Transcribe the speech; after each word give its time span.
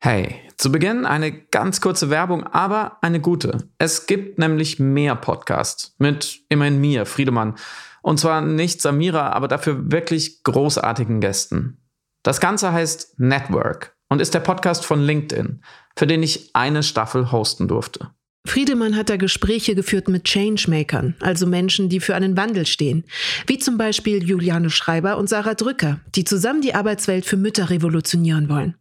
Hey, 0.00 0.40
zu 0.56 0.70
Beginn 0.70 1.06
eine 1.06 1.32
ganz 1.32 1.80
kurze 1.80 2.08
Werbung, 2.08 2.44
aber 2.44 2.98
eine 3.02 3.20
gute. 3.20 3.68
Es 3.78 4.06
gibt 4.06 4.38
nämlich 4.38 4.78
mehr 4.78 5.16
Podcasts 5.16 5.96
mit 5.98 6.40
immerhin 6.48 6.80
mir, 6.80 7.04
Friedemann. 7.04 7.56
Und 8.00 8.20
zwar 8.20 8.40
nicht 8.40 8.80
Samira, 8.80 9.32
aber 9.32 9.48
dafür 9.48 9.90
wirklich 9.90 10.44
großartigen 10.44 11.20
Gästen. 11.20 11.78
Das 12.22 12.38
Ganze 12.38 12.72
heißt 12.72 13.18
Network 13.18 13.96
und 14.08 14.20
ist 14.20 14.34
der 14.34 14.40
Podcast 14.40 14.86
von 14.86 15.00
LinkedIn, 15.00 15.64
für 15.96 16.06
den 16.06 16.22
ich 16.22 16.54
eine 16.54 16.84
Staffel 16.84 17.32
hosten 17.32 17.66
durfte. 17.66 18.12
Friedemann 18.48 18.96
hat 18.96 19.10
da 19.10 19.16
Gespräche 19.16 19.74
geführt 19.74 20.08
mit 20.08 20.24
Changemakern, 20.24 21.14
also 21.20 21.46
Menschen, 21.46 21.90
die 21.90 22.00
für 22.00 22.14
einen 22.14 22.34
Wandel 22.38 22.64
stehen, 22.64 23.04
wie 23.46 23.58
zum 23.58 23.76
Beispiel 23.76 24.24
Juliane 24.26 24.70
Schreiber 24.70 25.18
und 25.18 25.28
Sarah 25.28 25.52
Drücker, 25.52 26.00
die 26.14 26.24
zusammen 26.24 26.62
die 26.62 26.74
Arbeitswelt 26.74 27.26
für 27.26 27.36
Mütter 27.36 27.68
revolutionieren 27.68 28.48
wollen. 28.48 28.74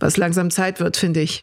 Was 0.00 0.16
langsam 0.16 0.50
Zeit 0.50 0.80
wird, 0.80 0.96
finde 0.96 1.20
ich. 1.20 1.40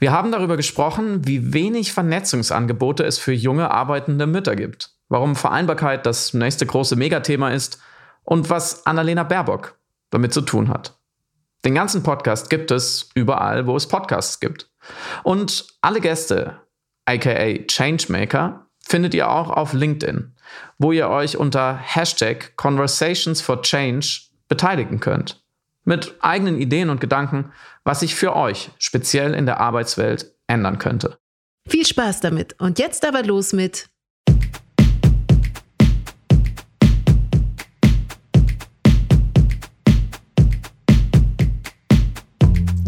Wir 0.00 0.10
haben 0.10 0.32
darüber 0.32 0.56
gesprochen, 0.56 1.24
wie 1.24 1.52
wenig 1.52 1.92
Vernetzungsangebote 1.92 3.04
es 3.04 3.18
für 3.18 3.32
junge 3.32 3.70
arbeitende 3.70 4.26
Mütter 4.26 4.56
gibt, 4.56 4.90
warum 5.08 5.36
Vereinbarkeit 5.36 6.04
das 6.04 6.34
nächste 6.34 6.66
große 6.66 6.96
Megathema 6.96 7.50
ist 7.50 7.80
und 8.24 8.50
was 8.50 8.86
Annalena 8.86 9.22
Baerbock 9.22 9.78
damit 10.10 10.34
zu 10.34 10.40
tun 10.40 10.68
hat. 10.68 10.98
Den 11.64 11.76
ganzen 11.76 12.02
Podcast 12.02 12.50
gibt 12.50 12.72
es 12.72 13.10
überall, 13.14 13.68
wo 13.68 13.76
es 13.76 13.86
Podcasts 13.86 14.40
gibt. 14.40 14.68
Und 15.22 15.66
alle 15.80 16.00
Gäste 16.00 16.60
aka 17.08 17.64
Changemaker, 17.66 18.66
findet 18.80 19.14
ihr 19.14 19.30
auch 19.30 19.50
auf 19.50 19.72
LinkedIn, 19.72 20.32
wo 20.78 20.92
ihr 20.92 21.08
euch 21.08 21.36
unter 21.36 21.78
Hashtag 21.78 22.56
Conversations 22.56 23.40
for 23.40 23.62
Change 23.62 24.20
beteiligen 24.48 25.00
könnt. 25.00 25.42
Mit 25.84 26.14
eigenen 26.20 26.60
Ideen 26.60 26.90
und 26.90 27.00
Gedanken, 27.00 27.52
was 27.82 28.00
sich 28.00 28.14
für 28.14 28.36
euch 28.36 28.70
speziell 28.78 29.32
in 29.34 29.46
der 29.46 29.58
Arbeitswelt 29.58 30.34
ändern 30.46 30.78
könnte. 30.78 31.18
Viel 31.66 31.86
Spaß 31.86 32.20
damit 32.20 32.60
und 32.60 32.78
jetzt 32.78 33.06
aber 33.06 33.22
los 33.22 33.52
mit 33.52 33.88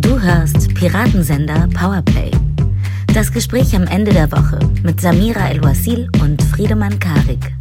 Du 0.00 0.20
hörst 0.20 0.74
Piratensender 0.74 1.68
Powerplay 1.74 2.30
das 3.14 3.32
Gespräch 3.32 3.74
am 3.74 3.88
Ende 3.88 4.12
der 4.12 4.30
Woche 4.30 4.60
mit 4.84 5.00
Samira 5.00 5.50
El-Wasil 5.50 6.08
und 6.22 6.40
Friedemann 6.42 6.96
Karik. 7.00 7.52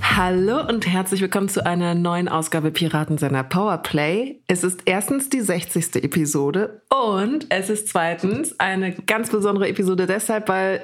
Hallo 0.00 0.66
und 0.68 0.86
herzlich 0.86 1.20
willkommen 1.20 1.48
zu 1.48 1.64
einer 1.64 1.94
neuen 1.94 2.28
Ausgabe 2.28 2.72
Piratensender 2.72 3.44
Powerplay. 3.44 4.42
Es 4.48 4.64
ist 4.64 4.80
erstens 4.86 5.30
die 5.30 5.40
60. 5.40 6.02
Episode 6.02 6.82
und 6.90 7.46
es 7.50 7.70
ist 7.70 7.88
zweitens 7.88 8.58
eine 8.58 8.92
ganz 8.92 9.30
besondere 9.30 9.68
Episode 9.68 10.06
deshalb, 10.06 10.48
weil 10.48 10.82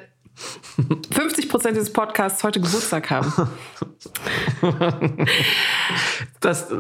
50 1.11 1.49
Prozent 1.49 1.77
dieses 1.77 1.93
Podcasts 1.93 2.45
heute 2.45 2.61
Geburtstag 2.61 3.11
haben. 3.11 3.33
Das, 6.41 6.73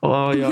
oh 0.00 0.30
ja. 0.30 0.50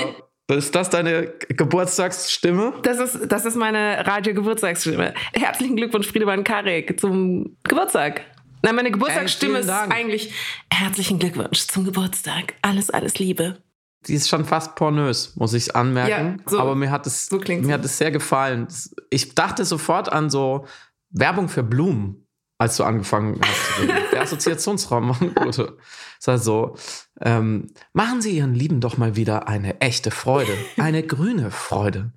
Ist 0.48 0.74
das 0.76 0.90
deine 0.90 1.32
Geburtstagsstimme? 1.48 2.74
Das 2.82 2.98
ist, 2.98 3.32
das 3.32 3.44
ist 3.44 3.56
meine 3.56 4.06
Radio-Geburtstagsstimme. 4.06 5.12
Herzlichen 5.32 5.74
Glückwunsch, 5.74 6.06
Friedemann 6.06 6.44
Karek, 6.44 7.00
zum 7.00 7.56
Geburtstag. 7.64 8.20
Nein, 8.62 8.76
meine 8.76 8.92
Geburtstagsstimme 8.92 9.58
ist 9.58 9.68
eigentlich 9.68 10.32
herzlichen 10.72 11.18
Glückwunsch 11.18 11.66
zum 11.66 11.84
Geburtstag. 11.84 12.54
Alles, 12.62 12.90
alles 12.90 13.18
Liebe. 13.18 13.58
Die 14.06 14.14
ist 14.14 14.28
schon 14.28 14.44
fast 14.44 14.76
pornös, 14.76 15.34
muss 15.34 15.52
ich 15.52 15.74
anmerken. 15.74 16.38
Ja, 16.44 16.50
so, 16.50 16.60
Aber 16.60 16.76
mir 16.76 16.92
hat 16.92 17.08
es, 17.08 17.26
so 17.26 17.38
mir 17.38 17.74
hat 17.74 17.84
es 17.84 17.98
sehr 17.98 18.12
gefallen. 18.12 18.68
Ich 19.10 19.34
dachte 19.34 19.64
sofort 19.64 20.12
an 20.12 20.30
so 20.30 20.66
Werbung 21.10 21.48
für 21.48 21.64
Blumen 21.64 22.25
als 22.58 22.76
du 22.76 22.84
angefangen 22.84 23.40
hast. 23.42 24.12
Der 24.12 24.22
Assoziationsraum 24.22 25.08
machen 25.08 25.34
gute. 25.34 25.76
Das 26.18 26.28
heißt 26.28 26.44
so, 26.44 26.76
ähm, 27.20 27.68
machen 27.92 28.22
Sie 28.22 28.36
Ihren 28.36 28.54
Lieben 28.54 28.80
doch 28.80 28.96
mal 28.96 29.16
wieder 29.16 29.48
eine 29.48 29.80
echte 29.80 30.10
Freude, 30.10 30.52
eine 30.78 31.02
grüne 31.02 31.50
Freude. 31.50 32.12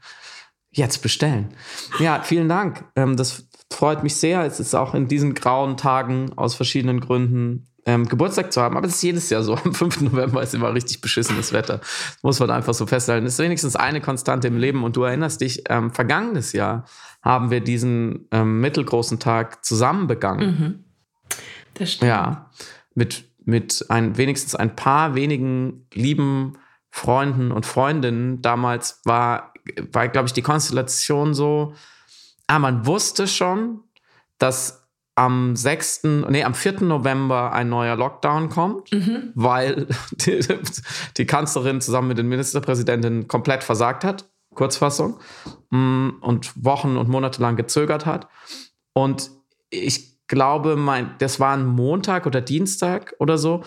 Jetzt 0.72 1.02
bestellen. 1.02 1.56
Ja, 2.00 2.22
vielen 2.22 2.48
Dank. 2.48 2.86
Ähm, 2.96 3.18
das 3.18 3.48
freut 3.72 4.04
mich 4.04 4.16
sehr. 4.16 4.44
Es 4.44 4.60
ist 4.60 4.76
auch 4.76 4.94
in 4.94 5.08
diesen 5.08 5.34
grauen 5.34 5.78
Tagen 5.78 6.32
aus 6.38 6.56
verschiedenen 6.56 7.00
Gründen 7.00 7.68
ähm, 7.86 8.08
Geburtstag 8.08 8.54
zu 8.54 8.62
haben. 8.62 8.78
Aber 8.78 8.88
es 8.88 8.96
ist 8.96 9.02
jedes 9.02 9.30
Jahr 9.30 9.42
so. 9.44 9.56
Am 9.56 9.74
5. 9.74 10.02
November 10.02 10.44
ist 10.44 10.54
immer 10.54 10.74
richtig 10.74 11.02
beschissenes 11.02 11.54
Wetter. 11.54 11.80
Das 11.80 12.24
muss 12.24 12.40
man 12.40 12.52
einfach 12.52 12.74
so 12.74 12.86
festhalten. 12.86 13.26
Es 13.26 13.34
ist 13.34 13.40
wenigstens 13.40 13.76
eine 13.76 14.00
Konstante 14.00 14.48
im 14.48 14.58
Leben. 14.58 14.84
Und 14.84 14.96
du 14.96 15.04
erinnerst 15.04 15.42
dich, 15.42 15.64
ähm, 15.70 15.92
vergangenes 15.92 16.54
Jahr 16.54 16.86
haben 17.22 17.52
wir 17.52 17.62
diesen 17.62 18.28
ähm, 18.32 18.62
mittelgroßen 18.62 19.20
Tag 19.20 19.64
zusammen 19.66 20.08
begangen. 20.08 20.48
Mhm. 20.48 20.84
Das 21.74 21.94
stimmt. 21.94 22.10
Ja, 22.10 22.50
mit, 22.96 23.26
mit 23.46 23.86
ein, 23.90 24.18
wenigstens 24.18 24.56
ein 24.56 24.76
paar 24.76 25.16
wenigen 25.16 25.86
lieben 25.94 26.58
Freunden 26.90 27.52
und 27.52 27.66
Freundinnen. 27.66 28.42
Damals 28.42 29.02
war, 29.06 29.54
war 29.92 30.08
glaube 30.08 30.28
ich, 30.28 30.34
die 30.34 30.42
Konstellation 30.42 31.34
so, 31.34 31.74
ah, 32.48 32.60
man 32.60 32.86
wusste 32.86 33.28
schon, 33.28 33.82
dass 34.38 34.88
am 35.16 35.56
6., 35.56 36.04
nee, 36.30 36.44
am 36.44 36.54
4. 36.54 36.82
November 36.84 37.52
ein 37.52 37.68
neuer 37.68 37.98
Lockdown 37.98 38.50
kommt, 38.50 38.92
mhm. 38.94 39.32
weil 39.36 39.88
die, 40.12 40.40
die, 41.18 41.26
Kanzlerin 41.26 41.82
zusammen 41.82 42.08
mit 42.08 42.18
den 42.18 42.30
Ministerpräsidentinnen 42.30 43.28
komplett 43.28 43.64
versagt 43.64 44.06
hat. 44.06 44.29
Kurzfassung, 44.60 45.18
mm, 45.70 46.10
und 46.20 46.52
Wochen 46.66 46.98
und 46.98 47.08
Monate 47.08 47.42
lang 47.42 47.56
gezögert 47.56 48.06
hat. 48.06 48.28
Und 48.92 49.32
ich 49.70 50.20
glaube, 50.28 50.76
mein, 50.76 51.16
das 51.20 51.40
war 51.40 51.56
ein 51.56 51.66
Montag 51.66 52.26
oder 52.26 52.42
Dienstag 52.42 53.16
oder 53.20 53.38
so. 53.38 53.64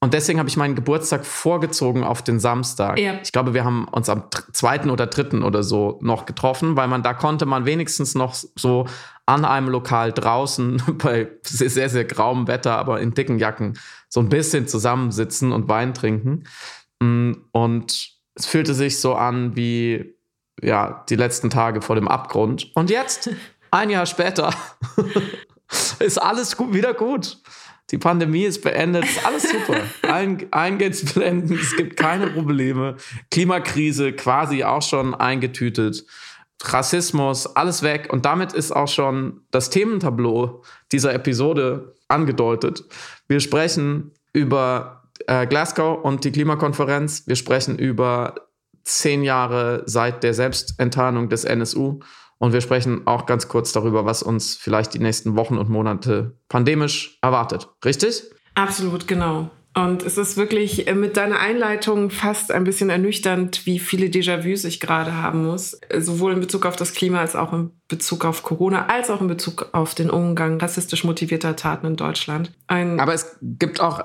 Und 0.00 0.14
deswegen 0.14 0.40
habe 0.40 0.48
ich 0.48 0.56
meinen 0.56 0.74
Geburtstag 0.74 1.24
vorgezogen 1.24 2.02
auf 2.02 2.22
den 2.22 2.40
Samstag. 2.40 2.98
Ja. 2.98 3.20
Ich 3.22 3.30
glaube, 3.30 3.54
wir 3.54 3.64
haben 3.64 3.86
uns 3.86 4.08
am 4.08 4.24
zweiten 4.52 4.90
oder 4.90 5.06
dritten 5.06 5.44
oder 5.44 5.62
so 5.62 6.00
noch 6.02 6.26
getroffen, 6.26 6.76
weil 6.76 6.88
man 6.88 7.04
da 7.04 7.14
konnte 7.14 7.46
man 7.46 7.66
wenigstens 7.66 8.16
noch 8.16 8.34
so 8.34 8.86
an 9.26 9.44
einem 9.44 9.68
Lokal 9.68 10.12
draußen 10.12 10.82
bei 10.98 11.28
sehr, 11.44 11.88
sehr 11.88 12.04
grauem 12.04 12.48
Wetter, 12.48 12.76
aber 12.78 13.00
in 13.00 13.14
dicken 13.14 13.38
Jacken 13.38 13.78
so 14.08 14.18
ein 14.18 14.28
bisschen 14.28 14.66
zusammensitzen 14.66 15.52
und 15.52 15.68
Wein 15.68 15.94
trinken. 15.94 16.48
Mm, 17.00 17.34
und 17.52 18.10
es 18.34 18.46
fühlte 18.46 18.74
sich 18.74 18.98
so 18.98 19.14
an 19.14 19.54
wie 19.54 20.16
ja, 20.60 21.04
die 21.08 21.16
letzten 21.16 21.50
Tage 21.50 21.82
vor 21.82 21.96
dem 21.96 22.08
Abgrund. 22.08 22.70
Und 22.74 22.90
jetzt, 22.90 23.30
ein 23.70 23.90
Jahr 23.90 24.06
später, 24.06 24.52
ist 25.98 26.18
alles 26.18 26.56
gut, 26.56 26.74
wieder 26.74 26.94
gut. 26.94 27.38
Die 27.90 27.98
Pandemie 27.98 28.44
ist 28.44 28.62
beendet, 28.62 29.04
ist 29.04 29.24
alles 29.26 29.42
super. 29.42 29.76
Allen, 30.02 30.46
allen 30.50 30.78
geht's 30.78 31.12
blendend, 31.12 31.60
es 31.60 31.76
gibt 31.76 31.96
keine 31.96 32.28
Probleme. 32.28 32.96
Klimakrise 33.30 34.12
quasi 34.12 34.64
auch 34.64 34.80
schon 34.80 35.14
eingetütet. 35.14 36.06
Rassismus, 36.64 37.46
alles 37.54 37.82
weg. 37.82 38.08
Und 38.10 38.24
damit 38.24 38.52
ist 38.52 38.72
auch 38.72 38.88
schon 38.88 39.42
das 39.50 39.68
Thementableau 39.68 40.62
dieser 40.90 41.12
Episode 41.12 41.94
angedeutet. 42.08 42.84
Wir 43.28 43.40
sprechen 43.40 44.12
über 44.32 45.02
äh, 45.26 45.46
Glasgow 45.46 46.02
und 46.02 46.24
die 46.24 46.32
Klimakonferenz. 46.32 47.26
Wir 47.26 47.36
sprechen 47.36 47.78
über 47.78 48.34
zehn 48.84 49.22
Jahre 49.22 49.82
seit 49.86 50.22
der 50.22 50.34
Selbstenttarnung 50.34 51.28
des 51.28 51.44
NSU. 51.44 52.00
Und 52.38 52.52
wir 52.52 52.60
sprechen 52.60 53.06
auch 53.06 53.26
ganz 53.26 53.48
kurz 53.48 53.72
darüber, 53.72 54.04
was 54.04 54.22
uns 54.22 54.56
vielleicht 54.56 54.94
die 54.94 54.98
nächsten 54.98 55.36
Wochen 55.36 55.58
und 55.58 55.68
Monate 55.68 56.36
pandemisch 56.48 57.18
erwartet. 57.22 57.68
Richtig? 57.84 58.24
Absolut, 58.54 59.06
genau. 59.06 59.50
Und 59.74 60.02
es 60.02 60.18
ist 60.18 60.36
wirklich 60.36 60.86
äh, 60.86 60.94
mit 60.94 61.16
deiner 61.16 61.38
Einleitung 61.38 62.10
fast 62.10 62.52
ein 62.52 62.64
bisschen 62.64 62.90
ernüchternd, 62.90 63.64
wie 63.64 63.78
viele 63.78 64.08
Déjà-vus 64.08 64.64
ich 64.64 64.80
gerade 64.80 65.16
haben 65.16 65.46
muss. 65.46 65.80
Sowohl 65.96 66.32
in 66.32 66.40
Bezug 66.40 66.66
auf 66.66 66.76
das 66.76 66.92
Klima 66.92 67.20
als 67.20 67.36
auch 67.36 67.52
in 67.54 67.70
Bezug 67.88 68.24
auf 68.26 68.42
Corona, 68.42 68.86
als 68.86 69.08
auch 69.08 69.22
in 69.22 69.28
Bezug 69.28 69.70
auf 69.72 69.94
den 69.94 70.10
Umgang 70.10 70.60
rassistisch 70.60 71.04
motivierter 71.04 71.56
Taten 71.56 71.86
in 71.86 71.96
Deutschland. 71.96 72.52
Ein 72.66 73.00
Aber 73.00 73.14
es 73.14 73.38
gibt 73.40 73.80
auch 73.80 74.04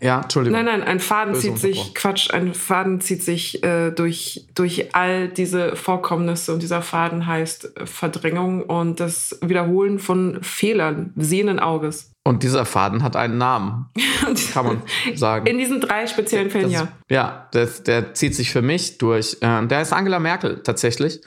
ja, 0.00 0.22
Entschuldigung. 0.22 0.64
Nein, 0.64 0.80
nein, 0.80 0.82
ein 0.82 0.98
Faden 0.98 1.34
zieht 1.34 1.58
sich, 1.58 1.94
Quatsch, 1.94 2.32
ein 2.32 2.54
Faden 2.54 3.00
zieht 3.00 3.22
sich 3.22 3.62
äh, 3.62 3.90
durch, 3.90 4.46
durch 4.54 4.94
all 4.94 5.28
diese 5.28 5.76
Vorkommnisse 5.76 6.52
und 6.52 6.62
dieser 6.62 6.82
Faden 6.82 7.26
heißt 7.26 7.76
äh, 7.76 7.86
Verdrängung 7.86 8.62
und 8.64 8.98
das 8.98 9.38
Wiederholen 9.42 9.98
von 9.98 10.42
Fehlern 10.42 11.12
sehenden 11.16 11.60
Auges. 11.60 12.12
Und 12.24 12.42
dieser 12.42 12.64
Faden 12.64 13.02
hat 13.02 13.16
einen 13.16 13.38
Namen, 13.38 13.86
kann 14.52 14.66
man 14.66 14.82
sagen. 15.14 15.46
In 15.46 15.58
diesen 15.58 15.80
drei 15.80 16.06
speziellen 16.06 16.50
Fällen, 16.50 16.72
das, 16.72 16.82
ja. 16.82 16.88
Ja, 17.08 17.48
der, 17.54 17.66
der 17.66 18.14
zieht 18.14 18.34
sich 18.34 18.50
für 18.50 18.62
mich 18.62 18.98
durch. 18.98 19.38
Äh, 19.40 19.66
der 19.66 19.82
ist 19.82 19.92
Angela 19.92 20.18
Merkel 20.18 20.62
tatsächlich. 20.62 21.20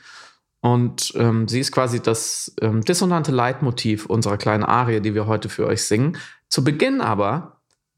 Und 0.62 1.12
ähm, 1.18 1.48
sie 1.50 1.60
ist 1.60 1.74
quasi 1.74 2.02
das 2.02 2.56
ähm, 2.62 2.82
dissonante 2.82 3.34
Leitmotiv 3.34 4.06
unserer 4.06 4.38
kleinen 4.38 4.64
Arie, 4.64 5.02
die 5.02 5.14
wir 5.14 5.28
heute 5.28 5.50
für 5.50 5.68
euch 5.68 5.84
singen. 5.84 6.18
Zu 6.48 6.64
Beginn 6.64 7.02
aber 7.02 7.53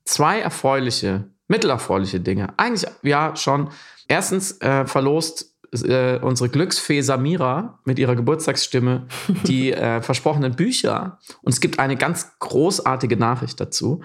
zwei 0.06 0.40
erfreuliche, 0.40 1.30
mittelerfreuliche 1.48 2.20
Dinge. 2.20 2.54
Eigentlich 2.58 2.90
ja 3.04 3.36
schon. 3.36 3.70
Erstens 4.08 4.62
äh, 4.62 4.86
verlost 4.86 5.56
äh, 5.84 6.20
unsere 6.20 6.50
Glücksfee 6.50 7.02
Samira 7.02 7.80
mit 7.86 8.00
ihrer 8.00 8.16
Geburtstagsstimme 8.16 9.08
die 9.48 9.74
äh, 9.74 10.02
versprochenen 10.02 10.56
Bücher. 10.56 11.20
Und 11.42 11.54
es 11.54 11.60
gibt 11.60 11.80
eine 11.80 11.98
ganz 11.98 12.38
großartige 12.40 13.18
Nachricht 13.18 13.60
dazu. 13.60 14.02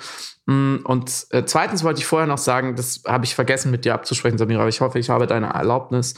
Mm, 0.47 0.76
und 0.85 1.26
äh, 1.31 1.44
zweitens 1.44 1.85
wollte 1.85 2.00
ich 2.00 2.06
vorher 2.06 2.26
noch 2.26 2.38
sagen, 2.38 2.76
das 2.76 3.02
habe 3.06 3.25
ich 3.25 3.35
vergessen 3.35 3.70
mit 3.70 3.85
dir 3.85 3.94
abzusprechen, 3.94 4.38
Samira, 4.38 4.61
aber 4.61 4.69
ich 4.69 4.81
hoffe, 4.81 4.99
ich 4.99 5.11
habe 5.11 5.26
deine 5.26 5.50
Erlaubnis. 5.50 6.14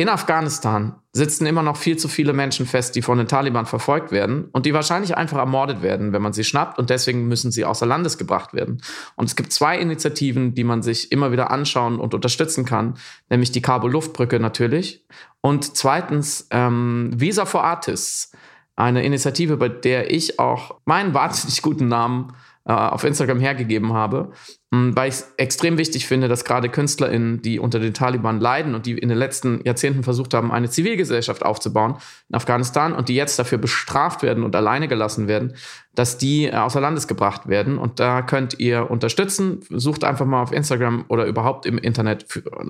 In 0.00 0.08
Afghanistan 0.08 0.94
sitzen 1.12 1.44
immer 1.44 1.62
noch 1.62 1.76
viel 1.76 1.98
zu 1.98 2.08
viele 2.08 2.32
Menschen 2.32 2.64
fest, 2.64 2.96
die 2.96 3.02
von 3.02 3.18
den 3.18 3.28
Taliban 3.28 3.66
verfolgt 3.66 4.12
werden 4.12 4.48
und 4.50 4.64
die 4.64 4.72
wahrscheinlich 4.72 5.14
einfach 5.14 5.36
ermordet 5.36 5.82
werden, 5.82 6.14
wenn 6.14 6.22
man 6.22 6.32
sie 6.32 6.42
schnappt 6.42 6.78
und 6.78 6.88
deswegen 6.88 7.28
müssen 7.28 7.50
sie 7.50 7.66
außer 7.66 7.84
Landes 7.84 8.16
gebracht 8.16 8.54
werden. 8.54 8.80
Und 9.16 9.26
es 9.26 9.36
gibt 9.36 9.52
zwei 9.52 9.78
Initiativen, 9.78 10.54
die 10.54 10.64
man 10.64 10.80
sich 10.80 11.12
immer 11.12 11.32
wieder 11.32 11.50
anschauen 11.50 12.00
und 12.00 12.14
unterstützen 12.14 12.64
kann, 12.64 12.94
nämlich 13.28 13.52
die 13.52 13.60
Kabul-Luftbrücke 13.60 14.40
natürlich 14.40 15.04
und 15.42 15.76
zweitens 15.76 16.46
ähm, 16.50 17.10
Visa 17.14 17.44
for 17.44 17.62
Artists, 17.62 18.32
eine 18.76 19.04
Initiative, 19.04 19.58
bei 19.58 19.68
der 19.68 20.10
ich 20.10 20.38
auch 20.38 20.80
meinen 20.86 21.12
wahnsinnig 21.12 21.60
guten 21.60 21.88
Namen 21.88 22.32
äh, 22.64 22.72
auf 22.72 23.04
Instagram 23.04 23.38
hergegeben 23.38 23.92
habe, 23.92 24.32
weil 24.70 25.08
ich 25.08 25.16
es 25.16 25.32
extrem 25.36 25.78
wichtig 25.78 26.06
finde, 26.06 26.28
dass 26.28 26.44
gerade 26.44 26.68
KünstlerInnen, 26.68 27.42
die 27.42 27.58
unter 27.58 27.80
den 27.80 27.92
Taliban 27.92 28.38
leiden 28.38 28.76
und 28.76 28.86
die 28.86 28.96
in 28.96 29.08
den 29.08 29.18
letzten 29.18 29.60
Jahrzehnten 29.64 30.04
versucht 30.04 30.32
haben, 30.32 30.52
eine 30.52 30.70
Zivilgesellschaft 30.70 31.44
aufzubauen 31.44 31.96
in 32.28 32.36
Afghanistan 32.36 32.92
und 32.92 33.08
die 33.08 33.16
jetzt 33.16 33.36
dafür 33.40 33.58
bestraft 33.58 34.22
werden 34.22 34.44
und 34.44 34.54
alleine 34.54 34.86
gelassen 34.86 35.26
werden, 35.26 35.54
dass 35.96 36.18
die 36.18 36.44
äh, 36.44 36.54
außer 36.54 36.80
Landes 36.80 37.08
gebracht 37.08 37.48
werden. 37.48 37.78
Und 37.78 37.98
da 37.98 38.22
könnt 38.22 38.60
ihr 38.60 38.88
unterstützen. 38.92 39.60
Sucht 39.70 40.04
einfach 40.04 40.26
mal 40.26 40.40
auf 40.40 40.52
Instagram 40.52 41.04
oder 41.08 41.24
überhaupt 41.26 41.66
im 41.66 41.76
Internet 41.76 42.26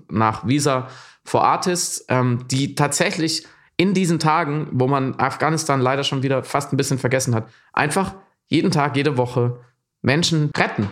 nach 0.09 0.47
Visa 0.47 0.89
for 1.23 1.45
Artists, 1.45 2.07
ähm, 2.09 2.47
die 2.51 2.75
tatsächlich 2.75 3.47
in 3.77 3.93
diesen 3.93 4.19
Tagen, 4.19 4.69
wo 4.73 4.87
man 4.87 5.19
Afghanistan 5.19 5.83
leider 5.83 6.05
schon 6.05 6.23
wieder 6.23 6.45
fast 6.45 6.73
ein 6.73 6.79
bisschen 6.79 6.99
vergessen 6.99 7.35
hat, 7.35 7.51
einfach 7.75 8.15
jeden 8.47 8.71
Tag, 8.71 8.97
jede 8.97 9.19
Woche 9.19 9.61
Menschen 10.01 10.51
retten 10.57 10.89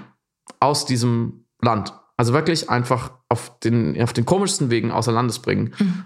aus 0.60 0.86
diesem 0.86 1.44
Land. 1.60 1.92
Also 2.16 2.32
wirklich 2.32 2.68
einfach 2.68 3.12
auf 3.28 3.58
den, 3.60 4.00
auf 4.02 4.12
den 4.12 4.26
komischsten 4.26 4.70
Wegen 4.70 4.90
außer 4.90 5.12
Landes 5.12 5.38
bringen. 5.38 5.74
Mhm. 5.78 6.04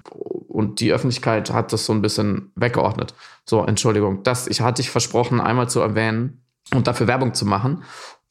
Und 0.49 0.81
die 0.81 0.93
Öffentlichkeit 0.93 1.51
hat 1.51 1.73
das 1.73 1.87
so 1.87 1.93
ein 1.95 2.03
bisschen 2.03 2.53
weggeordnet. 2.55 3.15
So, 3.47 3.65
Entschuldigung. 3.65 4.23
Das 4.23 4.47
ich 4.47 4.61
hatte 4.61 4.83
ich 4.83 4.91
versprochen, 4.91 5.41
einmal 5.41 5.71
zu 5.71 5.81
erwähnen 5.81 6.43
und 6.75 6.87
dafür 6.87 7.07
Werbung 7.07 7.33
zu 7.33 7.47
machen. 7.47 7.83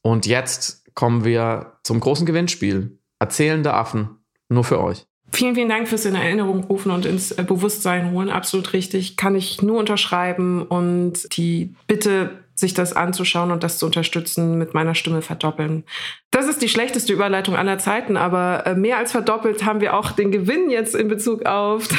Und 0.01 0.27
jetzt 0.27 0.93
kommen 0.93 1.25
wir 1.25 1.77
zum 1.83 1.99
großen 1.99 2.25
Gewinnspiel. 2.25 2.99
Erzählende 3.19 3.73
Affen. 3.73 4.17
Nur 4.49 4.63
für 4.63 4.81
euch. 4.81 5.05
Vielen, 5.31 5.55
vielen 5.55 5.69
Dank 5.69 5.87
fürs 5.87 6.05
in 6.05 6.15
Erinnerung 6.15 6.65
rufen 6.65 6.91
und 6.91 7.05
ins 7.05 7.33
Bewusstsein 7.33 8.11
holen. 8.11 8.29
Absolut 8.29 8.73
richtig. 8.73 9.15
Kann 9.15 9.33
ich 9.33 9.61
nur 9.61 9.79
unterschreiben. 9.79 10.61
Und 10.61 11.35
die 11.37 11.73
Bitte 11.87 12.40
sich 12.55 12.73
das 12.73 12.93
anzuschauen 12.93 13.51
und 13.51 13.63
das 13.63 13.77
zu 13.77 13.85
unterstützen, 13.85 14.57
mit 14.57 14.73
meiner 14.73 14.95
Stimme 14.95 15.21
verdoppeln. 15.21 15.83
Das 16.31 16.47
ist 16.47 16.61
die 16.61 16.69
schlechteste 16.69 17.13
Überleitung 17.13 17.55
aller 17.55 17.77
Zeiten, 17.77 18.17
aber 18.17 18.65
äh, 18.65 18.75
mehr 18.75 18.97
als 18.97 19.11
verdoppelt 19.11 19.65
haben 19.65 19.81
wir 19.81 19.95
auch 19.95 20.11
den 20.11 20.31
Gewinn 20.31 20.69
jetzt 20.69 20.95
in 20.95 21.07
Bezug 21.07 21.45
auf 21.45 21.87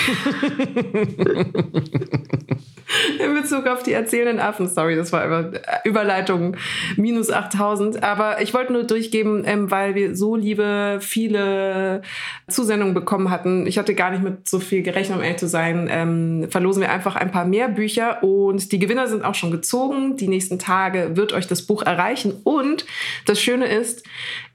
in 3.19 3.35
Bezug 3.35 3.67
auf 3.67 3.83
die 3.83 3.93
erzählenden 3.93 4.41
Affen. 4.41 4.69
Sorry, 4.69 4.97
das 4.97 5.13
war 5.13 5.25
äh, 5.25 5.61
Überleitung 5.85 6.57
minus 6.97 7.31
8000. 7.31 8.03
Aber 8.03 8.41
ich 8.41 8.55
wollte 8.55 8.73
nur 8.73 8.85
durchgeben, 8.85 9.45
ähm, 9.47 9.71
weil 9.71 9.95
wir 9.95 10.17
so 10.17 10.37
liebe, 10.37 10.99
viele 11.01 12.03
Zusendungen 12.49 12.95
bekommen 12.95 13.31
hatten. 13.31 13.67
Ich 13.67 13.79
hatte 13.79 13.95
gar 13.95 14.11
nicht 14.11 14.23
mit 14.23 14.49
so 14.49 14.61
viel 14.61 14.83
gerechnet, 14.83 15.19
um 15.19 15.25
ehrlich 15.25 15.39
zu 15.39 15.49
sein. 15.49 15.89
Ähm, 15.91 16.47
verlosen 16.51 16.83
wir 16.83 16.91
einfach 16.91 17.17
ein 17.17 17.31
paar 17.31 17.45
mehr 17.45 17.69
Bücher 17.69 18.23
und 18.23 18.73
die 18.73 18.79
Gewinner 18.79 19.07
sind 19.09 19.25
auch 19.25 19.35
schon 19.35 19.51
gezogen. 19.51 20.17
Die 20.17 20.29
nächsten 20.29 20.59
Tage 20.59 21.17
wird 21.17 21.33
euch 21.33 21.47
das 21.47 21.63
Buch 21.63 21.83
erreichen. 21.83 22.41
Und 22.45 22.87
das 23.27 23.41
Schöne 23.41 23.67
ist, 23.67 24.05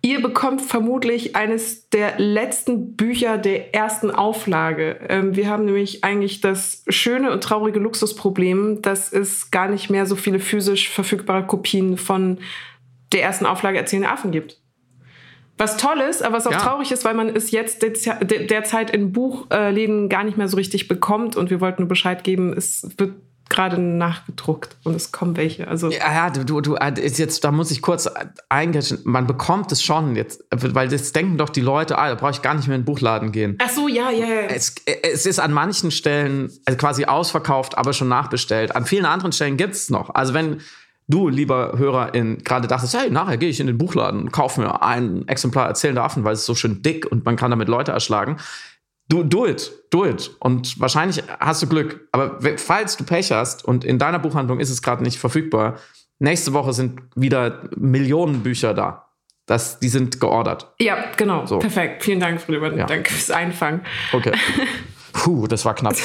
Ihr 0.01 0.21
bekommt 0.21 0.61
vermutlich 0.61 1.35
eines 1.35 1.89
der 1.89 2.19
letzten 2.19 2.95
Bücher 2.95 3.37
der 3.37 3.73
ersten 3.73 4.11
Auflage. 4.11 4.99
Ähm, 5.09 5.35
wir 5.35 5.49
haben 5.49 5.65
nämlich 5.65 6.03
eigentlich 6.03 6.39
das 6.39 6.83
schöne 6.87 7.31
und 7.31 7.43
traurige 7.43 7.79
Luxusproblem, 7.79 8.81
dass 8.81 9.11
es 9.11 9.51
gar 9.51 9.67
nicht 9.67 9.89
mehr 9.89 10.05
so 10.05 10.15
viele 10.15 10.39
physisch 10.39 10.89
verfügbare 10.89 11.45
Kopien 11.45 11.97
von 11.97 12.39
der 13.11 13.23
ersten 13.23 13.45
Auflage 13.45 13.77
Erzählende 13.77 14.09
Affen 14.09 14.31
gibt. 14.31 14.61
Was 15.57 15.77
toll 15.77 15.99
ist, 16.07 16.21
aber 16.21 16.37
was 16.37 16.45
auch 16.45 16.51
ja. 16.51 16.59
traurig 16.59 16.91
ist, 16.91 17.03
weil 17.03 17.15
man 17.15 17.35
es 17.35 17.49
jetzt 17.49 17.81
derzeit 17.81 18.91
in 18.91 19.11
Buchläden 19.11 20.07
gar 20.07 20.23
nicht 20.23 20.37
mehr 20.37 20.47
so 20.47 20.55
richtig 20.55 20.87
bekommt. 20.87 21.35
Und 21.35 21.49
wir 21.49 21.59
wollten 21.61 21.81
nur 21.81 21.89
Bescheid 21.89 22.23
geben, 22.23 22.53
es 22.55 22.87
wird 22.97 23.15
gerade 23.49 23.79
nachgedruckt 23.79 24.75
und 24.83 24.95
es 24.95 25.11
kommen 25.11 25.37
welche. 25.37 25.67
Also 25.67 25.89
ja, 25.89 26.11
ja, 26.13 26.29
du, 26.29 26.61
du, 26.61 26.75
äh, 26.75 26.93
jetzt, 26.95 27.43
da 27.43 27.51
muss 27.51 27.71
ich 27.71 27.81
kurz 27.81 28.09
eingehen. 28.49 28.83
Man 29.03 29.27
bekommt 29.27 29.71
es 29.71 29.81
schon 29.81 30.15
jetzt, 30.15 30.43
weil 30.51 30.87
das 30.87 31.11
denken 31.11 31.37
doch 31.37 31.49
die 31.49 31.61
Leute, 31.61 31.97
ah, 31.97 32.09
da 32.09 32.15
brauche 32.15 32.31
ich 32.31 32.41
gar 32.41 32.53
nicht 32.53 32.67
mehr 32.67 32.75
in 32.75 32.81
den 32.81 32.85
Buchladen 32.85 33.31
gehen. 33.31 33.57
Ach 33.61 33.69
so, 33.69 33.87
ja, 33.87 34.11
ja, 34.11 34.25
ja. 34.25 34.41
Es, 34.41 34.75
es 34.85 35.25
ist 35.25 35.39
an 35.39 35.53
manchen 35.53 35.91
Stellen 35.91 36.51
also 36.65 36.77
quasi 36.77 37.05
ausverkauft, 37.05 37.77
aber 37.77 37.93
schon 37.93 38.07
nachbestellt. 38.09 38.75
An 38.75 38.85
vielen 38.85 39.05
anderen 39.05 39.31
Stellen 39.31 39.57
gibt 39.57 39.75
es 39.75 39.89
noch. 39.89 40.13
Also 40.13 40.33
wenn 40.33 40.61
du, 41.07 41.29
lieber 41.29 41.73
Hörer, 41.77 42.11
gerade 42.11 42.67
dachtest, 42.67 42.97
hey, 42.97 43.09
nachher 43.09 43.37
gehe 43.37 43.49
ich 43.49 43.59
in 43.59 43.67
den 43.67 43.77
Buchladen 43.77 44.21
und 44.21 44.31
kaufe 44.31 44.61
mir 44.61 44.83
ein 44.83 45.27
Exemplar 45.27 45.67
erzählender 45.67 46.03
Affen, 46.03 46.23
weil 46.23 46.33
es 46.33 46.45
so 46.45 46.55
schön 46.55 46.81
dick 46.81 47.05
und 47.09 47.25
man 47.25 47.35
kann 47.35 47.51
damit 47.51 47.69
Leute 47.69 47.91
erschlagen 47.91 48.37
do, 49.09 49.23
do 49.23 49.45
it, 49.47 49.71
do 49.89 50.05
it. 50.05 50.35
Und 50.39 50.79
wahrscheinlich 50.79 51.23
hast 51.39 51.61
du 51.61 51.67
Glück. 51.67 52.07
Aber 52.11 52.39
falls 52.57 52.97
du 52.97 53.03
Pech 53.03 53.31
hast 53.31 53.65
und 53.65 53.83
in 53.83 53.99
deiner 53.99 54.19
Buchhandlung 54.19 54.59
ist 54.59 54.69
es 54.69 54.81
gerade 54.81 55.03
nicht 55.03 55.19
verfügbar, 55.19 55.77
nächste 56.19 56.53
Woche 56.53 56.73
sind 56.73 57.01
wieder 57.15 57.69
Millionen 57.75 58.43
Bücher 58.43 58.73
da. 58.73 59.07
Das, 59.45 59.79
die 59.79 59.87
sind 59.87 60.19
geordert. 60.19 60.73
Ja, 60.79 60.97
genau. 61.15 61.45
So. 61.45 61.59
Perfekt. 61.59 62.03
Vielen 62.03 62.19
Dank, 62.19 62.41
Friedrich. 62.41 62.75
Ja. 62.75 62.85
Danke 62.85 63.13
fürs 63.13 63.31
Einfangen. 63.31 63.81
Okay. 64.11 64.33
Puh, 65.13 65.47
das 65.47 65.63
war 65.63 65.73
knapp. 65.73 65.95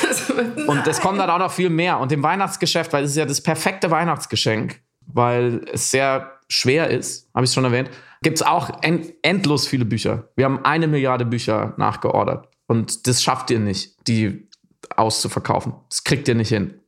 und 0.68 0.86
es 0.86 1.00
kommt 1.00 1.18
dann 1.18 1.28
auch 1.28 1.38
noch 1.38 1.50
viel 1.50 1.68
mehr. 1.68 1.98
Und 1.98 2.12
im 2.12 2.22
Weihnachtsgeschäft, 2.22 2.92
weil 2.92 3.04
es 3.04 3.10
ist 3.10 3.16
ja 3.16 3.26
das 3.26 3.40
perfekte 3.40 3.90
Weihnachtsgeschenk, 3.90 4.80
weil 5.06 5.62
es 5.72 5.90
sehr 5.90 6.38
schwer 6.48 6.88
ist, 6.88 7.28
habe 7.34 7.44
ich 7.44 7.50
es 7.50 7.54
schon 7.54 7.64
erwähnt, 7.64 7.90
gibt 8.22 8.38
es 8.38 8.42
auch 8.42 8.70
end 8.82 9.12
endlos 9.22 9.66
viele 9.66 9.84
Bücher. 9.84 10.28
Wir 10.36 10.44
haben 10.44 10.64
eine 10.64 10.86
Milliarde 10.86 11.24
Bücher 11.24 11.74
nachgeordert. 11.76 12.48
Und 12.72 13.06
das 13.06 13.22
schafft 13.22 13.50
ihr 13.50 13.58
nicht, 13.58 14.08
die 14.08 14.48
auszuverkaufen. 14.96 15.74
Das 15.90 16.04
kriegt 16.04 16.26
ihr 16.26 16.34
nicht 16.34 16.48
hin. 16.48 16.80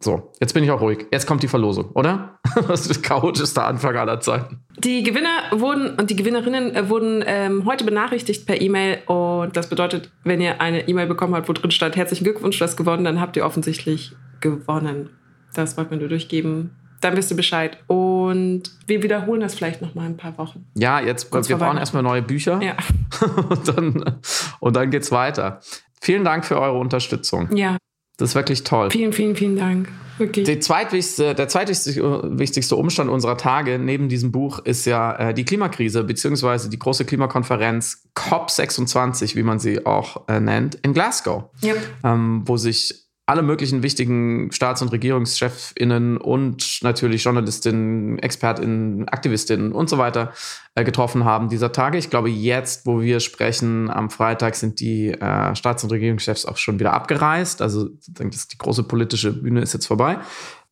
So, 0.00 0.32
jetzt 0.40 0.54
bin 0.54 0.64
ich 0.64 0.70
auch 0.70 0.80
ruhig. 0.80 1.04
Jetzt 1.12 1.26
kommt 1.26 1.42
die 1.42 1.48
Verlosung, 1.48 1.90
oder? 1.90 2.40
Das 2.66 2.86
ist 2.86 3.02
chaotischster 3.02 3.66
Anfang 3.66 3.94
aller 3.94 4.20
Zeiten. 4.20 4.64
Die 4.78 5.02
Gewinner 5.02 5.50
wurden 5.52 5.96
und 5.98 6.08
die 6.08 6.16
Gewinnerinnen 6.16 6.74
äh, 6.74 6.88
wurden 6.88 7.22
ähm, 7.26 7.66
heute 7.66 7.84
benachrichtigt 7.84 8.46
per 8.46 8.58
E-Mail. 8.58 9.02
Und 9.04 9.54
das 9.54 9.68
bedeutet, 9.68 10.10
wenn 10.24 10.40
ihr 10.40 10.62
eine 10.62 10.88
E-Mail 10.88 11.08
bekommen 11.08 11.34
habt, 11.34 11.46
wo 11.46 11.52
drin 11.52 11.70
stand, 11.70 11.94
herzlichen 11.94 12.24
Glückwunsch, 12.24 12.58
du 12.58 12.64
hast 12.64 12.78
gewonnen, 12.78 13.04
dann 13.04 13.20
habt 13.20 13.36
ihr 13.36 13.44
offensichtlich 13.44 14.12
gewonnen. 14.40 15.10
Das 15.52 15.76
wollten 15.76 15.90
wir 15.90 15.98
nur 15.98 16.08
durchgeben 16.08 16.70
dann 17.00 17.16
wisst 17.16 17.30
ihr 17.30 17.36
Bescheid. 17.36 17.78
Und 17.86 18.62
wir 18.86 19.02
wiederholen 19.02 19.40
das 19.40 19.54
vielleicht 19.54 19.82
noch 19.82 19.94
mal 19.94 20.06
ein 20.06 20.16
paar 20.16 20.36
Wochen. 20.38 20.66
Ja, 20.74 21.00
jetzt 21.00 21.30
Kurz 21.30 21.48
wir 21.48 21.56
brauchen 21.56 21.78
erstmal 21.78 22.02
neue 22.02 22.22
Bücher. 22.22 22.60
Ja. 22.62 22.76
und 23.48 23.68
dann, 23.68 24.20
und 24.60 24.76
dann 24.76 24.90
geht's 24.90 25.10
weiter. 25.12 25.60
Vielen 26.00 26.24
Dank 26.24 26.44
für 26.44 26.60
eure 26.60 26.78
Unterstützung. 26.78 27.54
Ja. 27.56 27.76
Das 28.16 28.30
ist 28.30 28.34
wirklich 28.34 28.64
toll. 28.64 28.90
Vielen, 28.90 29.12
vielen, 29.12 29.36
vielen 29.36 29.56
Dank. 29.56 29.88
Wirklich. 30.18 30.44
Die 30.44 30.58
zweitwichtigste, 30.58 31.36
der 31.36 31.46
zweitwichtigste 31.46 32.74
Umstand 32.74 33.08
unserer 33.08 33.36
Tage 33.36 33.78
neben 33.78 34.08
diesem 34.08 34.32
Buch 34.32 34.58
ist 34.58 34.84
ja 34.84 35.14
äh, 35.14 35.34
die 35.34 35.44
Klimakrise, 35.44 36.02
beziehungsweise 36.02 36.68
die 36.68 36.78
große 36.78 37.04
Klimakonferenz 37.04 38.08
COP26, 38.16 39.36
wie 39.36 39.44
man 39.44 39.60
sie 39.60 39.86
auch 39.86 40.28
äh, 40.28 40.40
nennt, 40.40 40.74
in 40.76 40.92
Glasgow. 40.92 41.44
Yep. 41.62 41.78
Ähm, 42.02 42.42
wo 42.46 42.56
sich 42.56 43.07
alle 43.28 43.42
möglichen 43.42 43.82
wichtigen 43.82 44.50
Staats- 44.52 44.80
und 44.80 44.90
Regierungschefinnen 44.90 46.16
und 46.16 46.78
natürlich 46.80 47.24
Journalistinnen, 47.24 48.18
Expertinnen, 48.20 49.06
Aktivistinnen 49.06 49.72
und 49.72 49.90
so 49.90 49.98
weiter 49.98 50.32
äh, 50.74 50.82
getroffen 50.82 51.26
haben 51.26 51.50
dieser 51.50 51.70
Tage. 51.70 51.98
Ich 51.98 52.08
glaube, 52.08 52.30
jetzt, 52.30 52.86
wo 52.86 53.02
wir 53.02 53.20
sprechen, 53.20 53.90
am 53.90 54.08
Freitag 54.08 54.54
sind 54.54 54.80
die 54.80 55.08
äh, 55.08 55.54
Staats- 55.54 55.84
und 55.84 55.90
Regierungschefs 55.90 56.46
auch 56.46 56.56
schon 56.56 56.80
wieder 56.80 56.94
abgereist. 56.94 57.60
Also 57.60 57.90
das, 58.08 58.48
die 58.48 58.56
große 58.56 58.84
politische 58.84 59.34
Bühne 59.34 59.60
ist 59.60 59.74
jetzt 59.74 59.86
vorbei. 59.86 60.16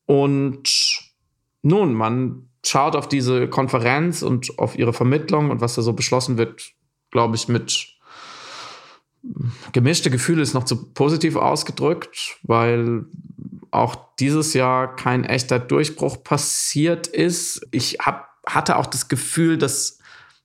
Und 0.07 1.03
nun, 1.61 1.93
man 1.93 2.49
schaut 2.65 2.97
auf 2.97 3.07
diese 3.07 3.49
Konferenz 3.49 4.23
und 4.23 4.59
auf 4.59 4.79
ihre 4.79 4.95
Vermittlung 4.95 5.51
und 5.51 5.61
was 5.61 5.75
da 5.75 5.83
so 5.83 5.93
beschlossen 5.93 6.39
wird, 6.39 6.73
glaube 7.11 7.37
ich, 7.37 7.49
mit 7.49 7.96
gemischte 9.73 10.11
Gefühle 10.11 10.43
ist 10.43 10.55
noch 10.55 10.65
zu 10.65 10.93
positiv 10.93 11.37
ausgedrückt, 11.37 12.39
weil 12.43 13.05
auch 13.71 13.97
dieses 14.19 14.55
Jahr 14.55 14.95
kein 14.97 15.25
echter 15.25 15.59
Durchbruch 15.59 16.23
passiert 16.23 17.07
ist. 17.07 17.67
Ich 17.71 17.99
hab, 18.01 18.31
hatte 18.47 18.77
auch 18.77 18.87
das 18.87 19.09
Gefühl, 19.09 19.59
dass 19.59 19.99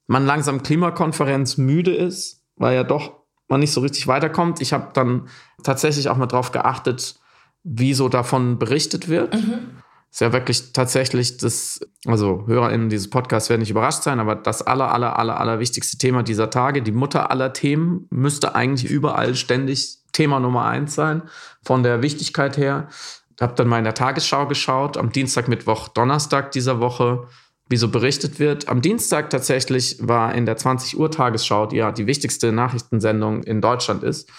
man 0.07 0.25
langsam 0.25 0.63
Klimakonferenz 0.63 1.57
müde 1.57 1.95
ist, 1.95 2.43
weil 2.55 2.75
ja 2.75 2.83
doch 2.83 3.21
man 3.47 3.59
nicht 3.59 3.71
so 3.71 3.81
richtig 3.81 4.07
weiterkommt. 4.07 4.61
Ich 4.61 4.73
habe 4.73 4.89
dann 4.93 5.27
tatsächlich 5.63 6.09
auch 6.09 6.17
mal 6.17 6.25
drauf 6.25 6.51
geachtet, 6.51 7.15
wie 7.63 7.93
so 7.93 8.09
davon 8.09 8.59
berichtet 8.59 9.07
wird. 9.07 9.33
Mhm. 9.33 9.81
Ist 10.11 10.19
ja 10.19 10.33
wirklich 10.33 10.73
tatsächlich 10.73 11.37
das, 11.37 11.79
also 12.05 12.43
HörerInnen 12.45 12.89
dieses 12.89 13.09
Podcasts 13.09 13.49
werden 13.49 13.61
nicht 13.61 13.71
überrascht 13.71 14.03
sein, 14.03 14.19
aber 14.19 14.35
das 14.35 14.61
aller, 14.61 14.91
aller, 14.91 15.17
aller, 15.17 15.39
aller 15.39 15.59
wichtigste 15.59 15.97
Thema 15.97 16.21
dieser 16.21 16.49
Tage, 16.49 16.81
die 16.81 16.91
Mutter 16.91 17.31
aller 17.31 17.53
Themen, 17.53 18.07
müsste 18.09 18.53
eigentlich 18.53 18.91
überall 18.91 19.35
ständig 19.35 19.99
Thema 20.11 20.41
Nummer 20.41 20.65
eins 20.65 20.95
sein, 20.95 21.23
von 21.63 21.83
der 21.83 22.01
Wichtigkeit 22.01 22.57
her. 22.57 22.89
Ich 23.37 23.41
habe 23.41 23.53
dann 23.55 23.69
mal 23.69 23.77
in 23.77 23.85
der 23.85 23.93
Tagesschau 23.93 24.47
geschaut, 24.47 24.97
am 24.97 25.13
Dienstag, 25.13 25.47
Mittwoch, 25.47 25.87
Donnerstag 25.87 26.51
dieser 26.51 26.81
Woche, 26.81 27.27
wie 27.69 27.77
so 27.77 27.87
berichtet 27.87 28.37
wird. 28.37 28.67
Am 28.67 28.81
Dienstag 28.81 29.29
tatsächlich 29.29 29.95
war 30.01 30.35
in 30.35 30.45
der 30.45 30.57
20 30.57 30.99
Uhr 30.99 31.09
Tagesschau, 31.09 31.67
die 31.67 31.77
ja 31.77 31.93
die 31.93 32.05
wichtigste 32.05 32.51
Nachrichtensendung 32.51 33.43
in 33.43 33.61
Deutschland 33.61 34.03
ist. 34.03 34.29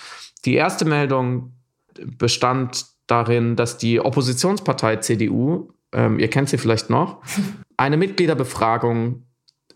Die 0.44 0.54
erste 0.54 0.84
Meldung 0.84 1.54
bestand 2.18 2.91
darin, 3.06 3.56
dass 3.56 3.78
die 3.78 4.00
Oppositionspartei 4.00 4.96
CDU, 4.96 5.68
ähm, 5.92 6.18
ihr 6.18 6.28
kennt 6.28 6.48
sie 6.48 6.58
vielleicht 6.58 6.90
noch, 6.90 7.22
eine 7.76 7.96
Mitgliederbefragung 7.96 9.26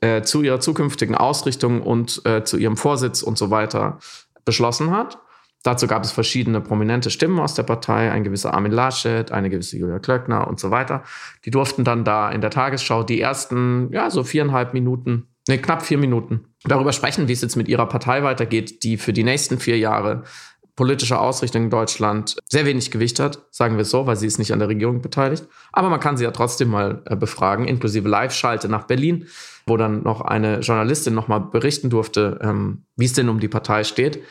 äh, 0.01 0.23
zu 0.23 0.43
ihrer 0.43 0.61
zukünftigen 0.61 1.15
Ausrichtung 1.15 1.83
und 1.83 2.25
äh, 2.25 2.45
zu 2.45 2.57
ihrem 2.57 2.77
Vorsitz 2.77 3.23
und 3.23 3.39
so 3.39 3.51
weiter 3.51 3.99
beschlossen 4.45 4.91
hat. 4.91 5.19
Dazu 5.67 5.89
gab 5.89 6.05
es 6.05 6.13
verschiedene 6.13 6.61
prominente 6.61 7.11
Stimmen 7.11 7.41
aus 7.41 7.55
der 7.55 7.65
Partei, 7.65 8.13
ein 8.13 8.23
gewisser 8.23 8.55
Armin 8.55 8.71
Laschet, 8.71 9.33
eine 9.33 9.51
gewisse 9.51 9.77
Julia 9.77 9.99
Klöckner 9.99 10.47
und 10.47 10.61
so 10.61 10.71
weiter. 10.71 11.03
Die 11.45 11.51
durften 11.51 11.83
dann 11.83 12.05
da 12.05 12.31
in 12.31 12.41
der 12.41 12.51
Tagesschau 12.51 13.03
die 13.03 13.21
ersten, 13.21 13.91
ja, 13.93 14.09
so 14.11 14.23
viereinhalb 14.23 14.75
Minuten, 14.75 15.27
ne, 15.49 15.59
knapp 15.59 15.83
vier 15.83 15.99
Minuten 15.99 16.45
darüber 16.63 16.93
sprechen, 16.93 17.27
wie 17.27 17.33
es 17.33 17.43
jetzt 17.43 17.57
mit 17.57 17.67
ihrer 17.67 17.87
Partei 17.87 18.23
weitergeht, 18.23 18.85
die 18.85 18.97
für 18.97 19.13
die 19.13 19.25
nächsten 19.25 19.59
vier 19.59 19.77
Jahre 19.77 20.23
politische 20.77 21.19
Ausrichtung 21.19 21.65
in 21.65 21.71
Deutschland 21.71 22.37
sehr 22.49 22.67
wenig 22.67 22.91
Gewicht 22.91 23.19
hat, 23.19 23.47
sagen 23.51 23.77
wir 23.77 23.83
es 23.83 23.91
so, 23.91 24.07
weil 24.07 24.17
sie 24.17 24.27
ist 24.27 24.39
nicht 24.39 24.53
an 24.53 24.59
der 24.59 24.69
Regierung 24.69 25.01
beteiligt. 25.01 25.49
Aber 25.73 25.89
man 25.89 26.01
kann 26.01 26.19
sie 26.19 26.25
ja 26.25 26.31
trotzdem 26.31 26.69
mal 26.69 27.03
äh, 27.07 27.17
befragen, 27.17 27.67
inklusive 27.67 28.09
Live-Schalte 28.09 28.69
nach 28.69 28.85
Berlin, 28.85 29.27
wo 29.67 29.79
dann 29.79 30.03
noch 30.03 30.21
eine 30.21 30.61
Journalistin 30.61 31.15
nochmal 31.15 31.41
berichten 31.41 31.89
durfte, 31.89 32.39
ähm, 32.43 32.85
wie 32.95 33.07
es 33.07 33.15
denn 33.15 33.31
um 33.31 33.41
die 33.41 33.49
Partei 33.49 33.85
steht. 33.85 34.23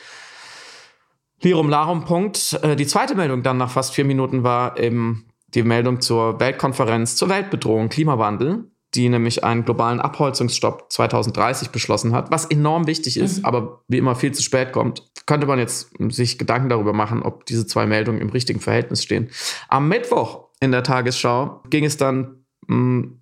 Lirum 1.41 1.67
Larum 1.67 2.05
Punkt. 2.05 2.59
Äh, 2.61 2.75
die 2.75 2.87
zweite 2.87 3.15
Meldung 3.15 3.41
dann 3.41 3.57
nach 3.57 3.71
fast 3.71 3.93
vier 3.93 4.05
Minuten 4.05 4.43
war 4.43 4.79
eben 4.79 5.25
die 5.47 5.63
Meldung 5.63 5.99
zur 5.99 6.39
Weltkonferenz 6.39 7.15
zur 7.15 7.29
Weltbedrohung 7.29 7.89
Klimawandel 7.89 8.69
die 8.95 9.09
nämlich 9.09 9.43
einen 9.43 9.65
globalen 9.65 9.99
Abholzungsstopp 9.99 10.91
2030 10.91 11.69
beschlossen 11.69 12.13
hat, 12.13 12.31
was 12.31 12.45
enorm 12.45 12.87
wichtig 12.87 13.17
ist, 13.17 13.39
mhm. 13.39 13.45
aber 13.45 13.81
wie 13.87 13.97
immer 13.97 14.15
viel 14.15 14.31
zu 14.31 14.41
spät 14.41 14.71
kommt, 14.71 15.03
könnte 15.25 15.47
man 15.47 15.59
jetzt 15.59 15.91
sich 16.09 16.37
Gedanken 16.37 16.69
darüber 16.69 16.93
machen, 16.93 17.23
ob 17.23 17.45
diese 17.45 17.65
zwei 17.65 17.85
Meldungen 17.85 18.21
im 18.21 18.29
richtigen 18.29 18.59
Verhältnis 18.59 19.03
stehen. 19.03 19.29
Am 19.67 19.87
Mittwoch 19.87 20.49
in 20.59 20.71
der 20.71 20.83
Tagesschau 20.83 21.61
ging 21.69 21.85
es 21.85 21.97
dann 21.97 22.45
mh, 22.67 22.75
hm, 22.75 23.21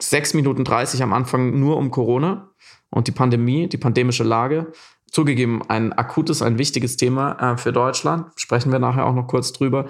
6 0.00 0.34
Minuten 0.34 0.64
30 0.64 1.02
am 1.02 1.12
Anfang 1.12 1.58
nur 1.58 1.76
um 1.76 1.90
Corona 1.90 2.50
und 2.90 3.06
die 3.06 3.12
Pandemie, 3.12 3.68
die 3.68 3.78
pandemische 3.78 4.24
Lage. 4.24 4.72
Zugegeben, 5.10 5.62
ein 5.68 5.92
akutes, 5.92 6.42
ein 6.42 6.58
wichtiges 6.58 6.96
Thema 6.96 7.52
äh, 7.52 7.56
für 7.56 7.72
Deutschland. 7.72 8.32
Sprechen 8.36 8.72
wir 8.72 8.80
nachher 8.80 9.06
auch 9.06 9.14
noch 9.14 9.28
kurz 9.28 9.52
drüber. 9.52 9.86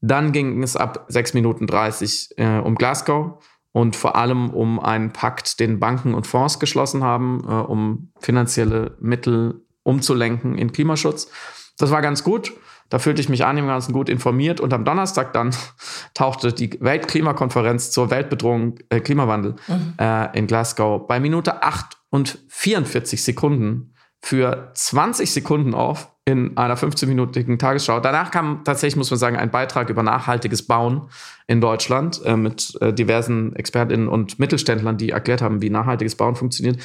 Dann 0.00 0.32
ging 0.32 0.62
es 0.62 0.76
ab 0.76 1.06
6 1.08 1.34
Minuten 1.34 1.66
30 1.66 2.30
äh, 2.36 2.58
um 2.58 2.74
Glasgow 2.74 3.42
und 3.72 3.96
vor 3.96 4.16
allem 4.16 4.50
um 4.50 4.80
einen 4.80 5.12
Pakt, 5.12 5.60
den 5.60 5.78
Banken 5.78 6.14
und 6.14 6.26
Fonds 6.26 6.58
geschlossen 6.58 7.04
haben, 7.04 7.44
äh, 7.48 7.52
um 7.52 8.10
finanzielle 8.18 8.96
Mittel 9.00 9.63
umzulenken 9.84 10.58
in 10.58 10.72
Klimaschutz. 10.72 11.30
Das 11.78 11.90
war 11.90 12.02
ganz 12.02 12.24
gut. 12.24 12.52
Da 12.90 12.98
fühlte 12.98 13.20
ich 13.20 13.28
mich 13.28 13.44
einigermaßen 13.44 13.94
gut 13.94 14.08
informiert. 14.08 14.60
Und 14.60 14.72
am 14.72 14.84
Donnerstag 14.84 15.32
dann 15.32 15.54
tauchte 16.14 16.52
die 16.52 16.78
Weltklimakonferenz 16.80 17.90
zur 17.90 18.10
Weltbedrohung 18.10 18.78
äh, 18.88 19.00
Klimawandel 19.00 19.56
mhm. 19.68 19.94
äh, 19.98 20.36
in 20.36 20.46
Glasgow 20.46 21.06
bei 21.06 21.20
Minute 21.20 21.62
8 21.62 21.96
und 22.10 22.38
44 22.48 23.22
Sekunden 23.22 23.94
für 24.20 24.70
20 24.74 25.30
Sekunden 25.30 25.74
auf 25.74 26.10
in 26.26 26.56
einer 26.56 26.78
15-minütigen 26.78 27.58
Tagesschau. 27.58 28.00
Danach 28.00 28.30
kam 28.30 28.64
tatsächlich, 28.64 28.96
muss 28.96 29.10
man 29.10 29.18
sagen, 29.18 29.36
ein 29.36 29.50
Beitrag 29.50 29.90
über 29.90 30.02
nachhaltiges 30.02 30.66
Bauen 30.66 31.10
in 31.46 31.60
Deutschland 31.60 32.22
äh, 32.24 32.34
mit 32.34 32.78
äh, 32.80 32.94
diversen 32.94 33.54
Expertinnen 33.54 34.08
und 34.08 34.38
Mittelständlern, 34.38 34.96
die 34.96 35.10
erklärt 35.10 35.42
haben, 35.42 35.60
wie 35.60 35.68
nachhaltiges 35.68 36.16
Bauen 36.16 36.36
funktioniert. 36.36 36.78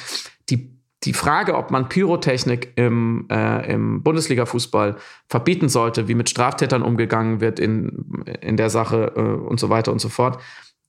Die, 1.04 1.14
Frage, 1.14 1.56
ob 1.56 1.70
man 1.70 1.88
Pyrotechnik 1.88 2.72
im, 2.76 3.26
äh, 3.30 3.72
im 3.72 4.02
Bundesliga-Fußball 4.02 4.96
verbieten 5.28 5.68
sollte, 5.68 6.08
wie 6.08 6.14
mit 6.14 6.28
Straftätern 6.28 6.82
umgegangen 6.82 7.40
wird 7.40 7.58
in, 7.58 8.24
in 8.40 8.56
der 8.56 8.70
Sache 8.70 9.12
äh, 9.16 9.20
und 9.20 9.58
so 9.58 9.70
weiter 9.70 9.92
und 9.92 10.00
so 10.00 10.08
fort, 10.08 10.40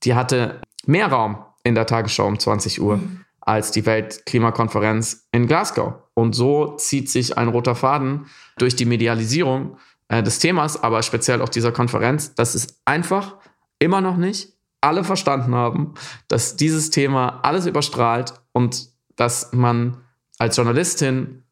die 0.04 0.16
hatte 0.16 0.62
mehr 0.86 1.08
Raum 1.08 1.38
in 1.64 1.76
der 1.76 1.86
Tagesschau 1.86 2.28
um 2.28 2.40
20 2.40 2.82
Uhr. 2.82 2.98
Mhm 2.98 3.26
als 3.42 3.72
die 3.72 3.86
Weltklimakonferenz 3.86 5.28
in 5.32 5.48
Glasgow. 5.48 5.96
Und 6.14 6.34
so 6.34 6.76
zieht 6.78 7.10
sich 7.10 7.38
ein 7.38 7.48
roter 7.48 7.76
Faden 7.76 8.28
durch 8.58 8.76
die 8.76 8.86
Medialisierung 8.86 9.78
äh, 10.08 10.24
des 10.24 10.40
Themas, 10.40 10.82
aber 10.82 11.02
speziell 11.02 11.42
auch 11.42 11.50
dieser 11.50 11.72
Konferenz, 11.72 12.36
dass 12.36 12.56
es 12.56 12.80
einfach 12.86 13.36
immer 13.80 14.02
noch 14.02 14.18
nicht 14.18 14.54
alle 14.80 15.04
verstanden 15.04 15.56
haben, 15.56 15.94
dass 16.28 16.56
dieses 16.56 16.90
Thema 16.90 17.40
alles 17.44 17.66
überstrahlt 17.66 18.34
und 18.52 18.91
dass 19.16 19.52
man 19.54 19.98
als 20.38 20.58
Journalistin 20.58 21.44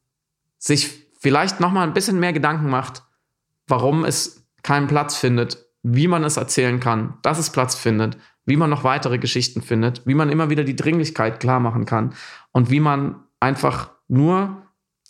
sich 0.58 1.08
vielleicht 1.20 1.60
noch 1.60 1.72
mal 1.72 1.84
ein 1.84 1.94
bisschen 1.94 2.20
mehr 2.20 2.34
Gedanken 2.34 2.70
macht, 2.70 3.04
warum 3.68 4.06
es 4.06 4.46
keinen 4.64 4.88
Platz 4.88 5.16
findet, 5.16 5.66
wie 5.84 6.08
man 6.08 6.24
es 6.24 6.38
erzählen 6.38 6.80
kann, 6.80 7.18
dass 7.22 7.40
es 7.40 7.52
Platz 7.52 7.76
findet, 7.76 8.18
wie 8.46 8.58
man 8.58 8.70
noch 8.70 8.84
weitere 8.84 9.20
Geschichten 9.20 9.62
findet, 9.62 10.06
wie 10.06 10.16
man 10.16 10.30
immer 10.30 10.50
wieder 10.50 10.64
die 10.64 10.76
Dringlichkeit 10.76 11.40
klar 11.40 11.60
machen 11.60 11.86
kann 11.86 12.14
und 12.52 12.70
wie 12.70 12.80
man 12.80 13.24
einfach 13.40 13.92
nur 14.08 14.64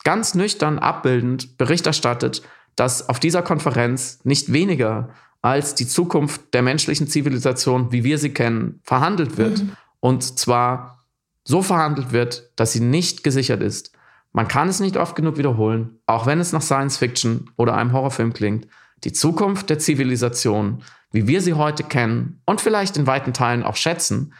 ganz 0.04 0.36
nüchtern 0.36 0.78
abbildend 0.80 1.58
Bericht 1.58 1.88
erstattet, 1.88 2.44
dass 2.76 3.10
auf 3.10 3.20
dieser 3.20 3.42
Konferenz 3.42 4.20
nicht 4.24 4.52
weniger 4.52 5.10
als 5.42 5.76
die 5.76 5.88
Zukunft 5.88 6.54
der 6.54 6.62
menschlichen 6.62 7.08
Zivilisation, 7.08 7.92
wie 7.92 8.04
wir 8.04 8.18
sie 8.18 8.34
kennen, 8.34 8.82
verhandelt 8.84 9.38
wird. 9.38 9.64
Mhm. 9.64 9.72
Und 10.00 10.38
zwar 10.38 10.99
so 11.44 11.62
verhandelt 11.62 12.12
wird, 12.12 12.52
dass 12.56 12.74
sie 12.74 12.82
nicht 12.82 13.24
gesichert 13.24 13.62
ist. 13.62 13.92
Man 14.32 14.48
kann 14.48 14.70
es 14.70 14.80
nicht 14.80 14.98
oft 14.98 15.16
genug 15.16 15.38
wiederholen, 15.38 16.00
auch 16.06 16.26
wenn 16.26 16.40
es 16.40 16.54
nach 16.54 16.62
Science 16.62 16.98
Fiction 16.98 17.50
oder 17.58 17.76
einem 17.76 17.94
Horrorfilm 17.94 18.34
klingt. 18.34 18.68
Die 19.04 19.14
Zukunft 19.14 19.70
der 19.70 19.80
Zivilisation 19.80 20.84
wie 21.12 21.28
wir 21.28 21.42
sie 21.42 21.54
heute 21.54 21.84
kennen 21.84 22.42
und 22.46 22.62
vielleicht 22.62 22.98
in 22.98 23.08
weiten 23.08 23.34
Teilen 23.34 23.64
auch 23.64 23.76
schätzen, 23.76 24.34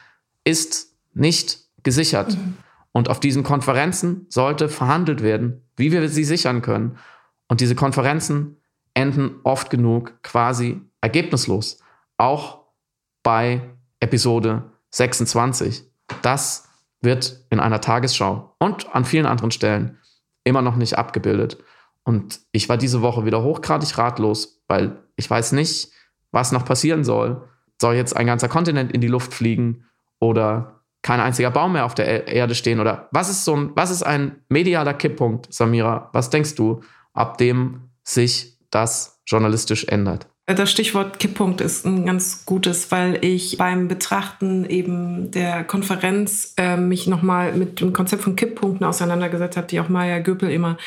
ist 0.44 0.96
nicht 1.14 1.60
gesichert. 1.84 2.36
Mhm. 2.38 2.58
Und 2.92 3.10
auf 3.10 3.20
diesen 3.20 3.44
Konferenzen 3.44 4.26
sollte 4.30 4.70
verhandelt 4.70 5.22
werden, 5.22 5.64
wie 5.76 5.92
wir 5.92 6.08
sie 6.10 6.24
sichern 6.24 6.62
können. 6.62 6.98
Und 7.48 7.62
diese 7.62 7.76
Konferenzen 7.76 8.58
enden 8.94 9.36
oft 9.44 9.70
genug 9.70 10.22
quasi 10.24 10.82
ergebnislos. 11.02 11.80
Auch 12.18 12.66
bei 13.24 13.62
Episode 14.00 14.72
26. 14.92 15.84
Das 16.22 16.69
wird 17.02 17.46
in 17.50 17.60
einer 17.60 17.82
Tagesschau 17.82 18.56
und 18.60 18.94
an 18.94 19.06
vielen 19.06 19.26
anderen 19.26 19.52
Stellen 19.52 19.98
immer 20.44 20.62
noch 20.62 20.76
nicht 20.76 20.98
abgebildet. 20.98 21.58
Und 22.04 22.40
ich 22.52 22.70
war 22.70 22.78
diese 22.78 23.02
Woche 23.02 23.26
wieder 23.26 23.44
hochgradig 23.44 23.98
ratlos, 23.98 24.62
weil 24.68 24.98
ich 25.16 25.30
weiß 25.30 25.52
nicht, 25.54 25.92
was 26.32 26.52
noch 26.52 26.66
passieren 26.66 27.04
soll. 27.04 27.48
Soll 27.82 27.96
jetzt 27.96 28.16
ein 28.16 28.26
ganzer 28.26 28.50
Kontinent 28.50 28.92
in 28.92 29.02
die 29.02 29.08
Luft 29.08 29.34
fliegen 29.34 29.86
oder 30.20 30.82
kein 31.02 31.20
einziger 31.20 31.52
Baum 31.52 31.74
mehr 31.74 31.86
auf 31.86 31.96
der 31.96 32.28
Erde 32.28 32.56
stehen? 32.56 32.80
Oder 32.80 33.08
was 33.12 33.30
ist 33.30 33.46
so 33.46 33.56
ein, 33.56 33.72
was 33.76 33.90
ist 33.90 34.04
ein 34.04 34.44
medialer 34.50 34.94
Kipppunkt, 34.94 35.54
Samira? 35.54 36.10
Was 36.14 36.30
denkst 36.30 36.56
du, 36.56 36.82
ab 37.14 37.38
dem 37.38 37.90
sich 38.04 38.58
das 38.70 39.22
journalistisch 39.26 39.86
ändert? 39.86 40.28
Das 40.56 40.72
Stichwort 40.72 41.20
Kipppunkt 41.20 41.62
ist 41.62 41.86
ein 41.86 42.08
ganz 42.08 42.44
gutes, 42.44 42.90
weil 42.90 43.24
ich 43.24 43.58
beim 43.60 43.88
Betrachten 43.88 44.66
eben 44.66 45.30
der 45.30 45.64
Konferenz 45.64 46.56
äh, 46.58 46.76
mich 46.76 47.06
nochmal 47.06 47.54
mit 47.54 47.80
dem 47.82 47.94
Konzept 47.94 48.24
von 48.24 48.36
Kipppunkten 48.36 48.84
auseinandergesetzt 48.84 49.58
habe, 49.58 49.68
die 49.68 49.80
auch 49.80 49.90
Maya 49.90 50.18
Göpel 50.18 50.50
immer 50.50 50.80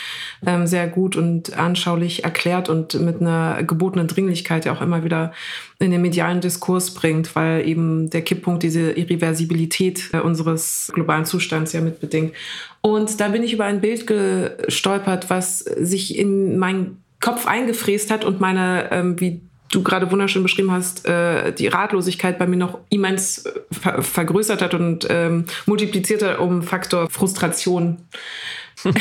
ähm, 0.45 0.67
sehr 0.67 0.89
gut 0.89 1.15
und 1.15 1.57
anschaulich 1.57 2.25
erklärt 2.25 2.69
und 2.69 2.99
mit 3.01 3.21
einer 3.21 3.63
gebotenen 3.63 4.09
Dringlichkeit 4.09 4.65
ja 4.65 4.73
auch 4.73 4.81
immer 4.81 5.05
wieder 5.05 5.31
in 5.79 5.93
den 5.93 6.03
medialen 6.03 6.41
Diskurs 6.41 6.93
bringt, 6.93 7.37
weil 7.37 7.65
eben 7.65 8.11
der 8.11 8.23
Kipppunkt 8.23 8.65
diese 8.65 8.91
Irreversibilität 8.91 10.11
äh, 10.13 10.19
unseres 10.19 10.91
globalen 10.93 11.25
Zustands 11.25 11.73
ja 11.73 11.81
mitbedingt. 11.81 12.33
Und 12.81 13.21
da 13.21 13.29
bin 13.29 13.45
ich 13.45 13.53
über 13.53 13.67
ein 13.67 13.81
Bild 13.81 14.09
gestolpert, 14.09 15.31
was 15.31 15.61
sich 15.61 16.19
in 16.19 16.59
meinen 16.59 17.01
Kopf 17.21 17.47
eingefräst 17.47 18.11
hat 18.11 18.25
und 18.25 18.41
meine, 18.41 18.91
ähm, 18.91 19.21
wie 19.21 19.41
du 19.73 19.83
gerade 19.83 20.11
wunderschön 20.11 20.43
beschrieben 20.43 20.71
hast, 20.71 21.07
äh, 21.07 21.53
die 21.53 21.67
Ratlosigkeit 21.67 22.39
bei 22.39 22.47
mir 22.47 22.57
noch 22.57 22.79
immens 22.91 23.47
äh, 23.47 23.53
ver 23.73 24.03
vergrößert 24.03 24.63
hat 24.63 24.75
und 24.75 25.07
ähm, 25.11 25.47
multipliziert 25.67 26.23
hat 26.23 26.39
um 26.39 26.63
Faktor 26.63 27.11
Frustration. 27.11 27.99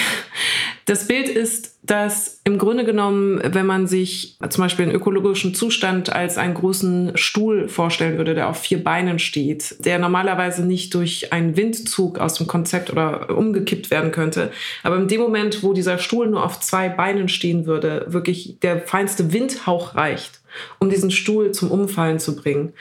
das 0.85 1.07
Bild 1.07 1.29
ist 1.29 1.71
dass 1.83 2.41
im 2.43 2.59
Grunde 2.59 2.85
genommen, 2.85 3.41
wenn 3.43 3.65
man 3.65 3.87
sich 3.87 4.37
zum 4.49 4.63
Beispiel 4.63 4.85
einen 4.85 4.95
ökologischen 4.95 5.55
Zustand 5.55 6.13
als 6.13 6.37
einen 6.37 6.53
großen 6.53 7.13
Stuhl 7.15 7.67
vorstellen 7.67 8.17
würde, 8.17 8.35
der 8.35 8.49
auf 8.49 8.59
vier 8.59 8.83
Beinen 8.83 9.17
steht, 9.17 9.83
der 9.83 9.97
normalerweise 9.97 10.63
nicht 10.63 10.93
durch 10.93 11.33
einen 11.33 11.57
Windzug 11.57 12.19
aus 12.19 12.35
dem 12.35 12.45
Konzept 12.45 12.91
oder 12.91 13.35
umgekippt 13.35 13.89
werden 13.89 14.11
könnte, 14.11 14.51
aber 14.83 14.97
in 14.97 15.07
dem 15.07 15.21
Moment, 15.21 15.63
wo 15.63 15.73
dieser 15.73 15.97
Stuhl 15.97 16.27
nur 16.27 16.45
auf 16.45 16.59
zwei 16.59 16.87
Beinen 16.87 17.29
stehen 17.29 17.65
würde, 17.65 18.05
wirklich 18.07 18.59
der 18.61 18.81
feinste 18.81 19.33
Windhauch 19.33 19.95
reicht, 19.95 20.40
um 20.79 20.89
diesen 20.89 21.11
Stuhl 21.11 21.51
zum 21.51 21.71
Umfallen 21.71 22.19
zu 22.19 22.35
bringen. 22.35 22.73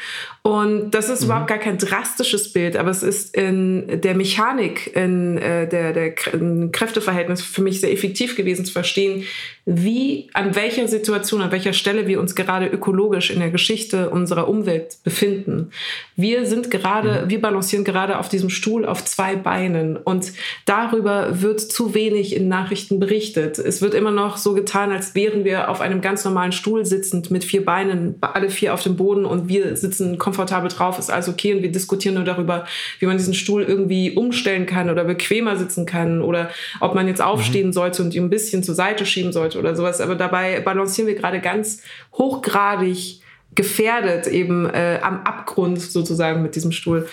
Und 0.42 0.90
das 0.92 1.08
ist 1.08 1.20
mhm. 1.20 1.26
überhaupt 1.26 1.48
gar 1.48 1.58
kein 1.58 1.78
drastisches 1.78 2.52
Bild, 2.52 2.76
aber 2.76 2.90
es 2.90 3.02
ist 3.02 3.36
in 3.36 4.00
der 4.00 4.14
Mechanik, 4.14 4.94
in 4.96 5.38
äh, 5.38 5.68
der, 5.68 5.92
der 5.92 6.14
Kräfteverhältnis 6.14 7.42
für 7.42 7.62
mich 7.62 7.80
sehr 7.80 7.92
effektiv 7.92 8.36
gewesen 8.36 8.64
zu 8.64 8.72
verstehen, 8.72 9.24
wie, 9.72 10.28
an 10.34 10.56
welcher 10.56 10.88
Situation, 10.88 11.42
an 11.42 11.52
welcher 11.52 11.72
Stelle 11.72 12.08
wir 12.08 12.18
uns 12.18 12.34
gerade 12.34 12.66
ökologisch 12.66 13.30
in 13.30 13.38
der 13.38 13.50
Geschichte 13.50 14.10
unserer 14.10 14.48
Umwelt 14.48 14.98
befinden. 15.04 15.70
Wir 16.16 16.44
sind 16.44 16.72
gerade, 16.72 17.22
mhm. 17.22 17.30
wir 17.30 17.40
balancieren 17.40 17.84
gerade 17.84 18.18
auf 18.18 18.28
diesem 18.28 18.50
Stuhl 18.50 18.84
auf 18.84 19.04
zwei 19.04 19.36
Beinen 19.36 19.96
und 19.96 20.32
darüber 20.66 21.40
wird 21.40 21.60
zu 21.60 21.94
wenig 21.94 22.34
in 22.34 22.48
Nachrichten 22.48 22.98
berichtet. 22.98 23.60
Es 23.60 23.80
wird 23.80 23.94
immer 23.94 24.10
noch 24.10 24.38
so 24.38 24.54
getan, 24.54 24.90
als 24.90 25.14
wären 25.14 25.44
wir 25.44 25.70
auf 25.70 25.80
einem 25.80 26.00
ganz 26.00 26.24
normalen 26.24 26.50
Stuhl 26.50 26.84
sitzend 26.84 27.30
mit 27.30 27.44
vier 27.44 27.64
Beinen, 27.64 28.16
alle 28.20 28.50
vier 28.50 28.74
auf 28.74 28.82
dem 28.82 28.96
Boden 28.96 29.24
und 29.24 29.48
wir 29.48 29.76
sitzen 29.76 30.18
komfortabel 30.18 30.68
drauf, 30.68 30.98
ist 30.98 31.12
alles 31.12 31.28
okay 31.28 31.54
und 31.54 31.62
wir 31.62 31.70
diskutieren 31.70 32.16
nur 32.16 32.24
darüber, 32.24 32.66
wie 32.98 33.06
man 33.06 33.18
diesen 33.18 33.34
Stuhl 33.34 33.62
irgendwie 33.62 34.10
umstellen 34.10 34.66
kann 34.66 34.90
oder 34.90 35.04
bequemer 35.04 35.56
sitzen 35.56 35.86
kann 35.86 36.22
oder 36.22 36.50
ob 36.80 36.96
man 36.96 37.06
jetzt 37.06 37.22
aufstehen 37.22 37.68
mhm. 37.68 37.72
sollte 37.72 38.02
und 38.02 38.16
ihn 38.16 38.24
ein 38.24 38.30
bisschen 38.30 38.64
zur 38.64 38.74
Seite 38.74 39.06
schieben 39.06 39.32
sollte 39.32 39.59
oder 39.60 39.76
sowas. 39.76 40.00
Aber 40.00 40.16
dabei 40.16 40.60
balancieren 40.60 41.06
wir 41.06 41.14
gerade 41.14 41.40
ganz 41.40 41.82
hochgradig 42.14 43.20
gefährdet 43.54 44.26
eben 44.26 44.68
äh, 44.70 45.00
am 45.02 45.22
Abgrund 45.22 45.80
sozusagen 45.80 46.42
mit 46.42 46.54
diesem 46.54 46.72
Stuhl. 46.72 47.08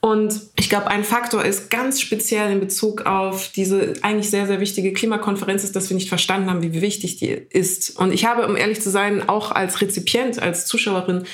Und 0.00 0.40
ich 0.56 0.68
glaube, 0.68 0.88
ein 0.88 1.04
Faktor 1.04 1.44
ist 1.44 1.70
ganz 1.70 2.00
speziell 2.00 2.50
in 2.50 2.58
Bezug 2.58 3.06
auf 3.06 3.52
diese 3.54 3.94
eigentlich 4.02 4.30
sehr, 4.30 4.48
sehr 4.48 4.58
wichtige 4.58 4.92
Klimakonferenz 4.92 5.62
ist, 5.62 5.76
dass 5.76 5.90
wir 5.90 5.94
nicht 5.94 6.08
verstanden 6.08 6.50
haben, 6.50 6.62
wie 6.62 6.80
wichtig 6.80 7.18
die 7.18 7.28
ist. 7.28 7.96
Und 8.00 8.12
ich 8.12 8.24
habe, 8.24 8.46
um 8.46 8.56
ehrlich 8.56 8.80
zu 8.80 8.90
sein, 8.90 9.28
auch 9.28 9.52
als 9.52 9.80
Rezipient, 9.80 10.42
als 10.42 10.66
Zuschauerin 10.66 11.24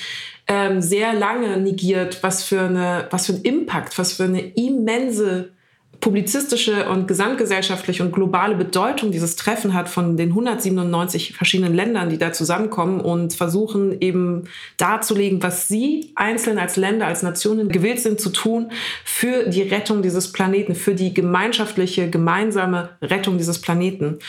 ähm, 0.47 0.81
sehr 0.81 1.13
lange 1.13 1.57
negiert, 1.57 2.21
was 2.21 2.43
für, 2.43 2.61
eine, 2.61 3.07
was 3.09 3.25
für 3.25 3.33
ein 3.33 3.41
Impact, 3.41 3.97
was 3.97 4.13
für 4.13 4.25
eine 4.25 4.41
immense 4.41 5.51
publizistische 5.99 6.87
und 6.89 7.07
gesamtgesellschaftliche 7.07 8.03
und 8.03 8.13
globale 8.13 8.55
Bedeutung 8.55 9.11
dieses 9.11 9.35
Treffen 9.35 9.73
hat 9.73 9.89
von 9.89 10.15
den 10.15 10.29
197 10.29 11.33
verschiedenen 11.33 11.73
Ländern, 11.73 12.09
die 12.09 12.17
da 12.17 12.31
zusammenkommen 12.31 13.01
und 13.01 13.33
versuchen 13.33 13.99
eben 13.99 14.45
darzulegen, 14.77 15.43
was 15.43 15.67
sie 15.67 16.11
einzeln 16.15 16.57
als 16.57 16.77
Länder, 16.77 17.07
als 17.07 17.21
Nationen 17.21 17.69
gewillt 17.69 17.99
sind 17.99 18.21
zu 18.21 18.29
tun 18.29 18.71
für 19.03 19.49
die 19.49 19.63
Rettung 19.63 20.01
dieses 20.01 20.31
Planeten, 20.31 20.73
für 20.73 20.95
die 20.95 21.13
gemeinschaftliche, 21.13 22.09
gemeinsame 22.09 22.89
Rettung 23.01 23.37
dieses 23.37 23.59
Planeten. 23.59 24.19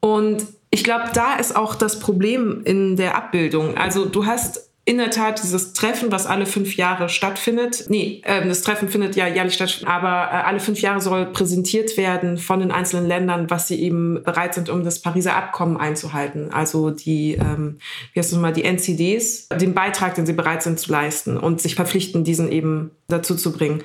Und 0.00 0.44
ich 0.70 0.82
glaube, 0.82 1.04
da 1.14 1.34
ist 1.34 1.54
auch 1.54 1.74
das 1.76 2.00
Problem 2.00 2.62
in 2.64 2.96
der 2.96 3.14
Abbildung. 3.14 3.76
Also 3.76 4.06
du 4.06 4.26
hast 4.26 4.71
in 4.84 4.98
der 4.98 5.10
Tat 5.10 5.40
dieses 5.40 5.74
Treffen, 5.74 6.10
was 6.10 6.26
alle 6.26 6.44
fünf 6.44 6.76
Jahre 6.76 7.08
stattfindet. 7.08 7.84
Nee, 7.88 8.20
äh, 8.24 8.46
das 8.46 8.62
Treffen 8.62 8.88
findet 8.88 9.14
ja 9.14 9.28
jährlich 9.28 9.54
statt, 9.54 9.82
aber 9.84 10.08
äh, 10.08 10.42
alle 10.44 10.58
fünf 10.58 10.80
Jahre 10.80 11.00
soll 11.00 11.26
präsentiert 11.26 11.96
werden 11.96 12.36
von 12.36 12.58
den 12.58 12.72
einzelnen 12.72 13.06
Ländern, 13.06 13.48
was 13.48 13.68
sie 13.68 13.80
eben 13.80 14.22
bereit 14.24 14.54
sind, 14.54 14.68
um 14.68 14.82
das 14.82 15.00
Pariser 15.00 15.36
Abkommen 15.36 15.76
einzuhalten. 15.76 16.50
Also 16.52 16.90
die, 16.90 17.34
ähm, 17.34 17.78
wie 18.12 18.18
heißt 18.18 18.32
es 18.32 18.38
mal, 18.38 18.52
die 18.52 18.64
NCDs, 18.64 19.48
den 19.50 19.72
Beitrag, 19.72 20.16
den 20.16 20.26
sie 20.26 20.32
bereit 20.32 20.64
sind 20.64 20.80
zu 20.80 20.90
leisten 20.90 21.36
und 21.36 21.60
sich 21.60 21.76
verpflichten, 21.76 22.24
diesen 22.24 22.50
eben 22.50 22.90
dazu 23.06 23.36
zu 23.36 23.52
bringen. 23.52 23.84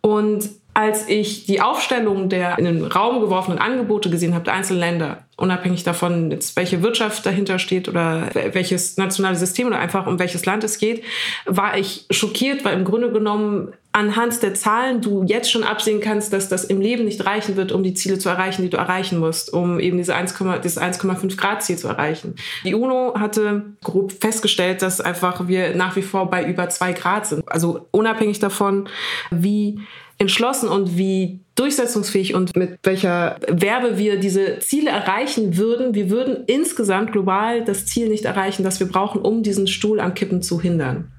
Und 0.00 0.48
als 0.76 1.08
ich 1.08 1.46
die 1.46 1.62
Aufstellung 1.62 2.28
der 2.28 2.58
in 2.58 2.66
den 2.66 2.84
Raum 2.84 3.20
geworfenen 3.20 3.58
Angebote 3.58 4.10
gesehen 4.10 4.34
habe, 4.34 4.44
der 4.44 4.52
einzelnen 4.52 4.80
Länder, 4.80 5.24
unabhängig 5.38 5.84
davon, 5.84 6.30
jetzt 6.30 6.54
welche 6.54 6.82
Wirtschaft 6.82 7.24
dahinter 7.24 7.58
steht 7.58 7.88
oder 7.88 8.28
welches 8.52 8.98
nationale 8.98 9.36
System 9.36 9.68
oder 9.68 9.78
einfach 9.78 10.06
um 10.06 10.18
welches 10.18 10.44
Land 10.44 10.64
es 10.64 10.76
geht, 10.76 11.02
war 11.46 11.78
ich 11.78 12.04
schockiert, 12.10 12.62
weil 12.66 12.76
im 12.76 12.84
Grunde 12.84 13.10
genommen 13.10 13.72
anhand 13.92 14.42
der 14.42 14.52
Zahlen 14.52 15.00
du 15.00 15.24
jetzt 15.26 15.50
schon 15.50 15.64
absehen 15.64 16.02
kannst, 16.02 16.34
dass 16.34 16.50
das 16.50 16.64
im 16.64 16.82
Leben 16.82 17.06
nicht 17.06 17.24
reichen 17.24 17.56
wird, 17.56 17.72
um 17.72 17.82
die 17.82 17.94
Ziele 17.94 18.18
zu 18.18 18.28
erreichen, 18.28 18.60
die 18.60 18.68
du 18.68 18.76
erreichen 18.76 19.18
musst, 19.18 19.50
um 19.54 19.80
eben 19.80 19.96
diese 19.96 20.14
1, 20.14 20.34
dieses 20.62 20.78
1,5 20.78 21.38
Grad 21.38 21.62
Ziel 21.62 21.78
zu 21.78 21.88
erreichen. 21.88 22.34
Die 22.64 22.74
UNO 22.74 23.14
hatte 23.18 23.64
grob 23.82 24.12
festgestellt, 24.12 24.82
dass 24.82 25.00
einfach 25.00 25.48
wir 25.48 25.74
nach 25.74 25.96
wie 25.96 26.02
vor 26.02 26.28
bei 26.28 26.44
über 26.44 26.68
2 26.68 26.92
Grad 26.92 27.26
sind. 27.26 27.50
Also 27.50 27.86
unabhängig 27.92 28.40
davon, 28.40 28.90
wie 29.30 29.80
entschlossen 30.18 30.68
und 30.68 30.96
wie 30.96 31.40
durchsetzungsfähig 31.56 32.34
und 32.34 32.56
mit 32.56 32.78
welcher 32.82 33.38
Werbe 33.48 33.98
wir 33.98 34.18
diese 34.18 34.58
Ziele 34.60 34.90
erreichen 34.90 35.56
würden. 35.56 35.94
Wir 35.94 36.10
würden 36.10 36.44
insgesamt 36.46 37.12
global 37.12 37.64
das 37.64 37.86
Ziel 37.86 38.08
nicht 38.08 38.24
erreichen, 38.24 38.62
das 38.62 38.80
wir 38.80 38.88
brauchen, 38.88 39.20
um 39.20 39.42
diesen 39.42 39.66
Stuhl 39.66 40.00
am 40.00 40.14
Kippen 40.14 40.42
zu 40.42 40.60
hindern. 40.60 41.12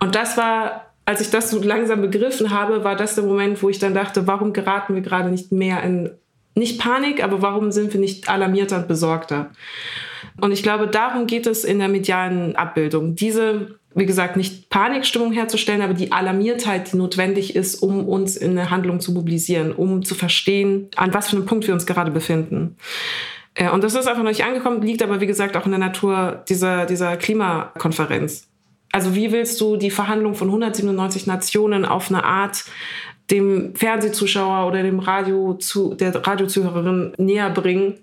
Und 0.00 0.14
das 0.14 0.36
war, 0.36 0.92
als 1.04 1.20
ich 1.20 1.30
das 1.30 1.50
so 1.50 1.62
langsam 1.62 2.00
begriffen 2.00 2.50
habe, 2.50 2.84
war 2.84 2.96
das 2.96 3.14
der 3.14 3.24
Moment, 3.24 3.62
wo 3.62 3.68
ich 3.68 3.78
dann 3.78 3.94
dachte, 3.94 4.26
warum 4.26 4.52
geraten 4.52 4.94
wir 4.94 5.02
gerade 5.02 5.30
nicht 5.30 5.52
mehr 5.52 5.82
in, 5.82 6.10
nicht 6.54 6.80
Panik, 6.80 7.22
aber 7.22 7.42
warum 7.42 7.72
sind 7.72 7.92
wir 7.92 8.00
nicht 8.00 8.28
alarmierter 8.28 8.78
und 8.78 8.88
besorgter? 8.88 9.50
Und 10.40 10.52
ich 10.52 10.62
glaube, 10.62 10.88
darum 10.88 11.26
geht 11.26 11.46
es 11.46 11.64
in 11.64 11.78
der 11.78 11.88
medialen 11.88 12.56
Abbildung. 12.56 13.14
Diese 13.14 13.78
wie 13.94 14.06
gesagt, 14.06 14.36
nicht 14.36 14.70
Panikstimmung 14.70 15.32
herzustellen, 15.32 15.82
aber 15.82 15.94
die 15.94 16.12
Alarmiertheit, 16.12 16.92
die 16.92 16.96
notwendig 16.96 17.54
ist, 17.54 17.76
um 17.76 18.08
uns 18.08 18.36
in 18.36 18.52
eine 18.52 18.70
Handlung 18.70 19.00
zu 19.00 19.12
mobilisieren, 19.12 19.72
um 19.72 20.04
zu 20.04 20.14
verstehen, 20.14 20.88
an 20.96 21.14
was 21.14 21.28
für 21.28 21.36
einem 21.36 21.46
Punkt 21.46 21.66
wir 21.66 21.74
uns 21.74 21.86
gerade 21.86 22.10
befinden. 22.10 22.76
Äh, 23.54 23.70
und 23.70 23.84
das 23.84 23.94
ist 23.94 24.06
einfach 24.06 24.22
noch 24.22 24.30
nicht 24.30 24.44
angekommen, 24.44 24.82
liegt 24.82 25.02
aber, 25.02 25.20
wie 25.20 25.26
gesagt, 25.26 25.56
auch 25.56 25.64
in 25.64 25.72
der 25.72 25.80
Natur 25.80 26.42
dieser, 26.48 26.86
dieser 26.86 27.16
Klimakonferenz. 27.16 28.48
Also 28.90 29.14
wie 29.14 29.32
willst 29.32 29.60
du 29.60 29.76
die 29.76 29.90
Verhandlung 29.90 30.34
von 30.34 30.48
197 30.48 31.26
Nationen 31.26 31.84
auf 31.84 32.10
eine 32.10 32.24
Art 32.24 32.64
dem 33.30 33.74
Fernsehzuschauer 33.74 34.68
oder 34.68 34.82
dem 34.82 34.98
Radio 34.98 35.54
zu, 35.54 35.94
der 35.94 36.14
Radiozuhörerin 36.14 37.12
näher 37.16 37.50
bringen, 37.50 37.94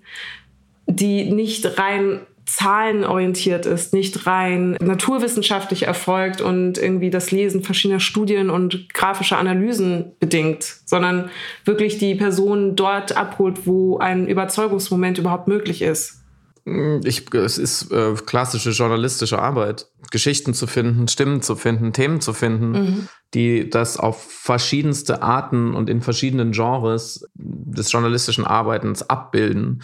die 0.86 1.30
nicht 1.30 1.78
rein 1.78 2.20
zahlenorientiert 2.46 3.66
ist, 3.66 3.92
nicht 3.92 4.26
rein 4.26 4.76
naturwissenschaftlich 4.80 5.84
erfolgt 5.84 6.40
und 6.40 6.76
irgendwie 6.76 7.10
das 7.10 7.30
Lesen 7.30 7.62
verschiedener 7.62 8.00
Studien 8.00 8.50
und 8.50 8.92
grafischer 8.92 9.38
Analysen 9.38 10.12
bedingt, 10.18 10.64
sondern 10.84 11.30
wirklich 11.64 11.98
die 11.98 12.14
Person 12.14 12.74
dort 12.76 13.16
abholt, 13.16 13.66
wo 13.66 13.98
ein 13.98 14.26
Überzeugungsmoment 14.26 15.18
überhaupt 15.18 15.48
möglich 15.48 15.82
ist. 15.82 16.22
Ich, 16.64 17.34
es 17.34 17.58
ist 17.58 17.90
äh, 17.90 18.14
klassische 18.24 18.70
journalistische 18.70 19.40
Arbeit, 19.40 19.88
Geschichten 20.12 20.54
zu 20.54 20.68
finden, 20.68 21.08
Stimmen 21.08 21.42
zu 21.42 21.56
finden, 21.56 21.92
Themen 21.92 22.20
zu 22.20 22.32
finden, 22.32 22.70
mhm. 22.70 23.08
die 23.34 23.68
das 23.68 23.96
auf 23.96 24.22
verschiedenste 24.22 25.22
Arten 25.22 25.74
und 25.74 25.90
in 25.90 26.02
verschiedenen 26.02 26.52
Genres 26.52 27.28
des 27.34 27.90
journalistischen 27.90 28.44
Arbeitens 28.44 29.02
abbilden. 29.02 29.82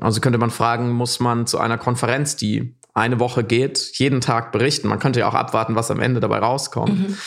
Also 0.00 0.20
könnte 0.20 0.38
man 0.38 0.50
fragen, 0.50 0.90
muss 0.90 1.20
man 1.20 1.46
zu 1.46 1.58
einer 1.58 1.78
Konferenz, 1.78 2.36
die 2.36 2.74
eine 2.94 3.18
Woche 3.20 3.44
geht, 3.44 3.92
jeden 3.94 4.20
Tag 4.20 4.52
berichten? 4.52 4.88
Man 4.88 4.98
könnte 4.98 5.20
ja 5.20 5.28
auch 5.28 5.34
abwarten, 5.34 5.74
was 5.74 5.90
am 5.90 6.00
Ende 6.00 6.20
dabei 6.20 6.38
rauskommt. 6.38 7.08
Mhm. 7.08 7.18